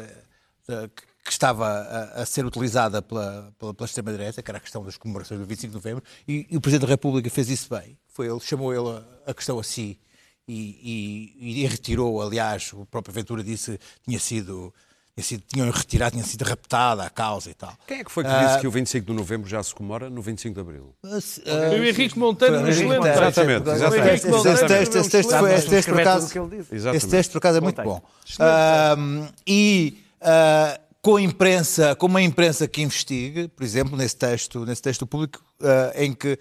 que 0.66 1.16
que 1.26 1.32
estava 1.32 1.66
a, 1.66 2.22
a 2.22 2.24
ser 2.24 2.46
utilizada 2.46 3.02
pela, 3.02 3.52
pela, 3.58 3.74
pela 3.74 3.84
extrema-direita, 3.84 4.40
que 4.40 4.48
era 4.48 4.58
a 4.58 4.60
questão 4.60 4.84
das 4.84 4.96
comemorações 4.96 5.40
do 5.40 5.44
25 5.44 5.70
de 5.72 5.74
novembro, 5.74 6.04
e, 6.26 6.46
e 6.48 6.56
o 6.56 6.60
Presidente 6.60 6.86
da 6.86 6.92
República 6.92 7.28
fez 7.28 7.50
isso 7.50 7.68
bem. 7.68 7.98
Foi 8.16 8.26
ele, 8.26 8.40
chamou 8.40 8.72
ele 8.72 8.88
a, 9.26 9.30
a 9.30 9.34
questão 9.34 9.58
a 9.58 9.62
si 9.62 9.98
e, 10.48 11.32
e- 11.38 11.62
e 11.62 11.66
retirou, 11.66 12.22
aliás, 12.22 12.72
o 12.72 12.86
próprio 12.86 13.12
Ventura 13.12 13.44
disse 13.44 13.72
que 13.72 14.08
tinha 14.08 14.18
sido, 14.18 14.72
tinha 15.14 15.24
sido, 15.24 15.42
tinham 15.46 15.70
retirado, 15.70 16.12
tinha 16.12 16.24
sido 16.24 16.42
raptada 16.42 17.02
a 17.04 17.10
causa 17.10 17.50
e 17.50 17.54
tal. 17.54 17.76
Quem 17.86 17.98
é 17.98 18.04
que 18.04 18.10
foi 18.10 18.24
que 18.24 18.30
Ah, 18.30 18.46
disse 18.46 18.60
que 18.60 18.66
o 18.66 18.70
25 18.70 19.06
de 19.06 19.12
novembro 19.12 19.46
já 19.50 19.62
se 19.62 19.74
comemora 19.74 20.08
no 20.08 20.22
25 20.22 20.54
de 20.54 20.60
abril? 20.60 20.94
Foi 21.02 21.80
o 21.80 21.84
Henrique 21.84 22.18
Monteiro 22.18 22.54
Foi 22.54 22.62
no 22.62 22.68
o 22.68 22.70
Henrique 22.72 22.84
excelente 22.86 22.98
Monteiro. 22.98 23.18
texto. 23.18 23.40
Exatamente, 23.40 24.26
exatamente. 24.26 24.62
Esse 24.62 24.70
texto, 24.70 24.90
no 24.94 25.00
esse 25.00 25.10
texto, 25.10 25.38
foi, 25.38 25.54
esse 25.54 25.68
texto, 25.68 25.88
por 25.90 26.00
acaso, 26.00 26.26
esse 26.96 27.08
texto, 27.08 27.32
por 27.32 27.38
acaso, 27.38 27.58
é 27.58 27.60
muito 27.60 27.82
Bom 27.82 28.02
e 29.46 29.98
ah, 30.22 30.80
com 31.02 31.16
a 31.16 31.20
imprensa, 31.22 31.94
com 31.94 32.06
uma 32.06 32.22
imprensa 32.22 32.66
que 32.66 32.82
investigue, 32.82 33.48
por 33.48 33.62
exemplo, 33.62 33.96
nesse 33.96 34.16
texto, 34.16 34.64
nesse 34.64 34.80
texto 34.82 35.06
público, 35.06 35.42
ah, 35.60 35.92
em 35.96 36.12
que 36.14 36.38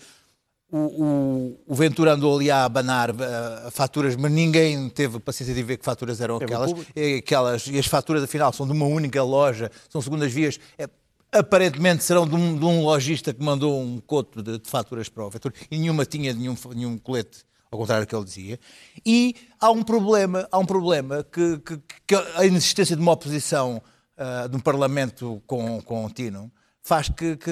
o, 0.78 1.04
o- 1.04 1.60
o 1.68 1.76
Ventura 1.76 2.14
andou 2.14 2.36
ali 2.36 2.52
a 2.52 2.66
abanar 2.66 3.10
ah, 3.12 3.70
faturas, 3.72 4.16
mas 4.16 4.32
ninguém 4.32 4.90
teve 4.90 5.20
paciência 5.20 5.54
de 5.56 5.64
ver 5.64 5.78
que 5.78 5.86
faturas 5.86 6.20
eram 6.22 6.38
aquelas. 6.38 6.72
E, 6.96 7.16
aquelas. 7.20 7.68
e 7.68 7.80
as 7.80 7.86
faturas, 7.86 8.24
afinal, 8.24 8.52
são 8.52 8.66
de 8.66 8.74
uma 8.74 8.86
única 8.86 9.22
loja, 9.24 9.72
são 9.90 10.02
segundas 10.02 10.32
vias. 10.32 10.60
É, 10.78 10.88
aparentemente 11.32 12.04
serão 12.04 12.28
de 12.28 12.36
um, 12.36 12.58
de 12.58 12.64
um 12.66 12.84
lojista 12.84 13.34
que 13.34 13.44
mandou 13.44 13.82
um 13.82 14.00
coto 14.00 14.42
de, 14.42 14.58
de 14.60 14.70
faturas 14.70 15.10
para 15.10 15.26
o 15.26 15.30
Ventura 15.30 15.54
e 15.70 15.78
nenhuma 15.78 16.06
tinha 16.06 16.34
nenhum, 16.34 16.56
nenhum 16.74 16.98
colete 16.98 17.44
ao 17.72 17.80
contrário 17.80 18.06
do 18.06 18.10
que 18.10 18.16
ele 18.16 18.24
dizia. 18.24 18.60
E 19.06 19.36
há 19.60 19.70
um 19.70 19.84
problema, 19.84 20.48
há 20.52 20.58
um 20.58 20.66
problema 20.66 21.24
que, 21.30 21.58
que- 21.60 21.80
que 22.08 22.16
a 22.36 22.46
inexistência 22.46 22.96
de 22.96 23.02
uma 23.02 23.12
oposição 23.12 23.82
ah, 24.18 24.48
de 24.48 24.56
um 24.56 24.60
Parlamento 24.60 25.42
com, 25.46 25.82
contínuo 25.82 26.50
faz 26.82 27.10
que, 27.10 27.36
que, 27.36 27.52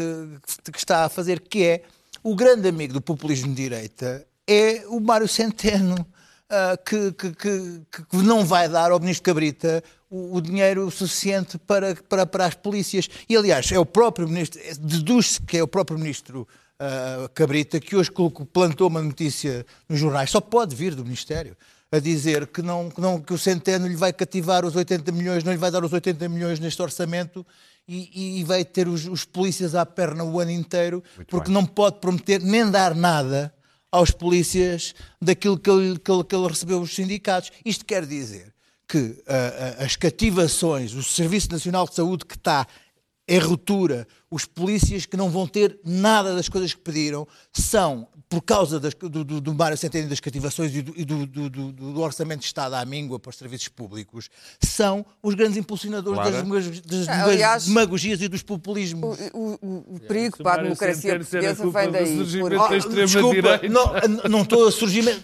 que 0.72 0.78
está 0.78 1.04
a 1.06 1.10
fazer, 1.10 1.40
que 1.42 1.64
é 1.64 1.82
o 2.24 2.36
grande 2.36 2.68
amigo 2.68 2.94
do 2.94 3.02
populismo 3.02 3.50
de 3.50 3.56
direita 3.62 4.26
é 4.48 4.84
o 4.88 5.00
Mário 5.00 5.28
Centeno. 5.28 6.06
ah, 6.50 6.78
que, 6.78 7.12
que- 7.14 7.32
que- 7.36 7.82
que 8.10 8.18
não 8.18 8.46
vai 8.46 8.70
dar 8.70 8.92
ao 8.92 9.00
Ministro 9.00 9.24
Cabrita 9.24 9.84
o, 10.10 10.36
o 10.38 10.42
dinheiro 10.42 10.92
suficiente 10.92 11.58
para, 11.58 11.96
para, 11.96 12.26
para 12.28 12.46
as 12.46 12.54
polícias. 12.54 13.10
E, 13.28 13.36
aliás, 13.36 13.72
é 13.72 13.80
o 13.80 13.86
próprio 13.86 14.28
Ministro, 14.28 14.62
deduz-se 14.80 15.42
que 15.42 15.58
é 15.58 15.64
o 15.64 15.68
próprio 15.68 15.98
Ministro 15.98 16.48
ah, 16.80 17.28
Cabrita 17.34 17.80
que 17.80 17.96
hoje 17.96 18.12
plantou 18.52 18.88
uma 18.88 19.02
notícia 19.02 19.66
nos 19.90 20.00
jornais, 20.00 20.30
só 20.30 20.40
pode 20.42 20.76
vir 20.76 20.94
do 20.94 21.04
Ministério, 21.04 21.58
a 21.92 21.98
dizer 22.00 22.46
que, 22.48 22.62
não, 22.62 22.90
que, 22.90 23.00
não, 23.02 23.20
que 23.22 23.34
o 23.34 23.38
Centeno 23.38 23.88
lhe 23.88 23.96
vai 23.96 24.12
cativar 24.14 24.64
os 24.66 24.76
80 24.76 25.12
milhões, 25.12 25.44
não 25.44 25.52
lhe 25.52 25.58
vai 25.58 25.72
dar 25.72 25.84
os 25.84 25.94
80 25.94 26.28
milhões 26.30 26.60
neste 26.60 26.82
orçamento 26.82 27.44
e, 27.88 28.40
e 28.40 28.44
vai 28.44 28.64
ter 28.64 28.88
os, 28.88 29.06
os 29.08 29.26
polícias 29.26 29.76
à 29.76 29.86
perna 29.86 30.24
o 30.24 30.40
ano 30.40 30.52
inteiro, 30.52 31.04
porque 31.28 31.46
bem. 31.48 31.54
não 31.54 31.66
pode 31.66 32.00
prometer 32.00 32.42
nem 32.42 32.70
dar 32.70 32.96
nada 32.96 33.54
aos 33.92 34.10
polícias 34.12 34.94
daquilo 35.22 35.58
que 35.60 35.70
ele, 35.70 36.00
que 36.00 36.12
ele- 36.12 36.24
que 36.24 36.36
ele 36.36 36.48
recebeu 36.48 36.80
dos 36.80 36.96
sindicatos. 36.96 37.52
Isto 37.64 37.86
quer 37.86 38.06
dizer 38.06 38.54
que 38.88 39.22
ah, 39.28 39.84
as 39.84 39.96
cativações, 39.96 40.94
o 40.94 41.04
Serviço 41.04 41.52
Nacional 41.52 41.88
de 41.88 41.96
Saúde 41.96 42.26
que 42.26 42.36
está 42.36 42.66
em 43.28 43.40
ruptura, 43.40 44.06
os 44.30 44.46
polícias 44.46 45.06
que 45.06 45.16
não 45.16 45.30
vão 45.30 45.48
ter 45.48 45.80
nada 45.86 46.36
das 46.36 46.50
coisas 46.50 46.74
que 46.74 46.82
pediram, 46.82 47.26
são, 47.54 48.06
por 48.28 48.42
causa 48.42 48.80
das- 48.82 48.94
do, 48.96 49.24
do, 49.24 49.40
do 49.40 49.54
Mário 49.54 49.78
Centeno 49.78 50.10
das 50.10 50.20
cativações 50.20 50.76
e, 50.76 50.82
do, 50.82 50.94
e 51.00 51.06
do, 51.06 51.26
do- 51.26 51.50
do- 51.50 51.72
do 51.72 52.02
Orçamento 52.02 52.40
de 52.42 52.48
Estado 52.48 52.74
à 52.74 52.84
míngua 52.84 53.18
para 53.20 53.30
os 53.30 53.38
serviços 53.38 53.70
públicos, 53.70 54.30
são 54.62 55.06
os 55.22 55.36
grandes 55.36 55.56
impulsionadores 55.56 56.20
Claro. 56.20 56.32
das, 56.34 56.44
demag- 56.44 56.82
das 56.86 57.08
Aliás, 57.08 57.66
demagogias 57.66 58.22
e 58.22 58.28
dos 58.28 58.44
populismos. 58.44 59.18
O, 59.34 59.58
o- 59.62 59.96
o 59.96 60.00
perigo 60.02 60.44
para 60.44 60.60
a 60.62 60.64
democracia 60.64 61.16
portuguesa 61.18 61.64
vem 61.70 61.92
daí. 61.92 62.18
da 62.18 62.76
extrema- 62.78 63.06
Desculpa, 63.06 63.62
não, 63.70 64.30
não 64.30 64.42
estou 64.42 64.68
a 64.68 64.72
surgir. 64.72 65.24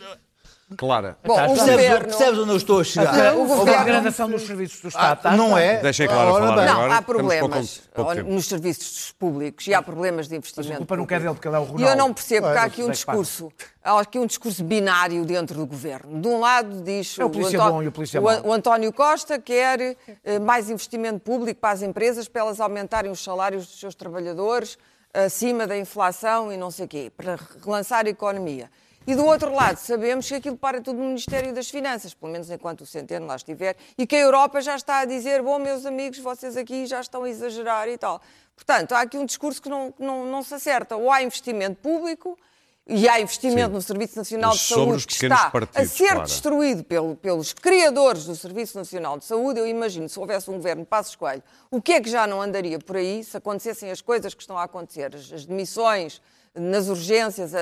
Clara. 0.78 1.18
Bom, 1.24 1.34
o 1.34 1.38
Percebes, 1.48 1.72
governo... 1.72 2.06
percebes 2.06 2.40
onde 2.40 2.50
eu 2.52 2.58
estou 2.58 2.80
a 2.80 2.84
chegar? 2.84 3.36
o 3.36 3.42
A 3.44 3.46
governo- 3.46 3.80
degradação 3.80 4.30
dos 4.30 4.44
serviços 4.46 4.82
do 4.82 4.86
Ah, 4.88 4.90
Estado. 4.90 5.22
tá? 5.22 5.32
não 5.36 5.58
é? 5.58 5.78
Deixem 5.82 6.06
a 6.06 6.10
Clara 6.10 6.32
Ora 6.32 6.44
falar 6.44 6.56
bem. 6.58 6.66
Não, 6.66 6.74
agora. 6.74 6.96
há 6.96 7.02
problemas 7.02 7.82
nos 8.26 8.46
serviços 8.48 9.12
públicos 9.18 9.66
e 9.68 9.74
há 9.74 9.82
problemas 9.82 10.28
de 10.28 10.36
investimento. 10.36 10.74
a 10.74 10.78
culpa 10.78 10.96
não 10.96 11.04
é 11.04 11.08
público. 11.08 11.24
dele, 11.24 11.34
porque 11.36 11.48
ele 11.48 11.56
é 11.56 11.60
o 11.60 11.64
E 11.64 11.66
eu 11.66 11.72
Ronaldo. 11.72 11.98
não 11.98 12.14
percebo 12.14 12.52
que 12.52 12.58
há 12.58 12.64
aqui 12.64 12.84
um 12.84 12.92
discurso, 12.92 13.52
há 13.84 14.00
aqui 14.00 14.20
um 14.20 14.26
discurso 14.26 14.64
binário 14.64 15.26
dentro 15.26 15.56
do 15.58 15.66
governo. 15.66 16.22
De 16.22 16.28
um 16.28 16.40
lado 16.40 16.82
diz 16.84 17.18
É 17.18 17.24
o 17.24 17.26
e 17.26 17.88
o 17.88 17.92
polícia 17.92 18.22
o, 18.22 18.48
o 18.50 18.54
António 18.54 18.94
Costa 18.94 19.40
quer 19.40 19.98
eh, 20.24 20.40
mais 20.40 20.70
investimento 20.70 21.20
público 21.20 21.60
para 21.60 21.72
as 21.74 21.82
empresas 21.82 22.28
para 22.28 22.42
elas 22.42 22.60
aumentarem 22.60 23.12
os 23.12 23.24
salários 23.24 23.66
dos 23.66 23.80
seus 23.80 23.96
trabalhadores 23.96 24.78
acima 25.14 25.66
da 25.66 25.76
inflação 25.76 26.54
e 26.54 26.58
não 26.58 26.70
sei 26.70 26.86
o 26.86 26.88
quê, 26.88 27.12
para 27.18 27.40
relançar 27.66 28.06
a 28.06 28.10
economia. 28.10 28.70
E 29.08 29.16
do 29.16 29.26
outro 29.26 29.52
lado, 29.54 29.78
sabemos 29.78 30.28
que 30.28 30.36
aquilo 30.36 30.58
para 30.58 30.82
tudo 30.82 31.00
no 31.00 31.06
Ministério 31.06 31.54
das 31.54 31.70
Finanças, 31.70 32.14
pelo 32.14 32.32
menos 32.32 32.50
enquanto 32.52 32.82
o 32.82 32.86
Centeno 32.86 33.26
lá 33.26 33.36
estiver, 33.38 33.76
e 33.98 34.06
que 34.06 34.16
a 34.16 34.20
Europa 34.20 34.62
já 34.62 34.76
está 34.76 35.00
a 35.00 35.06
dizer: 35.06 35.42
bom, 35.42 35.58
meus 35.58 35.86
amigos, 35.86 36.20
vocês 36.20 36.56
aqui 36.56 36.86
já 36.86 37.00
estão 37.02 37.24
a 37.24 37.30
exagerar 37.30 37.88
e 37.88 37.98
tal. 37.98 38.22
Portanto, 38.56 38.92
há 38.94 39.02
aqui 39.02 39.18
um 39.18 39.26
discurso 39.26 39.62
que 39.62 39.70
não, 39.70 39.94
não, 39.98 40.26
não 40.26 40.44
se 40.44 40.54
acerta. 40.54 40.96
Ou 40.96 41.12
há 41.12 41.24
investimento 41.24 41.78
público, 41.82 42.38
e 42.86 43.08
há 43.08 43.20
investimento 43.22 43.70
Sim. 43.70 43.74
no 43.76 43.82
Serviço 43.82 44.18
Nacional 44.18 44.52
de 44.52 44.60
Saúde 44.60 45.08
que 45.08 45.14
está 45.14 45.46
a 45.48 45.50
partidos, 45.52 45.92
ser 45.92 46.08
Clara. 46.10 46.24
destruído 46.24 46.84
pelo- 46.84 47.16
pelos 47.16 47.54
criadores 47.54 48.26
do 48.26 48.36
Serviço 48.36 48.78
Nacional 48.78 49.18
de 49.18 49.26
Saúde. 49.26 49.60
Eu 49.60 49.68
imagino, 49.68 50.10
se 50.10 50.20
houvesse 50.20 50.50
um 50.52 50.56
governo 50.56 50.84
de 50.84 50.88
Passos 50.90 51.16
Coelho, 51.16 51.42
o 51.72 51.82
que 51.82 51.94
é 51.94 52.02
que 52.02 52.10
já 52.10 52.28
não 52.28 52.42
andaria 52.42 52.78
por 52.80 52.98
aí 52.98 53.24
se 53.24 53.38
acontecessem 53.38 53.90
as 53.92 54.02
coisas 54.02 54.34
que 54.34 54.42
estão 54.42 54.58
a 54.58 54.64
acontecer, 54.64 55.16
as, 55.16 55.32
as 55.32 55.46
demissões 55.46 56.22
nas 56.56 56.88
urgências, 56.88 57.54
a, 57.56 57.62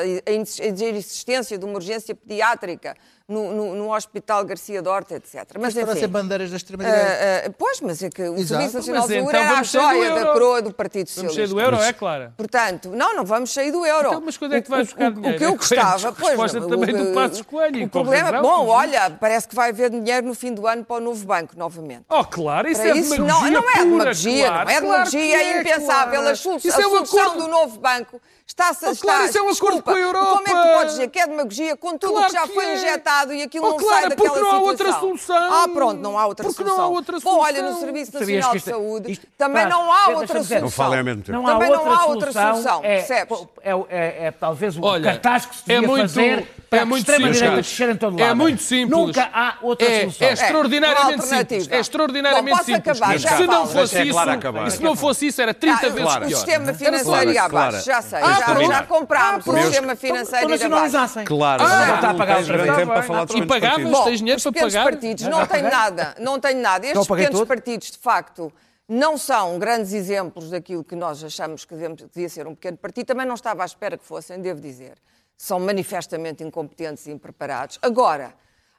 existência 0.86 1.58
de 1.58 1.66
uma 1.66 1.76
urgência 1.76 2.16
pediátrica 2.16 2.96
no, 3.28 3.52
no- 3.54 3.76
no 3.76 3.94
Hospital 3.94 4.46
Garcia 4.46 4.82
Dorta, 4.82 5.16
etc. 5.16 5.44
Mas, 5.60 5.74
Para 5.74 5.84
enfim, 5.84 6.00
ser 6.00 6.08
bandeiras 6.08 6.50
da 6.50 6.56
extrema-direita. 6.56 7.06
ah, 7.12 7.48
ah, 7.48 7.52
pois, 7.58 7.82
mas 7.82 8.02
é 8.02 8.10
que 8.10 8.22
o 8.22 8.36
Exato. 8.38 8.48
Serviço 8.72 8.78
Nacional 8.78 9.02
Mas 9.02 9.10
de 9.10 9.16
Saúde 9.16 9.30
então 9.30 9.40
era 9.42 9.50
a 9.50 9.54
vamos 9.54 9.68
do 9.72 9.80
joia 9.80 10.16
da 10.16 10.32
coroa 10.32 10.62
do 10.62 10.74
Partido 10.74 11.08
Vamos 11.08 11.12
Socialista. 11.34 11.42
sair 11.42 11.48
do 11.54 11.60
euro, 11.60 11.84
é 11.84 11.92
Clara? 11.94 12.34
Portanto, 12.38 12.90
não, 12.94 13.14
não 13.18 13.26
vamos 13.26 13.52
sair 13.54 13.70
do 13.72 13.86
euro. 13.86 14.08
Então, 14.08 14.22
mas 14.22 14.38
quando 14.38 14.56
é 14.56 14.62
que 14.62 14.70
vai 14.70 14.82
O- 14.82 14.86
buscar 14.86 15.12
o- 15.12 15.14
dinheiro? 15.16 15.36
O 15.36 15.38
que 15.40 15.44
eu 15.46 15.50
É 15.52 15.58
gostava, 15.58 16.12
pois, 16.14 16.30
resposta 16.30 16.60
o- 16.60 16.68
também 16.70 16.96
do 16.96 17.14
Passos 17.14 17.42
Coelho, 17.42 17.84
O 17.86 17.90
problema, 17.90 18.32
razão, 18.32 18.42
bom, 18.44 18.68
olha, 18.68 19.10
parece 19.12 19.46
que 19.46 19.56
vai 19.56 19.70
haver 19.72 19.90
dinheiro 19.90 20.26
no 20.26 20.34
fim 20.34 20.54
do 20.54 20.66
ano 20.66 20.86
para 20.86 20.96
o 20.96 21.00
novo 21.02 21.26
banco, 21.26 21.54
novamente. 21.58 22.06
Oh, 22.10 22.24
claro, 22.24 22.70
isso 22.70 22.80
Para 22.80 22.92
é 22.92 22.98
isso, 22.98 23.10
demagogia 23.12 23.52
não, 23.52 23.62
não 23.62 23.70
é 23.70 23.74
demagogia, 23.84 24.48
claro, 24.48 24.54
não 24.70 24.72
é 24.72 24.80
claro 24.80 24.82
demagogia, 25.12 25.20
que 25.38 25.44
é 25.44 25.60
impensável. 25.60 26.22
claro. 26.22 26.28
A, 26.28 26.30
é 26.30 26.32
um 26.32 26.36
solução 26.36 27.02
acordo- 27.24 27.42
do 27.44 27.48
novo 27.50 27.78
banco 27.78 28.22
está-se 28.48 28.86
a 28.86 28.92
Oh, 28.92 28.96
claro, 28.96 29.26
isso 29.26 29.38
é 29.38 29.42
um 29.42 29.50
acordo 29.50 29.54
desculpa, 29.78 29.92
com 29.92 29.98
a 29.98 30.02
Europa. 30.02 30.26
Como 30.38 30.48
é 30.48 30.52
que 30.64 30.70
tu 30.70 30.74
podes 30.78 30.92
dizer 30.94 31.08
que 31.10 31.20
é 31.20 31.28
demagogia 31.28 31.78
com 31.78 31.98
tudo 31.98 32.12
o 32.12 32.16
Claro 32.16 32.28
que 32.28 32.34
já 32.34 32.42
que 32.48 32.54
foi 32.54 32.66
é. 32.66 32.76
injetado 32.76 33.34
e 33.34 33.42
aquilo 33.44 33.66
Oh, 33.66 33.70
não 33.72 33.78
claro, 33.78 33.94
sai 34.02 34.10
porque 34.10 34.24
daquela 34.28 34.40
não 34.40 34.48
há 34.48 34.52
situação? 34.52 34.68
outra 34.68 35.00
solução. 35.00 35.54
Ah, 35.54 35.68
pronto, 35.74 36.02
não 36.02 36.18
há 36.18 36.26
outra 36.26 36.46
Porque 36.46 36.64
não 36.64 36.70
solução. 36.70 36.86
há 36.86 36.96
outra 36.96 37.20
Bom, 37.20 37.40
olha, 37.40 37.62
no 37.62 37.68
solução. 37.68 37.82
Serviço 37.82 38.14
Nacional 38.14 38.52
de 38.52 38.58
isto 38.58 38.70
é- 38.70 38.72
Saúde 38.74 39.12
isto- 39.12 39.28
também 39.38 39.64
Pá, 39.64 39.70
não 39.70 39.92
há 39.92 40.08
outra 40.10 40.28
solução. 40.28 40.62
Não 40.62 40.70
falem 40.72 41.00
ao 41.00 41.06
mesmo 41.06 41.22
tempo. 41.24 41.38
Não 41.38 41.46
Também 41.46 41.70
não 41.70 41.92
há 41.94 42.06
outra 42.06 42.32
solução. 42.32 42.52
solução, 42.64 42.80
é, 42.84 42.96
percebes? 42.98 43.48
É, 43.62 43.72
é- 43.90 44.26
é 44.28 44.32
talvez 44.32 44.78
o 44.78 44.84
Olha, 44.84 45.04
cartaz 45.12 45.46
que 45.46 45.56
se 45.56 45.62
é 45.72 45.76
devia 45.76 45.88
muito- 45.88 46.02
fazer 46.04 46.48
para 46.70 46.80
é 46.80 46.82
a 46.82 46.86
muito 46.86 47.00
extrema-direita 47.10 47.46
simples. 47.48 47.66
descer 47.68 47.90
em 47.90 47.96
todo 47.98 48.20
É 48.20 48.24
lado. 48.26 48.36
muito 48.38 48.62
simples. 48.62 48.90
Nunca 49.00 49.30
há 49.34 49.58
outra 49.62 49.88
É, 49.88 50.00
solução. 50.02 50.28
é 50.28 50.34
extraordinariamente 50.34 51.16
uma 51.16 51.26
simples. 51.38 51.68
É 51.72 51.80
extraordinariamente 51.80 52.50
Bom, 52.52 52.58
posso 52.58 52.66
simples. 52.66 52.98
acabar? 53.02 53.18
Já 53.18 53.30
se 53.38 53.44
não 53.44 53.54
falo. 53.54 53.68
fosse 53.68 54.02
isso, 54.04 54.12
Clara 54.12 54.34
acabar. 54.34 54.68
e 54.68 54.72
se 54.72 54.84
não 54.84 54.96
fosse 54.96 55.28
isso, 55.28 55.42
era 55.42 55.54
30 55.54 55.78
Ah, 55.88 55.90
vezes 55.90 56.16
o 56.16 56.20
pior. 56.20 56.30
sistema 56.38 56.74
financeiro 56.74 57.32
ia 57.32 57.44
abaixo, 57.44 57.86
já 57.86 58.02
sei. 58.02 58.20
Ah, 58.22 58.34
já, 58.48 58.64
já 58.68 58.84
comprámos 58.84 59.48
o 59.48 59.54
Meus- 59.54 59.66
sistema 59.68 59.96
financeiro 59.96 60.46
Então 60.46 60.50
ir 60.58 60.64
abaixo. 60.66 60.70
nacionalizassem. 60.70 61.26
Claro, 61.26 61.64
Ah, 61.64 61.86
não, 61.88 61.96
está 61.96 62.10
a 62.10 62.14
pagar 62.14 62.42
E 62.44 63.46
pagavas? 63.46 64.04
Tens 64.04 64.20
dinheiro 64.20 64.38
os 64.38 64.44
para 64.44 64.52
pequenos 64.52 64.74
pagar? 64.74 64.84
partidos 64.92 65.24
Já 65.24 65.30
não 65.30 65.38
têm 65.40 65.48
paguei. 65.48 65.70
nada, 65.70 66.16
não 66.20 66.40
têm 66.40 66.56
nada. 66.56 66.86
Já 66.88 66.92
Estes 66.94 67.08
pequenos 67.08 67.44
partidos, 67.46 67.92
de 67.92 67.98
facto, 67.98 68.52
não 68.90 69.18
são 69.18 69.58
grandes 69.60 69.94
exemplos 69.94 70.50
daquilo 70.50 70.84
que 70.84 70.96
nós 70.96 71.24
achamos 71.24 71.66
que 71.66 71.76
devia 71.76 72.30
ser 72.30 72.48
um 72.48 72.56
pequeno 72.56 72.78
partido. 72.78 73.06
Também 73.08 73.26
não 73.26 73.36
estava 73.36 73.64
à 73.64 73.66
espera 73.66 73.98
que 73.98 74.06
fossem, 74.06 74.40
devo 74.42 74.60
dizer. 74.62 74.94
São 75.38 75.60
manifestamente 75.60 76.44
incompetentes 76.44 77.06
e 77.06 77.12
impreparados. 77.12 77.78
Agora, 77.82 78.34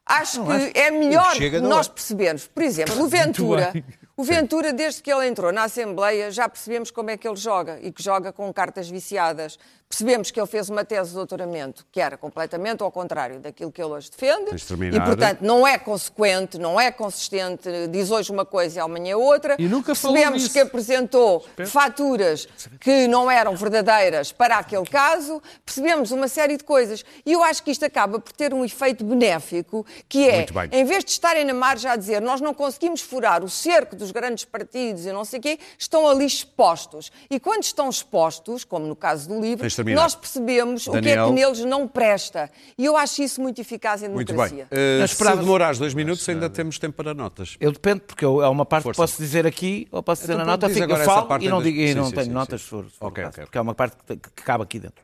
acho 0.04 0.44
que 0.44 0.78
é 0.78 0.90
melhor 0.90 1.34
não 1.62 1.68
nós 1.68 1.86
é. 1.86 1.90
percebermos. 1.90 2.46
Por 2.48 2.62
exemplo, 2.62 2.98
o 3.04 3.08
Ventura, 3.08 3.72
o 4.18 4.24
Ventura, 4.24 4.72
desde 4.72 5.00
que 5.00 5.12
ele 5.12 5.28
entrou 5.28 5.52
na 5.52 5.62
Assembleia, 5.62 6.28
já 6.32 6.48
percebemos 6.48 6.90
como 6.90 7.08
é 7.08 7.16
que 7.16 7.28
ele 7.28 7.36
joga 7.36 7.78
e 7.80 7.92
que 7.92 8.02
joga 8.02 8.32
com 8.32 8.52
cartas 8.52 8.90
viciadas. 8.90 9.56
Percebemos 9.88 10.30
que 10.30 10.38
ele 10.38 10.46
fez 10.46 10.68
uma 10.68 10.84
tese 10.84 11.10
de 11.10 11.14
doutoramento 11.14 11.86
que 11.90 11.98
era 11.98 12.14
completamente 12.18 12.82
ao 12.82 12.92
contrário 12.92 13.40
daquilo 13.40 13.72
que 13.72 13.80
ele 13.80 13.90
hoje 13.90 14.10
defende. 14.10 14.50
E, 14.96 15.00
portanto, 15.00 15.40
não 15.40 15.66
é 15.66 15.78
consequente, 15.78 16.58
não 16.58 16.78
é 16.78 16.90
consistente, 16.90 17.70
diz 17.90 18.10
hoje 18.10 18.30
uma 18.30 18.44
coisa 18.44 18.78
e 18.78 18.82
amanhã 18.82 19.16
outra. 19.16 19.56
E 19.58 19.66
nunca 19.66 19.94
Percebemos 19.94 20.48
que 20.48 20.58
apresentou 20.58 21.46
faturas 21.66 22.46
que 22.80 23.08
não 23.08 23.30
eram 23.30 23.56
verdadeiras 23.56 24.30
para 24.30 24.58
aquele 24.58 24.84
caso, 24.84 25.40
percebemos 25.64 26.10
uma 26.10 26.28
série 26.28 26.58
de 26.58 26.64
coisas. 26.64 27.02
E 27.24 27.32
eu 27.32 27.42
acho 27.42 27.62
que 27.62 27.70
isto 27.70 27.84
acaba 27.84 28.20
por 28.20 28.32
ter 28.32 28.52
um 28.52 28.66
efeito 28.66 29.02
benéfico, 29.04 29.86
que 30.06 30.28
é, 30.28 30.44
em 30.70 30.84
vez 30.84 31.02
de 31.02 31.12
estarem 31.12 31.46
na 31.46 31.54
margem 31.54 31.90
a 31.90 31.96
dizer 31.96 32.20
nós 32.20 32.42
não 32.42 32.52
conseguimos 32.52 33.00
furar 33.00 33.42
o 33.42 33.48
cerco 33.48 33.96
dos 33.96 34.07
grandes 34.10 34.44
partidos 34.44 35.06
e 35.06 35.12
não 35.12 35.24
sei 35.24 35.38
o 35.38 35.42
quê, 35.42 35.58
estão 35.78 36.08
ali 36.08 36.24
expostos. 36.26 37.10
E 37.30 37.38
quando 37.38 37.62
estão 37.62 37.88
expostos, 37.88 38.64
como 38.64 38.86
no 38.86 38.96
caso 38.96 39.28
do 39.28 39.40
livro, 39.40 39.66
nós 39.94 40.14
percebemos 40.14 40.86
o 40.86 40.92
que 40.92 40.98
é 40.98 41.00
Daniel. 41.00 41.26
que 41.28 41.32
neles 41.32 41.64
não 41.64 41.86
presta. 41.86 42.50
E 42.76 42.84
eu 42.84 42.96
acho 42.96 43.22
isso 43.22 43.40
muito 43.40 43.60
eficaz 43.60 44.02
em 44.02 44.08
Muito 44.08 44.28
democracia. 44.28 44.66
bem. 44.70 44.78
Uh, 44.78 45.00
Mas 45.00 45.10
se 45.12 45.36
demorares 45.36 45.78
dois 45.78 45.94
minutos, 45.94 46.28
ainda 46.28 46.48
temos 46.50 46.78
tempo 46.78 46.96
para 46.96 47.14
notas. 47.14 47.56
Eu 47.60 47.72
dependo, 47.72 48.00
porque 48.02 48.24
eu, 48.24 48.42
é 48.42 48.48
uma 48.48 48.64
parte 48.66 48.84
Força. 48.84 48.96
que 49.00 49.02
posso 49.02 49.22
dizer 49.22 49.46
aqui 49.46 49.86
ou 49.90 50.02
posso 50.02 50.22
dizer 50.22 50.34
Então 50.34 50.44
na 50.44 50.52
nota. 50.52 50.68
Fico, 50.68 50.84
agora 50.84 51.02
eu 51.02 51.06
falo 51.06 51.26
parte 51.26 51.46
e 51.46 51.48
não, 51.48 51.62
digo, 51.62 51.78
e 51.78 51.88
sim, 51.88 51.94
não 51.94 52.04
sim, 52.06 52.12
tenho 52.12 52.26
sim, 52.26 52.30
notas 52.32 52.60
sim. 52.60 52.64
se 52.64 52.70
for, 52.70 52.84
se 52.84 52.96
for 52.96 53.06
Ok, 53.06 53.22
o 53.22 53.26
caso, 53.26 53.34
ok. 53.36 53.44
porque 53.44 53.58
é 53.58 53.60
uma 53.60 53.74
parte 53.74 53.96
que, 54.06 54.16
que 54.16 54.42
cabe 54.42 54.62
aqui 54.64 54.78
dentro. 54.78 55.02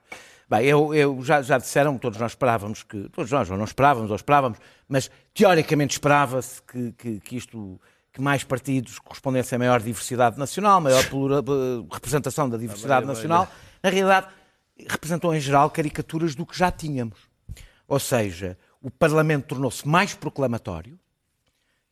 Bem, 0.49 0.67
eu, 0.67 0.95
eu 0.95 1.23
já, 1.23 1.41
já 1.41 1.57
disseram, 1.57 1.97
todos 1.97 2.19
nós 2.21 2.33
esperávamos 2.33 2.83
que, 2.83 3.09
todos 3.11 3.31
nós 3.31 3.49
ou 3.51 3.57
não 3.57 3.65
esperávamos, 3.65 4.11
ou 4.11 4.17
esperávamos, 4.17 4.59
mas 4.87 5.11
teoricamente 5.33 5.95
esperava-se 5.95 6.61
que, 6.63 6.93
que, 6.93 7.21
que 7.21 7.37
isto, 7.37 7.81
que 8.15 8.23
mais 8.23 8.45
partidos 8.45 8.99
correspondessem 9.01 9.57
a 9.57 9.59
maior 9.59 9.83
diversidade 9.83 10.39
nacional, 10.39 10.81
maior 10.81 11.05
plura- 11.11 11.41
eh, 11.41 11.85
representação 11.93 12.49
da 12.49 12.57
diversidade 12.57 13.05
nacional. 13.07 13.49
Na 13.83 13.91
realidade, 13.91 14.29
representam 14.89 15.35
em 15.35 15.41
geral 15.41 15.69
caricaturas 15.69 16.35
do 16.37 16.47
que 16.47 16.57
já 16.57 16.71
tínhamos. 16.71 17.19
Ou 17.89 17.99
seja, 17.99 18.57
o 18.81 18.89
Parlamento 18.91 19.49
tornou-se 19.49 19.87
mais 19.87 20.15
proclamatório, 20.15 20.97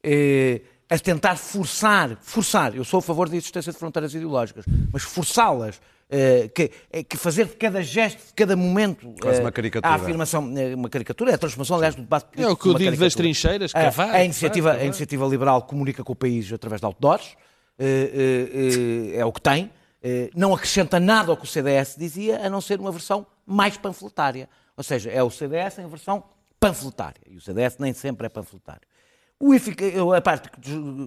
eh, 0.02 0.62
a 0.88 0.98
tentar 0.98 1.36
forçar, 1.36 2.16
forçar, 2.20 2.74
eu 2.76 2.84
sou 2.84 2.98
a 2.98 3.02
favor 3.02 3.28
da 3.28 3.36
existência 3.36 3.72
de 3.72 3.78
fronteiras 3.78 4.14
ideológicas, 4.14 4.64
mas 4.92 5.02
forçá-las, 5.02 5.80
que, 6.54 6.70
eh, 6.92 7.02
que 7.02 7.16
fazer 7.16 7.46
de 7.46 7.56
cada 7.56 7.82
gesto, 7.82 8.26
de 8.26 8.34
cada 8.34 8.54
momento, 8.56 9.14
Quase 9.20 9.38
eh, 9.38 9.42
uma 9.42 9.50
caricatura. 9.52 9.92
a 9.92 9.96
afirmação, 9.96 10.52
eh, 10.58 10.74
uma 10.74 10.88
caricatura, 10.90 11.30
é 11.30 11.34
a 11.34 11.38
transformação, 11.38 11.76
aliás, 11.76 11.94
do 11.94 12.02
debate 12.02 12.26
É 12.40 12.46
o 12.48 12.56
que 12.56 12.62
político 12.64 12.68
eu 12.68 12.74
digo 12.78 12.90
das 12.90 13.14
caricatura. 13.14 13.22
trincheiras, 13.22 13.72
A- 13.74 13.80
cavar, 13.84 14.14
a, 14.14 14.24
iniciativa, 14.24 14.68
cavar. 14.70 14.82
a 14.82 14.84
iniciativa 14.86 15.26
liberal 15.26 15.62
comunica 15.62 16.04
com 16.04 16.12
o 16.12 16.16
país 16.16 16.52
através 16.52 16.80
de 16.80 16.86
outdoors, 16.86 17.36
eh, 17.78 18.10
eh, 18.14 19.12
eh, 19.14 19.18
é 19.20 19.24
o 19.24 19.32
que 19.32 19.40
tem, 19.40 19.70
eh, 20.02 20.28
não 20.34 20.52
acrescenta 20.54 21.00
nada 21.00 21.30
ao 21.30 21.36
que 21.36 21.44
o 21.44 21.46
CDS 21.48 21.96
dizia, 21.98 22.44
a 22.46 22.50
não 22.50 22.60
ser 22.60 22.78
uma 22.80 22.92
versão 22.92 23.26
mais 23.46 23.76
panfletária. 23.76 24.48
Ou 24.76 24.82
seja, 24.84 25.10
é 25.10 25.22
o 25.22 25.30
CDS 25.30 25.78
em 25.78 25.86
versão 25.88 26.22
panfletária. 26.60 27.20
E 27.28 27.36
o 27.36 27.40
CDS 27.40 27.76
nem 27.78 27.92
sempre 27.92 28.26
é 28.26 28.28
panfletário. 28.28 28.82
A 30.16 30.20
parte, 30.20 30.48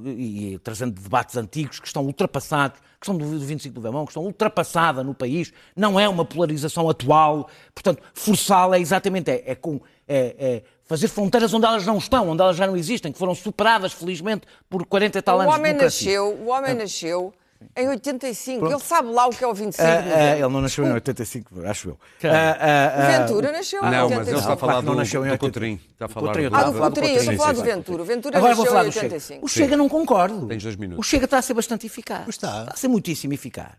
e 0.06 0.60
trazendo 0.62 1.00
debates 1.00 1.38
antigos 1.38 1.80
que 1.80 1.88
estão 1.88 2.04
ultrapassados, 2.04 2.80
que 3.00 3.06
são 3.06 3.18
do 3.18 3.26
25 3.40 3.74
de 3.74 3.80
novembro, 3.82 4.06
que 4.06 4.12
estão 4.12 4.24
ultrapassada 4.24 5.04
no 5.04 5.14
país, 5.14 5.54
não 5.76 5.98
é 6.00 6.10
uma 6.10 6.26
polarização 6.26 6.90
atual, 6.90 7.50
portanto, 7.74 8.02
forçá-la 8.14 8.78
é 8.78 8.82
exatamente, 8.82 9.32
é, 9.32 9.44
é 9.52 9.56
com, 9.56 9.80
é- 10.08 10.36
é 10.38 10.64
fazer 10.84 11.08
fronteiras 11.08 11.54
onde 11.54 11.66
elas 11.66 11.86
não 11.86 11.98
estão, 11.98 12.30
onde 12.30 12.42
elas 12.42 12.58
já 12.58 12.68
não 12.68 12.76
existem, 12.76 13.12
que 13.12 13.18
foram 13.18 13.34
superadas, 13.34 13.94
felizmente, 13.94 14.46
por 14.70 14.86
40 14.86 15.18
e 15.18 15.22
tal 15.22 15.38
O 15.38 15.42
anos 15.42 15.54
de 15.54 15.60
homem 15.60 15.72
democracia. 15.72 16.20
nasceu, 16.22 16.46
o 16.46 16.50
homem 16.50 16.74
nasceu 16.74 17.34
Em 17.76 17.88
85. 17.90 18.66
Ele 18.68 18.80
sabe 18.80 19.10
lá 19.10 19.28
o 19.28 19.30
que 19.32 19.44
é 19.44 19.48
o 19.48 19.54
25 19.54 19.82
de 19.84 19.90
ah, 19.92 20.02
novembro. 20.02 20.20
ele 20.46 20.48
não 20.54 20.62
nasceu 20.62 20.86
em 20.86 20.92
85, 20.92 21.66
acho 21.66 21.90
eu. 21.90 22.00
Ah, 22.30 23.20
Ventura 23.20 23.52
nasceu 23.52 23.80
em 23.80 23.92
Não, 23.92 24.04
85. 24.04 24.20
mas 24.20 24.28
ele 24.28 24.38
está 24.40 24.54
a 24.54 24.58
falar 24.58 24.74
não 24.82 24.94
do, 24.94 24.96
nasceu 24.96 25.22
em 25.22 25.28
do 25.28 25.32
80. 25.32 25.40
Coutrinho. 25.40 25.80
Está 25.92 26.06
a 26.06 26.08
falar 26.10 26.26
Coutrinho, 26.28 26.50
Ah, 26.54 26.60
Sim, 26.60 26.66
do 26.66 26.74
sim. 26.74 26.80
Coutinho, 26.80 27.08
eu 27.08 27.16
estou 27.18 27.34
a 27.34 27.38
falar 27.38 27.48
Sim, 27.48 27.54
do 27.54 27.66
sim. 27.66 27.76
Ventura. 27.76 28.02
O 28.02 28.06
Ventura 28.06 28.38
Agora 28.38 28.56
vou 28.56 28.66
nasceu 28.66 28.74
falar 28.78 28.86
em 28.86 28.90
do 28.90 28.94
Chega. 28.94 29.06
85. 29.06 29.46
O 29.46 29.50
Chega 29.50 29.78
não 29.78 29.90
concordo. 29.90 30.48
Tens 30.48 30.64
dois 30.64 30.76
minutos. 30.76 31.06
O 31.06 31.10
Chega 31.10 31.26
está 31.26 31.38
a 31.38 31.42
ser 31.42 31.54
bastante 31.54 31.86
eficaz. 31.86 32.24
Pois 32.26 32.36
está. 32.36 32.64
a 32.72 32.76
ser 32.76 32.88
muitíssimo 32.88 33.34
eficaz. 33.34 33.74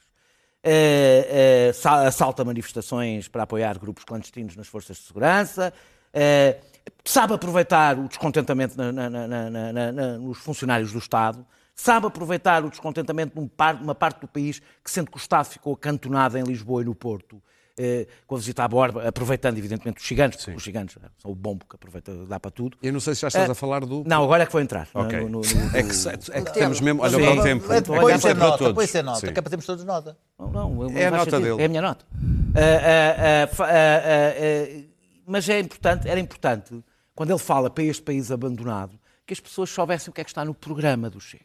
Eh, 0.62 1.68
eh, 1.68 1.72
sa- 1.72 2.06
assalta 2.06 2.44
manifestações 2.44 3.28
para 3.28 3.44
apoiar 3.44 3.78
grupos 3.78 4.04
clandestinos 4.04 4.56
nas 4.56 4.66
forças 4.66 4.96
de 4.96 5.02
segurança. 5.04 5.72
eh, 6.18 6.56
sabe 7.04 7.34
aproveitar 7.34 7.98
o 7.98 8.08
descontentamento 8.08 8.76
na- 8.76 8.90
na- 8.90 9.10
na- 9.10 9.28
na- 9.28 9.50
na- 9.50 9.72
na- 9.72 9.92
na- 9.92 10.18
nos 10.18 10.38
funcionários 10.38 10.92
do 10.92 10.98
Estado. 10.98 11.44
Sabe 11.78 12.06
aproveitar 12.06 12.64
o 12.64 12.70
descontentamento 12.70 13.34
de 13.34 13.40
um 13.40 13.50
uma 13.82 13.94
parte 13.94 14.20
do 14.22 14.26
país 14.26 14.60
que 14.82 14.90
sente 14.90 15.10
que 15.10 15.16
o 15.16 15.20
Estado 15.20 15.44
ficou 15.44 15.74
acantonado 15.74 16.38
em 16.38 16.42
Lisboa 16.42 16.80
e 16.80 16.84
no 16.86 16.94
Porto. 16.94 17.40
eh, 17.78 18.06
com 18.26 18.34
a 18.36 18.38
visita 18.38 18.64
à 18.64 18.68
borba, 18.68 19.06
aproveitando 19.06 19.58
evidentemente 19.58 20.00
os 20.00 20.06
gigantes, 20.06 20.42
porque 20.42 20.56
os 20.56 20.62
gigantes 20.62 20.96
são 21.18 21.30
o 21.30 21.34
bombo 21.34 21.66
que 21.68 21.76
aproveita, 21.76 22.24
dá 22.24 22.40
para 22.40 22.50
tudo. 22.50 22.78
Eu 22.82 22.90
não 22.90 23.00
sei 23.00 23.14
se 23.14 23.20
já 23.20 23.28
estás 23.28 23.50
Ah, 23.50 23.52
a 23.52 23.54
falar 23.54 23.80
do. 23.84 24.02
Não, 24.06 24.24
agora 24.24 24.44
é 24.44 24.46
que 24.46 24.52
vou 24.52 24.62
entrar. 24.62 24.88
no- 24.94 25.00
Ok. 25.02 25.20
no- 25.20 25.28
no- 25.28 25.40
no- 25.40 25.76
É 25.76 25.82
que, 25.82 26.08
é 26.32 26.40
que 26.40 26.52
temos 26.54 26.80
mesmo. 26.80 27.02
Olha, 27.02 27.18
Sim. 27.18 27.24
para 27.26 27.38
o 27.38 27.42
tempo. 27.42 27.64
Então, 27.74 27.94
É 28.08 28.12
é 28.30 28.32
nota, 28.34 28.56
todos. 28.56 28.72
põe 28.72 28.86
sem 28.86 29.02
nota, 29.02 29.20
Sim. 29.20 29.30
que 29.30 29.38
é 29.38 29.42
para 29.42 29.50
termos 29.50 29.66
todos 29.66 29.84
nota. 29.84 30.16
Não, 30.38 30.50
não, 30.50 30.96
É 30.96 31.06
a 31.06 31.10
nota 31.10 31.24
sentido. 31.30 31.42
dele. 31.42 31.62
É 31.62 31.66
a 31.66 31.68
minha 31.68 31.82
nota. 31.82 32.06
Ah, 32.54 33.44
ah, 33.60 33.62
ah, 33.62 34.82
mas 35.26 35.46
é 35.46 35.60
importante, 35.60 36.08
era 36.08 36.18
importante, 36.18 36.82
quando 37.14 37.28
ele 37.28 37.38
fala 37.38 37.68
para 37.68 37.84
este 37.84 38.02
país 38.02 38.30
abandonado, 38.30 38.98
que 39.26 39.34
as 39.34 39.40
pessoas 39.40 39.68
soubessem 39.68 40.10
o 40.10 40.14
que 40.14 40.22
é 40.22 40.24
que 40.24 40.30
está 40.30 40.46
no 40.46 40.54
programa 40.54 41.10
do 41.10 41.20
Chega. 41.20 41.44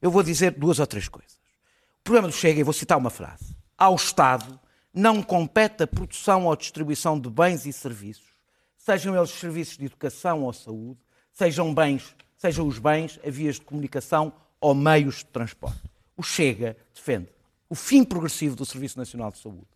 Eu 0.00 0.10
vou 0.10 0.22
dizer 0.22 0.52
duas 0.52 0.78
ou 0.78 0.86
três 0.86 1.08
coisas. 1.08 1.32
O 2.00 2.02
programa 2.04 2.28
do 2.28 2.34
Chega, 2.34 2.60
e 2.60 2.62
vou 2.62 2.72
citar 2.72 2.96
uma 2.98 3.10
frase. 3.10 3.54
Ao 3.76 3.94
Estado 3.94 4.58
não 4.92 5.22
compete 5.22 5.82
a 5.82 5.86
produção 5.86 6.46
ou 6.46 6.56
distribuição 6.56 7.18
de 7.18 7.28
bens 7.30 7.66
e 7.66 7.72
serviços, 7.72 8.24
sejam 8.76 9.16
eles 9.16 9.30
serviços 9.30 9.76
de 9.76 9.84
educação 9.86 10.42
ou 10.42 10.52
saúde, 10.52 10.98
sejam 11.32 11.72
bens, 11.72 12.14
sejam 12.36 12.66
os 12.66 12.78
bens, 12.78 13.20
a 13.24 13.30
vias 13.30 13.56
de 13.56 13.60
comunicação 13.62 14.32
ou 14.60 14.74
meios 14.74 15.16
de 15.18 15.26
transporte. 15.26 15.80
O 16.16 16.22
Chega 16.22 16.76
defende 16.94 17.28
o 17.68 17.74
fim 17.74 18.02
progressivo 18.02 18.56
do 18.56 18.64
Serviço 18.66 18.98
Nacional 18.98 19.30
de 19.30 19.38
Saúde, 19.38 19.66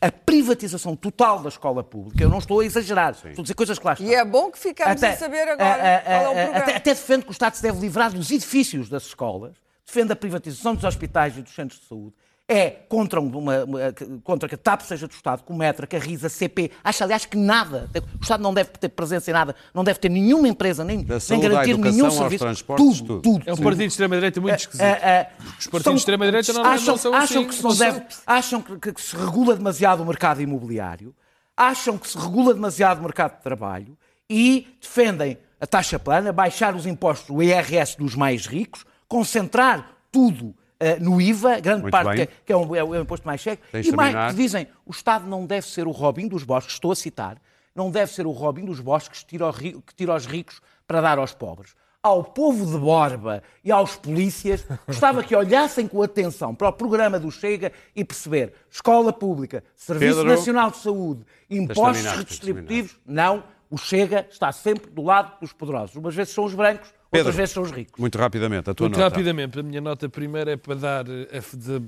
a 0.00 0.10
privatização 0.10 0.96
total 0.96 1.40
da 1.40 1.48
escola 1.50 1.84
pública. 1.84 2.24
Eu 2.24 2.30
não 2.30 2.38
estou 2.38 2.60
a 2.60 2.64
exagerar, 2.64 3.12
estou 3.12 3.30
a 3.30 3.42
dizer 3.42 3.54
coisas 3.54 3.78
que 3.78 3.84
lá 3.84 3.92
estão. 3.92 4.06
E 4.08 4.14
é 4.14 4.24
bom 4.24 4.50
que 4.50 4.58
ficamos 4.58 5.02
a 5.02 5.16
saber 5.16 5.46
agora 5.48 5.70
a- 5.82 5.96
a- 5.96 6.00
qual 6.00 6.14
é 6.14 6.18
o 6.26 6.30
a- 6.30 6.32
programa. 6.34 6.58
até, 6.58 6.76
até 6.76 6.94
defende 6.94 7.22
que 7.24 7.30
o 7.30 7.32
Estado 7.32 7.54
se 7.54 7.62
deve 7.62 7.78
livrar 7.78 8.10
dos 8.12 8.30
edifícios 8.30 8.88
das 8.88 9.04
escolas, 9.04 9.54
defende 9.92 10.12
a 10.12 10.16
privatização 10.16 10.74
dos 10.74 10.84
hospitais 10.84 11.36
e 11.36 11.42
dos 11.42 11.54
centros 11.54 11.78
de 11.80 11.86
saúde, 11.86 12.14
é 12.48 12.70
contra, 12.70 13.20
uma, 13.20 13.64
uma- 13.64 13.80
contra 14.24 14.48
que 14.48 14.54
a 14.54 14.58
TAP 14.58 14.80
seja 14.82 15.06
do 15.06 15.12
Estado, 15.12 15.42
que 15.44 15.52
o 15.52 15.54
Metra, 15.54 15.86
que 15.86 15.94
a 15.94 15.98
RISA, 15.98 16.26
a 16.26 16.30
CP, 16.30 16.70
acha 16.82 17.04
aliás 17.04 17.24
que 17.26 17.36
nada, 17.36 17.88
o 18.18 18.22
Estado 18.22 18.42
não 18.42 18.52
deve 18.52 18.70
ter 18.70 18.88
presença 18.88 19.30
em 19.30 19.34
nada, 19.34 19.54
não 19.72 19.84
deve 19.84 19.98
ter 20.00 20.08
nenhuma 20.08 20.48
empresa, 20.48 20.82
nem, 20.82 21.02
Da 21.04 21.14
nem 21.14 21.20
saúde 21.20 21.48
garantir 21.48 21.76
nenhum 21.78 22.10
serviço. 22.10 22.44
tudo, 22.76 22.94
tudo. 23.04 23.20
tudo. 23.20 23.42
É 23.46 23.52
um 23.52 23.56
partido 23.58 23.76
de 23.82 23.84
extrema-direita 23.86 24.40
muito 24.40 24.56
esquisito. 24.58 24.82
Ah, 24.82 24.98
ah, 25.30 25.44
Os 25.58 25.66
partidos 25.66 25.82
são- 25.84 25.92
de 25.94 25.98
extrema-direita 26.00 26.52
não- 26.54 26.62
não 26.62 26.70
acham, 26.70 26.96
são 26.96 27.14
acham 27.14 27.38
assim, 27.42 27.48
que 27.48 27.54
se 27.54 27.62
não 27.62 27.70
não 27.70 27.76
deve, 27.78 28.02
acham 28.26 28.62
que, 28.62 28.78
que- 28.78 28.92
que 28.92 29.00
se 29.00 29.16
regula 29.16 29.54
demasiado 29.54 30.02
o 30.02 30.06
mercado 30.06 30.40
imobiliário, 30.42 31.14
acham 31.56 31.96
que 31.98 32.08
se 32.08 32.18
regula 32.18 32.52
demasiado 32.54 32.98
o 32.98 33.02
mercado 33.02 33.36
de 33.36 33.42
trabalho 33.42 33.96
e 34.28 34.66
defendem 34.80 35.38
a 35.60 35.66
taxa 35.66 35.98
plana, 35.98 36.32
baixar 36.32 36.74
os 36.74 36.86
impostos, 36.86 37.30
o 37.30 37.40
IRS 37.42 37.96
dos 37.96 38.14
mais 38.16 38.46
ricos, 38.46 38.84
concentrar 39.12 39.94
tudo 40.10 40.54
eh, 40.80 40.98
no 40.98 41.20
IVA, 41.20 41.60
grande 41.60 41.82
Muito 41.82 41.92
parte 41.92 42.16
que 42.16 42.22
é, 42.22 42.28
que 42.46 42.52
é 42.52 42.56
o, 42.56 42.74
é 42.74 42.82
o 42.82 42.98
imposto 42.98 43.26
mais 43.26 43.44
Tens 43.44 43.86
e 43.86 43.92
mais 43.92 44.34
dizem 44.34 44.66
o 44.86 44.90
Estado 44.90 45.28
não 45.28 45.44
deve 45.44 45.66
ser 45.66 45.86
o 45.86 45.90
Robin 45.90 46.26
dos 46.26 46.44
Bosques, 46.44 46.76
estou 46.76 46.92
a 46.92 46.96
citar, 46.96 47.36
não 47.74 47.90
deve 47.90 48.10
ser 48.10 48.26
o 48.26 48.30
Robin 48.30 48.64
dos 48.64 48.80
Bosques 48.80 49.20
que 49.20 49.26
tira, 49.26 49.52
que 49.52 49.94
tira 49.94 50.14
aos 50.14 50.24
ricos 50.24 50.62
para 50.86 51.02
dar 51.02 51.18
aos 51.18 51.34
pobres. 51.34 51.74
Ao 52.02 52.24
povo 52.24 52.64
de 52.64 52.78
Borba 52.78 53.42
e 53.62 53.70
aos 53.70 53.96
polícias, 53.96 54.64
gostava 54.88 55.22
que 55.22 55.36
olhassem 55.36 55.86
com 55.86 56.02
atenção 56.02 56.54
para 56.54 56.70
o 56.70 56.72
programa 56.72 57.20
do 57.20 57.30
Chega 57.30 57.70
e 57.94 58.02
perceber 58.02 58.54
escola 58.70 59.12
pública, 59.12 59.62
Serviço 59.76 60.16
Pedro, 60.16 60.30
Nacional 60.30 60.70
de 60.70 60.78
Saúde, 60.78 61.26
impostos 61.50 62.06
redistributivos. 62.16 62.98
Não, 63.04 63.44
o 63.72 63.78
Chega 63.78 64.26
está 64.30 64.52
sempre 64.52 64.90
do 64.90 65.02
lado 65.02 65.40
dos 65.40 65.50
poderosos. 65.54 65.96
Umas 65.96 66.14
vezes 66.14 66.34
são 66.34 66.44
os 66.44 66.52
brancos, 66.52 66.90
Pedro, 67.10 67.28
outras 67.28 67.34
vezes 67.36 67.54
são 67.54 67.62
os 67.62 67.70
ricos. 67.70 67.98
Muito 67.98 68.18
rapidamente, 68.18 68.68
a 68.68 68.74
tua 68.74 68.84
Muito 68.84 68.98
nota. 68.98 69.08
rapidamente, 69.08 69.58
a 69.58 69.62
minha 69.62 69.80
nota 69.80 70.08
primeira 70.10 70.52
é 70.52 70.56
para 70.58 70.74
dar, 70.74 71.08
eh, 71.08 71.40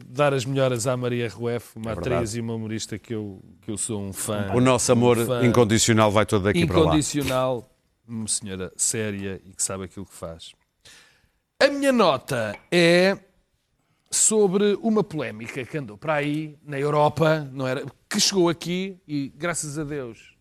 dar 0.07 0.32
as 0.32 0.47
melhoras 0.47 0.87
à 0.87 0.97
Maria 0.97 1.28
Rueff, 1.28 1.76
uma 1.76 1.91
É 1.91 1.93
atriz 1.93 2.35
e 2.35 2.41
uma 2.41 2.55
humorista 2.55 2.99
que 2.99 3.14
eu, 3.14 3.39
que 3.61 3.70
eu 3.70 3.76
sou 3.76 4.01
um 4.01 4.14
fã. 4.14 4.51
O 4.55 4.61
nosso 4.62 4.91
amor 4.93 5.18
um 5.18 5.45
incondicional 5.45 6.11
vai 6.11 6.24
todo 6.24 6.45
daqui 6.45 6.66
para 6.66 6.76
lá. 6.78 6.82
incondicional, 6.87 7.70
uma 8.09 8.28
senhora 8.28 8.72
séria 8.76 9.41
e 9.45 9.53
que 9.55 9.62
sabe 9.62 9.85
aquilo 9.85 10.07
que 10.07 10.14
faz. 10.14 10.53
A 11.62 11.68
minha 11.68 11.93
nota 11.93 12.57
é 12.72 13.18
sobre 14.11 14.78
uma 14.80 15.05
polémica 15.05 15.64
que 15.66 15.76
andou 15.76 15.99
para 15.99 16.14
aí 16.14 16.57
na 16.62 16.78
Europa, 16.80 17.47
não 17.53 17.66
era, 17.66 17.85
que 18.09 18.18
chegou 18.20 18.49
aqui 18.49 18.99
e 19.07 19.30
graças 19.37 19.78
a 19.78 19.85
Deus, 19.85 20.34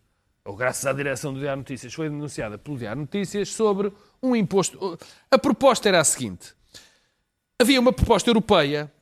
ou 0.44 0.54
graças 0.54 0.84
à 0.84 0.92
direção 0.92 1.32
do 1.32 1.40
Diário 1.40 1.58
Notícias, 1.58 1.94
foi 1.94 2.08
denunciada 2.08 2.58
pelo 2.58 2.76
Diário 2.76 3.00
Notícias 3.00 3.48
sobre 3.48 3.92
um 4.22 4.36
imposto. 4.36 4.98
A 5.30 5.38
proposta 5.38 5.88
era 5.88 6.00
a 6.00 6.04
seguinte: 6.04 6.54
havia 7.58 7.80
uma 7.80 7.92
proposta 7.92 8.28
europeia 8.28 8.92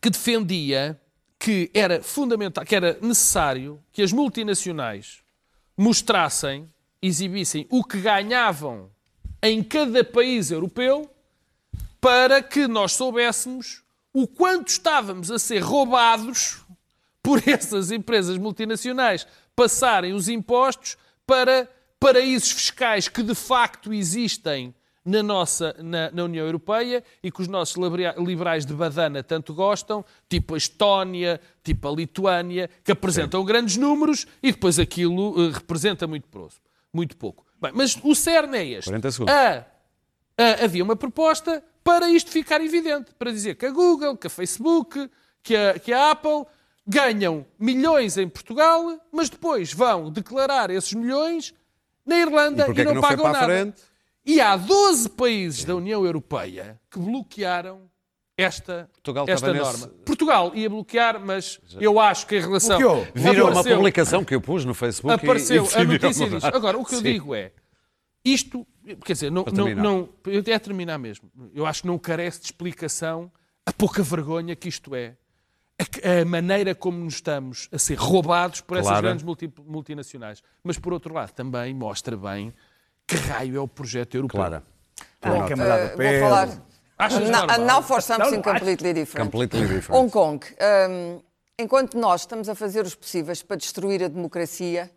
que 0.00 0.08
defendia 0.08 0.98
que 1.38 1.70
era 1.74 2.00
fundamental, 2.00 2.64
que 2.64 2.76
era 2.76 2.96
necessário 3.02 3.82
que 3.92 4.00
as 4.00 4.12
multinacionais 4.12 5.22
mostrassem, 5.76 6.72
exibissem 7.00 7.66
o 7.68 7.82
que 7.82 8.00
ganhavam 8.00 8.88
em 9.42 9.60
cada 9.60 10.04
país 10.04 10.52
europeu 10.52 11.10
para 12.00 12.40
que 12.40 12.68
nós 12.68 12.92
soubéssemos 12.92 13.82
o 14.12 14.28
quanto 14.28 14.68
estávamos 14.68 15.32
a 15.32 15.38
ser 15.38 15.58
roubados 15.58 16.60
por 17.20 17.42
essas 17.48 17.90
empresas 17.90 18.38
multinacionais 18.38 19.26
passarem 19.56 20.12
os 20.12 20.28
impostos 20.28 20.96
para 21.26 21.68
paraísos 22.00 22.50
fiscais 22.50 23.08
que 23.08 23.22
de 23.22 23.34
facto 23.34 23.92
existem 23.92 24.74
na 25.04 25.22
nossa 25.22 25.74
na, 25.80 26.10
na 26.12 26.24
União 26.24 26.46
Europeia 26.46 27.02
e 27.22 27.30
que 27.30 27.40
os 27.42 27.48
nossos 27.48 27.76
libera- 27.76 28.14
liberais 28.18 28.64
de 28.64 28.72
badana 28.72 29.22
tanto 29.22 29.52
gostam, 29.52 30.04
tipo 30.28 30.54
a 30.54 30.58
Estónia, 30.58 31.40
tipo 31.64 31.88
a 31.88 31.92
Lituânia, 31.92 32.70
que 32.84 32.92
apresentam 32.92 33.44
grandes 33.44 33.76
números 33.76 34.26
e 34.42 34.52
depois 34.52 34.78
aquilo 34.78 35.48
eh, 35.48 35.52
representa 35.52 36.06
muito, 36.06 36.28
próximo, 36.28 36.62
muito 36.92 37.16
pouco. 37.16 37.44
Bem, 37.60 37.72
mas 37.74 37.96
o 38.02 38.14
cerne 38.14 38.58
é 38.58 38.66
este. 38.66 38.84
40 38.90 39.10
segundos. 39.10 39.34
A- 39.34 39.66
a- 40.38 40.64
havia 40.64 40.84
uma 40.84 40.94
proposta 40.96 41.62
para 41.82 42.08
isto 42.08 42.30
ficar 42.30 42.60
evidente, 42.60 43.10
para 43.18 43.32
dizer 43.32 43.56
que 43.56 43.66
a 43.66 43.70
Google, 43.70 44.16
que 44.16 44.28
a 44.28 44.30
Facebook, 44.30 45.10
que 45.42 45.56
a, 45.56 45.78
que 45.80 45.92
a 45.92 46.12
Apple 46.12 46.44
ganham 46.86 47.46
milhões 47.58 48.16
em 48.18 48.28
Portugal, 48.28 48.98
mas 49.12 49.28
depois 49.28 49.72
vão 49.72 50.10
declarar 50.10 50.70
esses 50.70 50.92
milhões 50.92 51.54
na 52.04 52.18
Irlanda 52.18 52.66
E 52.68 52.80
e 52.80 52.84
não, 52.84 52.94
não 52.94 53.00
foi 53.02 53.10
pagam 53.10 53.26
a 53.26 53.32
nada. 53.32 53.44
frente? 53.46 53.82
E 54.24 54.40
há 54.40 54.56
12 54.56 55.08
países 55.10 55.64
da 55.64 55.74
União 55.76 56.04
Europeia 56.04 56.80
que 56.90 56.98
bloquearam 56.98 57.90
esta, 58.36 58.88
Portugal 58.92 59.24
esta 59.28 59.52
norma. 59.52 59.72
nesse- 59.72 59.88
Portugal 60.04 60.52
ia 60.54 60.68
bloquear, 60.70 61.20
mas 61.20 61.60
eu 61.80 62.00
acho 62.00 62.26
que 62.26 62.36
em 62.36 62.40
relação. 62.40 62.78
Bloqueou. 62.78 63.06
Viram 63.14 63.44
uma 63.44 63.50
Apareceu- 63.50 63.76
publicação 63.76 64.24
que 64.24 64.34
eu 64.34 64.40
pus 64.40 64.64
no 64.64 64.74
Facebook 64.74 65.12
e- 65.12 65.26
apareceu 65.28 65.56
e 65.56 65.58
a 65.58 65.62
decidiram 65.62 65.92
notícia 65.92 66.28
disso. 66.30 66.46
Agora, 66.46 66.78
o 66.78 66.84
que 66.84 66.94
eu 66.94 66.98
Sim. 66.98 67.04
digo 67.04 67.34
é, 67.34 67.52
isto, 68.24 68.66
quer 69.04 69.12
dizer, 69.12 69.30
não, 69.30 69.44
não, 69.44 69.74
não, 69.74 70.08
eu 70.26 70.40
até 70.40 70.54
a 70.54 70.60
terminar 70.60 70.98
mesmo, 70.98 71.30
eu 71.54 71.66
acho 71.66 71.82
que 71.82 71.88
não 71.88 71.98
carece 71.98 72.40
de 72.40 72.46
explicação 72.46 73.30
a 73.66 73.72
pouca 73.72 74.02
vergonha 74.02 74.56
que 74.56 74.68
isto 74.68 74.94
é. 74.94 75.16
A, 76.02 76.24
maneira 76.24 76.74
como 76.74 76.98
nos 76.98 77.14
estamos 77.14 77.68
a 77.72 77.78
ser 77.78 77.94
roubados 77.98 78.60
por 78.60 78.76
essas 78.76 78.88
Claro. 78.88 79.02
grandes 79.06 79.24
multi- 79.24 79.52
multinacionais. 79.66 80.42
Mas, 80.62 80.78
por 80.78 80.92
outro 80.92 81.12
lado, 81.14 81.32
também 81.32 81.74
mostra 81.74 82.16
bem 82.16 82.52
que 83.06 83.16
raio 83.16 83.56
é 83.56 83.60
o 83.60 83.68
projeto 83.68 84.14
europeu. 84.16 84.38
Clara. 84.40 84.62
Bom, 85.20 85.46
Eh, 85.46 85.96
vou 85.96 86.20
falar. 86.28 86.48
Achas 86.98 87.28
normal? 87.28 87.58
now 87.60 87.82
for 87.82 88.00
something 88.02 88.36
Não, 88.36 88.42
completely 88.42 88.92
different. 88.92 89.24
Completely 89.30 89.66
different. 89.66 89.98
Hong 90.00 90.10
Kong. 90.10 90.44
hum, 90.90 91.20
enquanto 91.58 91.98
nós 91.98 92.22
estamos 92.22 92.48
a 92.48 92.54
fazer 92.54 92.84
os 92.84 92.94
possíveis 92.94 93.42
para 93.42 93.56
destruir 93.56 94.04
a 94.04 94.08
democracia, 94.08 94.90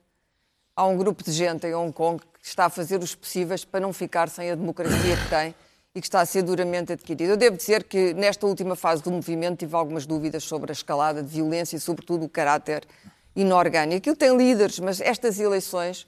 há 0.75 0.85
um 0.85 0.97
grupo 0.97 1.23
de 1.23 1.31
gente 1.31 1.65
em 1.65 1.73
Hong 1.73 1.91
Kong 1.91 2.21
que 2.41 2.47
está 2.47 2.65
a 2.65 2.69
fazer 2.69 2.99
os 3.01 3.15
possíveis 3.15 3.65
para 3.65 3.79
não 3.79 3.91
ficar 3.91 4.29
sem 4.29 4.51
a 4.51 4.55
democracia 4.55 5.17
que 5.17 5.29
tem 5.29 5.55
e 5.95 6.01
que 6.01 6.07
está 6.07 6.19
a 6.19 6.25
ser 6.25 6.43
duramente 6.43 6.91
adquirida. 6.91 7.31
Eu 7.31 7.37
devo 7.37 7.55
dizer 7.55 7.85
que 7.85 8.13
nesta 8.13 8.45
última 8.45 8.75
fase 8.75 9.01
do 9.01 9.09
movimento 9.09 9.59
tive 9.59 9.73
algumas 9.75 10.05
dúvidas 10.05 10.43
sobre 10.43 10.69
a 10.69 10.73
escalada 10.73 11.23
de 11.23 11.29
violência 11.29 11.77
e, 11.77 11.79
sobretudo, 11.79 12.25
o 12.25 12.29
caráter 12.29 12.85
inorgânico. 13.33 13.97
Aquilo 13.97 14.15
tem 14.17 14.35
líderes, 14.35 14.77
mas 14.79 14.99
estas 14.99 15.39
eleições 15.39 16.05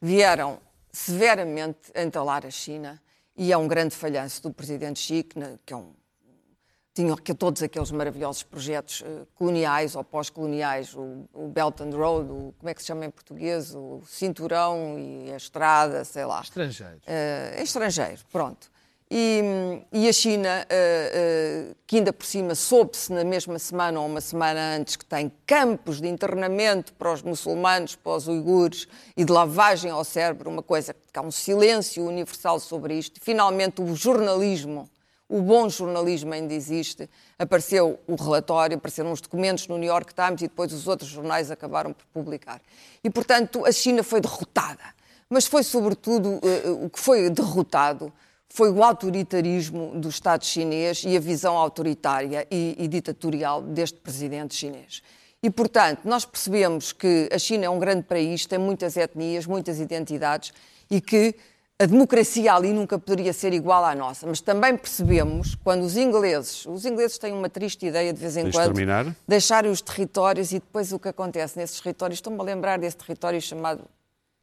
vieram 0.00 0.58
severamente 0.92 1.90
entalar 1.96 2.44
a 2.44 2.50
China 2.50 3.00
e 3.34 3.50
é 3.50 3.56
um 3.56 3.66
grande 3.66 3.96
falhanço 3.96 4.42
do 4.42 4.52
presidente 4.52 5.00
Xi, 5.00 5.22
que, 5.22 5.72
é 5.72 5.76
um 5.76 5.94
tinham 6.92 7.16
todos 7.16 7.62
aqueles 7.62 7.90
maravilhosos 7.90 8.42
projetos 8.42 9.02
eh, 9.06 9.26
coloniais 9.36 9.94
ou 9.94 10.04
pós-coloniais, 10.04 10.92
o, 10.94 11.28
o 11.32 11.48
Belt 11.48 11.80
and 11.80 11.96
Road, 11.96 12.30
o, 12.30 12.54
como 12.58 12.68
é 12.68 12.74
que 12.74 12.82
se 12.82 12.88
chama 12.88 13.06
em 13.06 13.10
português, 13.10 13.74
o 13.74 14.02
cinturão 14.06 14.98
e 14.98 15.32
a 15.32 15.36
estrada, 15.36 16.04
sei 16.04 16.24
lá. 16.24 16.40
Estrangeiros. 16.40 17.02
Eh, 17.06 17.54
é 17.58 17.62
estrangeiro, 17.62 18.20
pronto. 18.30 18.70
E, 19.12 19.82
e 19.92 20.08
a 20.08 20.12
China, 20.12 20.64
eh, 20.68 20.68
eh, 20.70 21.74
que 21.84 21.96
ainda 21.96 22.12
por 22.12 22.24
cima 22.24 22.54
soube-se 22.54 23.12
na 23.12 23.24
mesma 23.24 23.58
semana 23.58 23.98
ou 23.98 24.06
uma 24.06 24.20
semana 24.20 24.76
antes 24.76 24.94
que 24.94 25.04
tem 25.04 25.32
campos 25.44 26.00
de 26.00 26.06
internamento 26.06 26.92
para 26.92 27.12
os 27.12 27.20
muçulmanos, 27.20 27.96
para 27.96 28.12
os 28.12 28.28
uigures 28.28 28.86
e 29.16 29.24
de 29.24 29.32
lavagem 29.32 29.90
ao 29.90 30.04
cérebro, 30.04 30.48
uma 30.48 30.62
coisa 30.62 30.94
que 30.94 31.18
há 31.18 31.22
um 31.22 31.30
silêncio 31.32 32.06
universal 32.06 32.60
sobre 32.60 32.94
isto. 32.94 33.18
Finalmente, 33.20 33.82
o 33.82 33.96
jornalismo, 33.96 34.88
o 35.28 35.42
bom 35.42 35.68
jornalismo 35.68 36.32
ainda 36.32 36.54
existe. 36.54 37.10
Apareceu 37.36 37.98
o 38.06 38.14
relatório, 38.14 38.76
apareceram 38.76 39.10
os 39.10 39.20
documentos 39.20 39.66
no 39.66 39.76
New 39.76 39.88
York 39.88 40.14
Times 40.14 40.42
e 40.42 40.46
depois 40.46 40.72
os 40.72 40.86
outros 40.86 41.10
jornais 41.10 41.50
acabaram 41.50 41.92
por 41.92 42.06
publicar. 42.14 42.62
E, 43.02 43.10
portanto, 43.10 43.66
a 43.66 43.72
China 43.72 44.04
foi 44.04 44.20
derrotada. 44.20 44.94
Mas 45.28 45.46
foi, 45.46 45.64
sobretudo, 45.64 46.40
eh, 46.44 46.70
o 46.70 46.88
que 46.88 47.00
foi 47.00 47.28
derrotado 47.28 48.12
foi 48.52 48.70
o 48.70 48.82
autoritarismo 48.82 49.92
do 49.94 50.08
Estado 50.08 50.44
chinês 50.44 51.04
e 51.06 51.16
a 51.16 51.20
visão 51.20 51.56
autoritária 51.56 52.46
e, 52.50 52.74
e, 52.78 52.88
ditatorial 52.88 53.62
deste 53.62 53.98
presidente 54.00 54.54
chinês. 54.54 55.02
E, 55.42 55.48
portanto, 55.48 56.00
nós 56.04 56.24
percebemos 56.24 56.92
que 56.92 57.28
a 57.32 57.38
China 57.38 57.66
é 57.66 57.70
um 57.70 57.78
grande 57.78 58.02
país, 58.02 58.44
tem 58.44 58.58
muitas 58.58 58.96
etnias, 58.96 59.46
muitas 59.46 59.78
identidades 59.78 60.52
e 60.90 61.00
que 61.00 61.34
a 61.78 61.86
democracia 61.86 62.52
ali 62.52 62.72
nunca 62.74 62.98
poderia 62.98 63.32
ser 63.32 63.54
igual 63.54 63.84
à 63.84 63.94
nossa. 63.94 64.26
Mas 64.26 64.40
também 64.40 64.76
percebemos 64.76 65.54
quando 65.54 65.82
os 65.82 65.96
ingleses, 65.96 66.66
os 66.66 66.84
ingleses 66.84 67.16
têm 67.16 67.32
uma 67.32 67.48
triste 67.48 67.86
ideia 67.86 68.12
de 68.12 68.20
vez 68.20 68.36
em 68.36 68.44
Tens 68.44 68.54
quando, 68.54 68.74
terminar? 68.74 69.16
deixarem 69.26 69.70
os 69.70 69.80
territórios 69.80 70.50
e 70.50 70.56
depois 70.56 70.92
o 70.92 70.98
que 70.98 71.08
acontece 71.08 71.56
nesses 71.56 71.80
territórios. 71.80 72.18
Estou-me 72.18 72.38
a 72.38 72.42
lembrar 72.42 72.78
desse 72.78 72.98
território 72.98 73.40
chamado 73.40 73.84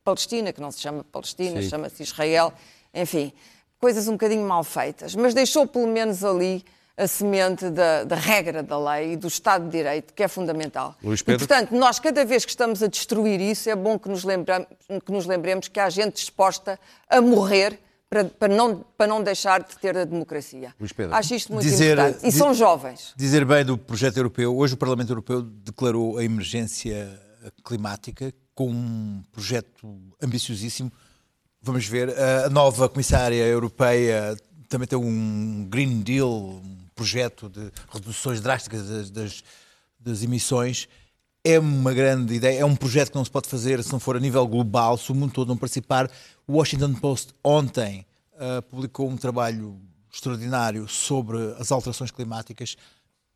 Palestina, 0.03 0.51
que 0.51 0.61
não 0.61 0.71
se 0.71 0.79
chama 0.79 1.03
Palestina, 1.03 1.61
chama-se 1.61 2.01
Israel, 2.01 2.51
enfim, 2.91 3.31
coisas 3.79 4.07
um 4.07 4.13
bocadinho 4.13 4.47
mal 4.47 4.63
feitas, 4.63 5.15
mas 5.15 5.33
deixou 5.33 5.67
pelo 5.67 5.87
menos 5.87 6.23
ali 6.23 6.63
a 6.95 7.07
semente 7.07 7.69
da, 7.69 8.03
da 8.03 8.15
regra 8.15 8.63
da 8.63 8.77
lei 8.79 9.13
e 9.13 9.15
do 9.15 9.27
Estado 9.27 9.65
de 9.65 9.71
Direito, 9.71 10.13
que 10.15 10.23
é 10.23 10.27
fundamental. 10.27 10.95
Luís 11.03 11.19
e, 11.19 11.23
Pedro? 11.23 11.47
portanto, 11.47 11.75
nós, 11.75 11.99
cada 11.99 12.25
vez 12.25 12.43
que 12.43 12.49
estamos 12.49 12.81
a 12.81 12.87
destruir 12.87 13.39
isso, 13.39 13.69
é 13.69 13.75
bom 13.75 13.99
que 13.99 14.09
nos, 14.09 14.23
que 14.23 15.11
nos 15.11 15.27
lembremos 15.27 15.67
que 15.67 15.79
há 15.79 15.89
gente 15.91 16.15
disposta 16.15 16.79
a 17.07 17.21
morrer 17.21 17.79
para, 18.09 18.25
para 18.25 18.47
não, 18.47 18.83
para 18.97 19.05
não 19.05 19.21
deixar 19.21 19.61
de 19.61 19.77
ter 19.77 19.95
a 19.95 20.05
democracia. 20.05 20.73
Luís 20.79 20.91
Pedro. 20.91 21.13
Acho 21.13 21.35
isto 21.35 21.53
muito 21.53 21.65
Dizer- 21.67 21.99
importante. 21.99 22.27
E 22.27 22.31
são 22.31 22.53
jovens. 22.53 23.13
Dizer 23.15 23.45
bem 23.45 23.63
do 23.63 23.77
projeto 23.77 24.17
europeu. 24.17 24.57
Hoje 24.57 24.73
o 24.73 24.77
Parlamento 24.77 25.09
Europeu 25.11 25.41
declarou 25.43 26.17
a 26.17 26.23
emergência 26.23 27.19
climática 27.63 28.33
com 28.55 28.69
um 28.71 29.23
projeto 29.31 29.99
ambiciosíssimo. 30.21 30.91
Vamos 31.67 31.85
ver, 31.85 32.17
a 32.17 32.49
nova 32.49 32.87
comissária 32.87 33.43
europeia 33.45 34.37
também 34.69 34.87
tem 34.87 34.97
um 34.97 35.67
Green 35.69 35.99
Deal, 35.99 36.31
um 36.31 36.77
projeto 36.95 37.49
de 37.49 37.69
reduções 37.91 38.39
drásticas 38.39 38.87
das, 38.87 39.09
das- 39.11 39.43
das 39.99 40.23
emissões. 40.23 40.87
É 41.43 41.59
uma 41.59 41.93
grande 41.93 42.35
ideia, 42.35 42.59
é 42.61 42.63
um 42.65 42.73
projeto 42.73 43.09
que 43.11 43.17
não 43.17 43.25
se 43.25 43.29
pode 43.29 43.49
fazer 43.49 43.83
se 43.83 43.91
não 43.91 43.99
for 43.99 44.15
a 44.15 44.19
nível 44.21 44.47
global, 44.47 44.97
se 44.97 45.11
o 45.11 45.15
mundo 45.15 45.33
todo 45.33 45.49
não 45.49 45.57
participar. 45.57 46.09
O 46.47 46.53
Washington 46.53 46.93
Post 46.93 47.33
ontem 47.43 48.05
ah, 48.39 48.61
publicou 48.61 49.09
um 49.09 49.17
trabalho 49.17 49.77
extraordinário 50.09 50.87
sobre 50.87 51.37
as 51.59 51.69
alterações 51.69 52.11
climáticas. 52.11 52.77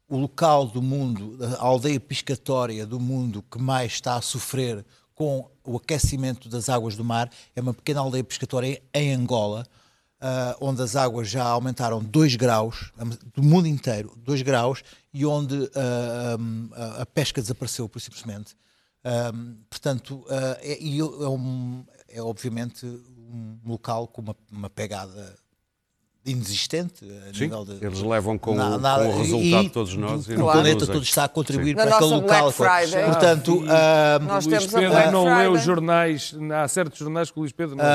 O 0.08 0.16
local 0.18 0.68
do 0.68 0.82
mundo, 0.82 1.38
a 1.60 1.66
aldeia 1.66 2.00
piscatória 2.00 2.86
do 2.86 2.98
mundo 2.98 3.44
que 3.52 3.60
mais 3.60 3.92
está 3.92 4.16
a 4.16 4.22
sofrer 4.22 4.86
com 5.22 5.48
o 5.64 5.78
aquecimento 5.78 6.50
das 6.50 6.68
águas 6.68 6.96
do 6.96 7.04
mar 7.06 7.30
é 7.56 7.62
uma 7.62 7.76
pequena 7.76 8.00
aldeia 8.00 8.24
pescatória 8.24 8.82
em 8.92 9.14
Angola, 9.14 9.68
ah, 10.20 10.58
onde 10.60 10.82
as 10.82 10.96
águas 10.96 11.30
já 11.30 11.44
aumentaram 11.44 12.02
2 12.04 12.36
graus, 12.38 12.92
do 13.36 13.44
mundo 13.44 13.68
inteiro, 13.68 14.12
2 14.18 14.42
graus, 14.42 14.82
e 15.14 15.24
onde 15.24 15.70
ah, 15.76 16.38
ah, 16.74 17.02
a 17.04 17.06
pesca 17.06 17.40
desapareceu, 17.40 17.88
por 17.88 18.02
simplesmente. 18.02 18.56
Ah, 19.04 19.32
portanto, 19.70 20.26
ah, 20.28 20.58
é, 20.60 20.84
é, 20.98 21.04
um- 21.30 21.86
é 22.10 22.20
obviamente 22.20 22.88
um 22.88 23.60
local 23.64 24.08
com 24.08 24.24
uma, 24.24 24.36
uma 24.52 24.72
pegada 24.72 25.36
inexistente 26.24 27.04
a 27.04 27.34
Sim, 27.34 27.42
nível 27.46 27.66
de, 27.66 27.84
eles 27.84 28.00
levam 28.02 28.38
com, 28.38 28.54
Na- 28.54 28.76
o- 28.76 28.80
na- 28.80 28.96
com 29.00 29.08
o 29.10 29.18
resultado 29.18 29.62
e- 29.64 29.64
de 29.64 29.70
todos 29.70 29.96
nós. 29.96 30.28
e 30.28 30.34
o 30.34 30.38
não 30.40 30.52
planeta 30.52 30.86
todo 30.86 31.02
está 31.04 31.24
a 31.24 31.28
contribuir 31.28 31.76
Na 31.76 31.84
para 31.88 31.96
aquele 31.96 32.12
local. 32.12 32.54
Portanto, 32.54 33.64
ah, 33.68 34.20
Nós 34.22 34.46
Luís 34.46 34.58
temos 34.68 34.74
Pedro 34.74 35.12
não 35.12 35.24
lê 35.26 35.32
Friday. 35.32 35.48
os 35.50 35.62
jornais, 35.64 36.36
há 36.64 36.68
certos 36.68 37.00
jornais 37.00 37.32
que 37.32 37.38
o 37.38 37.42
Luís 37.42 37.52
Pedro 37.52 37.76
não 37.76 37.84
lê. 37.84 37.90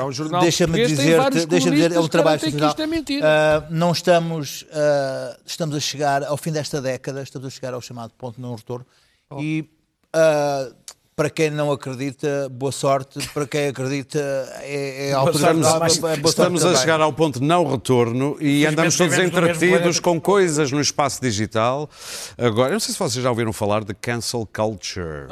Há 0.00 0.04
um 0.04 0.12
jornal 0.12 0.40
deixa-me 0.40 0.84
dizer, 0.86 1.20
deixa 1.46 1.70
dizer, 1.70 1.92
é 1.92 2.00
um 2.00 2.08
trabalho 2.08 2.40
isto 2.44 2.56
é. 2.64 3.20
Ah, 3.22 3.64
não 3.70 3.92
estamos, 3.92 4.66
ah, 4.72 5.36
estamos 5.46 5.76
a 5.76 5.80
chegar 5.80 6.24
ao 6.24 6.36
fim 6.36 6.50
desta 6.50 6.80
década, 6.82 7.22
estamos 7.22 7.46
a 7.46 7.50
chegar 7.50 7.74
ao 7.74 7.80
chamado 7.80 8.12
ponto 8.18 8.36
de 8.36 8.42
não 8.42 8.54
retorno. 8.56 8.84
Oh. 9.30 9.40
E 9.40 9.70
ah, 10.12 10.68
para 11.18 11.28
quem 11.28 11.50
não 11.50 11.72
acredita, 11.72 12.48
boa 12.48 12.70
sorte. 12.70 13.18
Para 13.30 13.44
quem 13.44 13.66
acredita, 13.66 14.20
é, 14.60 15.10
é 15.10 15.30
Estamos, 15.32 15.66
é 15.66 15.72
boa 15.72 15.90
sorte 15.90 16.28
estamos 16.28 16.64
a 16.64 16.76
chegar 16.76 17.00
ao 17.00 17.12
ponto 17.12 17.40
de 17.40 17.44
não 17.44 17.68
retorno 17.68 18.36
e 18.40 18.64
andamos 18.64 18.96
todos 18.96 19.18
entretidos 19.18 19.98
com 19.98 20.20
coisas 20.20 20.70
no 20.70 20.80
espaço 20.80 21.20
digital. 21.20 21.90
Agora, 22.38 22.68
eu 22.68 22.74
não 22.74 22.80
sei 22.80 22.92
se 22.92 23.00
vocês 23.00 23.20
já 23.20 23.30
ouviram 23.30 23.52
falar 23.52 23.82
de 23.82 23.94
cancel 23.94 24.48
culture. 24.54 25.26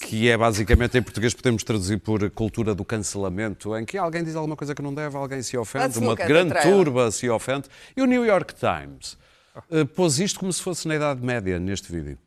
Que 0.00 0.28
é 0.28 0.36
basicamente, 0.36 0.98
em 0.98 1.02
português, 1.02 1.32
podemos 1.32 1.62
traduzir 1.62 1.98
por 1.98 2.28
cultura 2.30 2.74
do 2.74 2.84
cancelamento, 2.84 3.76
em 3.76 3.84
que 3.84 3.96
alguém 3.96 4.24
diz 4.24 4.34
alguma 4.34 4.56
coisa 4.56 4.74
que 4.74 4.82
não 4.82 4.92
deve, 4.92 5.16
alguém 5.16 5.42
se 5.42 5.56
ofende, 5.56 5.96
uma 6.00 6.16
grande 6.16 6.60
turba 6.60 7.12
se 7.12 7.30
ofende. 7.30 7.68
E 7.96 8.02
o 8.02 8.04
New 8.04 8.26
York 8.26 8.52
Times 8.52 9.16
eh, 9.70 9.84
pôs 9.84 10.18
isto 10.18 10.40
como 10.40 10.52
se 10.52 10.60
fosse 10.60 10.88
na 10.88 10.96
Idade 10.96 11.24
Média 11.24 11.56
neste 11.60 11.92
vídeo. 11.92 12.18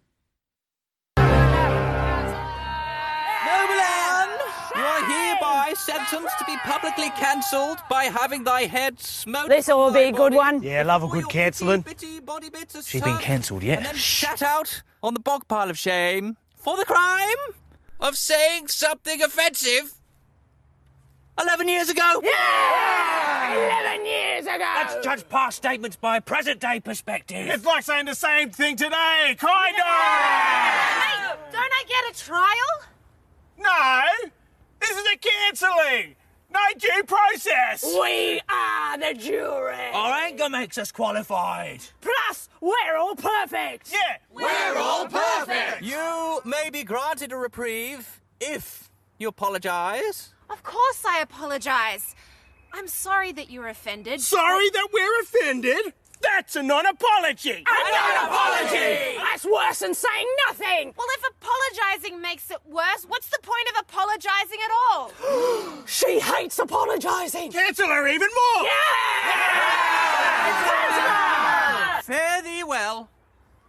Hereby 6.12 6.30
sentenced 6.30 6.40
to 6.40 6.46
be 6.46 6.58
publicly 6.58 7.10
cancelled 7.12 7.80
by 7.90 8.06
having 8.06 8.44
thy 8.44 8.64
head 8.64 9.00
smoked. 9.00 9.50
This'll 9.50 9.86
from 9.88 9.94
be 9.94 10.04
a 10.04 10.12
good 10.12 10.34
one. 10.34 10.62
Yeah, 10.62 10.84
love 10.84 11.04
a 11.04 11.08
good 11.08 11.30
cancelling. 11.30 11.82
bitty, 11.82 12.06
bitty 12.06 12.20
body 12.22 12.50
bits 12.50 12.76
are 12.76 12.84
She's 12.84 13.02
been 13.02 13.18
cancelled, 13.18 13.64
yeah. 13.64 13.78
And 13.78 13.86
then 13.86 13.96
Shh. 13.96 14.20
shat 14.20 14.42
out 14.42 14.84
on 15.04 15.14
the 15.14 15.20
bog 15.20 15.48
pile 15.48 15.70
of 15.70 15.78
shame 15.78 16.38
for 16.56 16.78
the 16.78 16.86
crime 16.86 17.56
of 18.00 18.16
saying 18.16 18.68
something 18.68 19.22
offensive. 19.22 19.94
Eleven 21.40 21.70
years 21.70 21.90
ago. 21.90 22.22
Yeah! 22.24 23.54
Eleven 23.54 24.06
years 24.06 24.46
ago! 24.46 24.74
Let's 24.76 25.04
judge 25.04 25.30
past 25.30 25.58
statements 25.58 25.96
by 25.96 26.18
a 26.18 26.22
present 26.22 26.60
day 26.60 26.80
perspective. 26.80 27.48
It's 27.48 27.66
like 27.66 27.84
saying 27.84 28.06
the 28.06 28.16
same 28.16 28.52
thing 28.52 28.76
today, 28.76 29.36
kind 29.40 29.76
of! 29.76 29.86
Hey, 29.86 31.36
don't 31.52 31.56
I 31.56 31.84
get 31.88 32.14
a 32.14 32.24
trial? 32.24 32.82
No! 33.58 34.32
This 34.82 34.98
is 34.98 35.06
a 35.14 35.18
cancelling! 35.18 36.16
No 36.54 36.60
due 36.78 37.04
process! 37.04 37.84
We 37.84 38.42
are 38.50 38.98
the 38.98 39.14
jury! 39.18 39.92
Our 39.94 40.14
anger 40.24 40.50
makes 40.50 40.78
us 40.78 40.92
qualified. 40.92 41.82
Plus, 42.02 42.50
we're 42.60 42.98
all 42.98 43.16
perfect! 43.16 43.94
Yeah! 43.94 44.18
We're 44.34 44.78
all 44.78 45.08
perfect! 45.08 45.84
You 45.84 46.42
may 46.44 46.70
be 46.72 46.84
granted 46.84 47.32
a 47.32 47.38
reprieve 47.38 48.22
if 48.42 48.90
you 49.18 49.30
apologise. 49.30 50.34
Of 50.50 50.64
course 50.64 51.06
I 51.08 51.22
apologize. 51.22 52.16
I'm 52.74 52.88
sorry 52.88 53.32
that 53.34 53.50
you're 53.50 53.68
offended. 53.68 54.20
Sorry 54.20 54.70
that 54.72 54.88
we're 54.92 55.22
offended? 55.22 55.94
That's 56.22 56.56
a 56.56 56.64
non 56.64 56.86
apology! 56.86 57.64
A 57.68 57.92
non-apology! 57.92 59.18
That's 59.18 59.46
worse 59.46 59.80
than 59.80 59.94
saying 59.94 60.28
nothing! 60.48 60.94
Well, 60.98 61.08
if 61.18 61.30
apologizing 61.30 62.22
makes 62.22 62.52
it 62.52 62.60
worse, 62.66 63.06
what's 63.08 63.30
the 63.30 63.40
point 63.42 63.68
of 63.70 63.82
apologizing 63.82 64.60
at 64.64 64.72
all? 64.92 65.12
She 65.88 66.20
hates 66.20 66.60
apologising! 66.60 67.52
Cancel 67.52 67.88
her 67.88 68.08
even 68.08 68.30
more! 68.30 68.70
Fare 72.04 72.42
thee 72.42 72.64
well, 72.64 73.10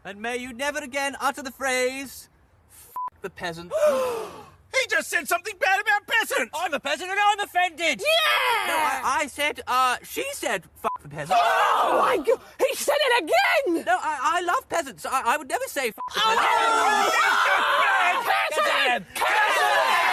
and 0.04 0.20
may 0.20 0.36
you 0.36 0.52
never 0.52 0.78
again 0.78 1.16
utter 1.20 1.42
the 1.42 1.50
phrase 1.50 2.28
"F 2.70 3.22
the 3.22 3.30
peasant." 3.30 3.72
He 4.72 4.86
just 4.88 5.08
said 5.10 5.28
something 5.28 5.54
bad 5.60 5.80
about 5.80 6.06
peasants! 6.06 6.50
I'm 6.54 6.72
a 6.72 6.80
peasant 6.80 7.10
and 7.10 7.18
I'm 7.18 7.40
offended. 7.40 8.00
Yeah! 8.00 8.66
No, 8.68 8.74
I, 8.74 9.18
I 9.22 9.26
said, 9.26 9.62
uh, 9.66 9.96
she 10.02 10.24
said 10.32 10.64
"F 10.82 10.90
the 11.02 11.08
peasant." 11.08 11.38
Oh 11.40 11.98
my 12.02 12.16
god! 12.16 12.40
He 12.58 12.74
said 12.74 12.96
it 12.98 13.24
again! 13.24 13.84
No, 13.84 13.98
I, 14.00 14.38
I 14.38 14.40
love 14.42 14.68
peasants. 14.68 15.04
I, 15.06 15.22
I 15.34 15.36
would 15.36 15.48
never 15.48 15.66
say 15.68 15.88
"F 15.88 15.94
the 15.94 16.02
peasant." 16.20 16.40
Cancel 18.32 18.64
him! 18.64 19.04
Cancel 19.14 19.66
him! 19.72 20.12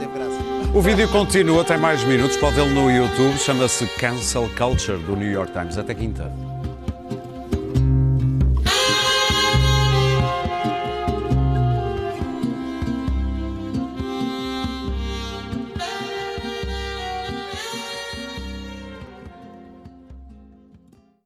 Teve. 0.00 0.12
O 0.74 0.80
vídeo 0.80 1.06
continua, 1.08 1.64
tem 1.64 1.76
mais 1.76 2.02
minutos, 2.04 2.38
pode 2.38 2.54
vê-lo 2.56 2.70
no 2.70 2.90
YouTube, 2.90 3.36
chama-se 3.38 3.86
Cancel 3.98 4.48
Culture 4.56 4.96
do 4.96 5.14
New 5.14 5.30
York 5.30 5.52
Times. 5.52 5.76
Até 5.76 5.94
quinta. 5.94 6.32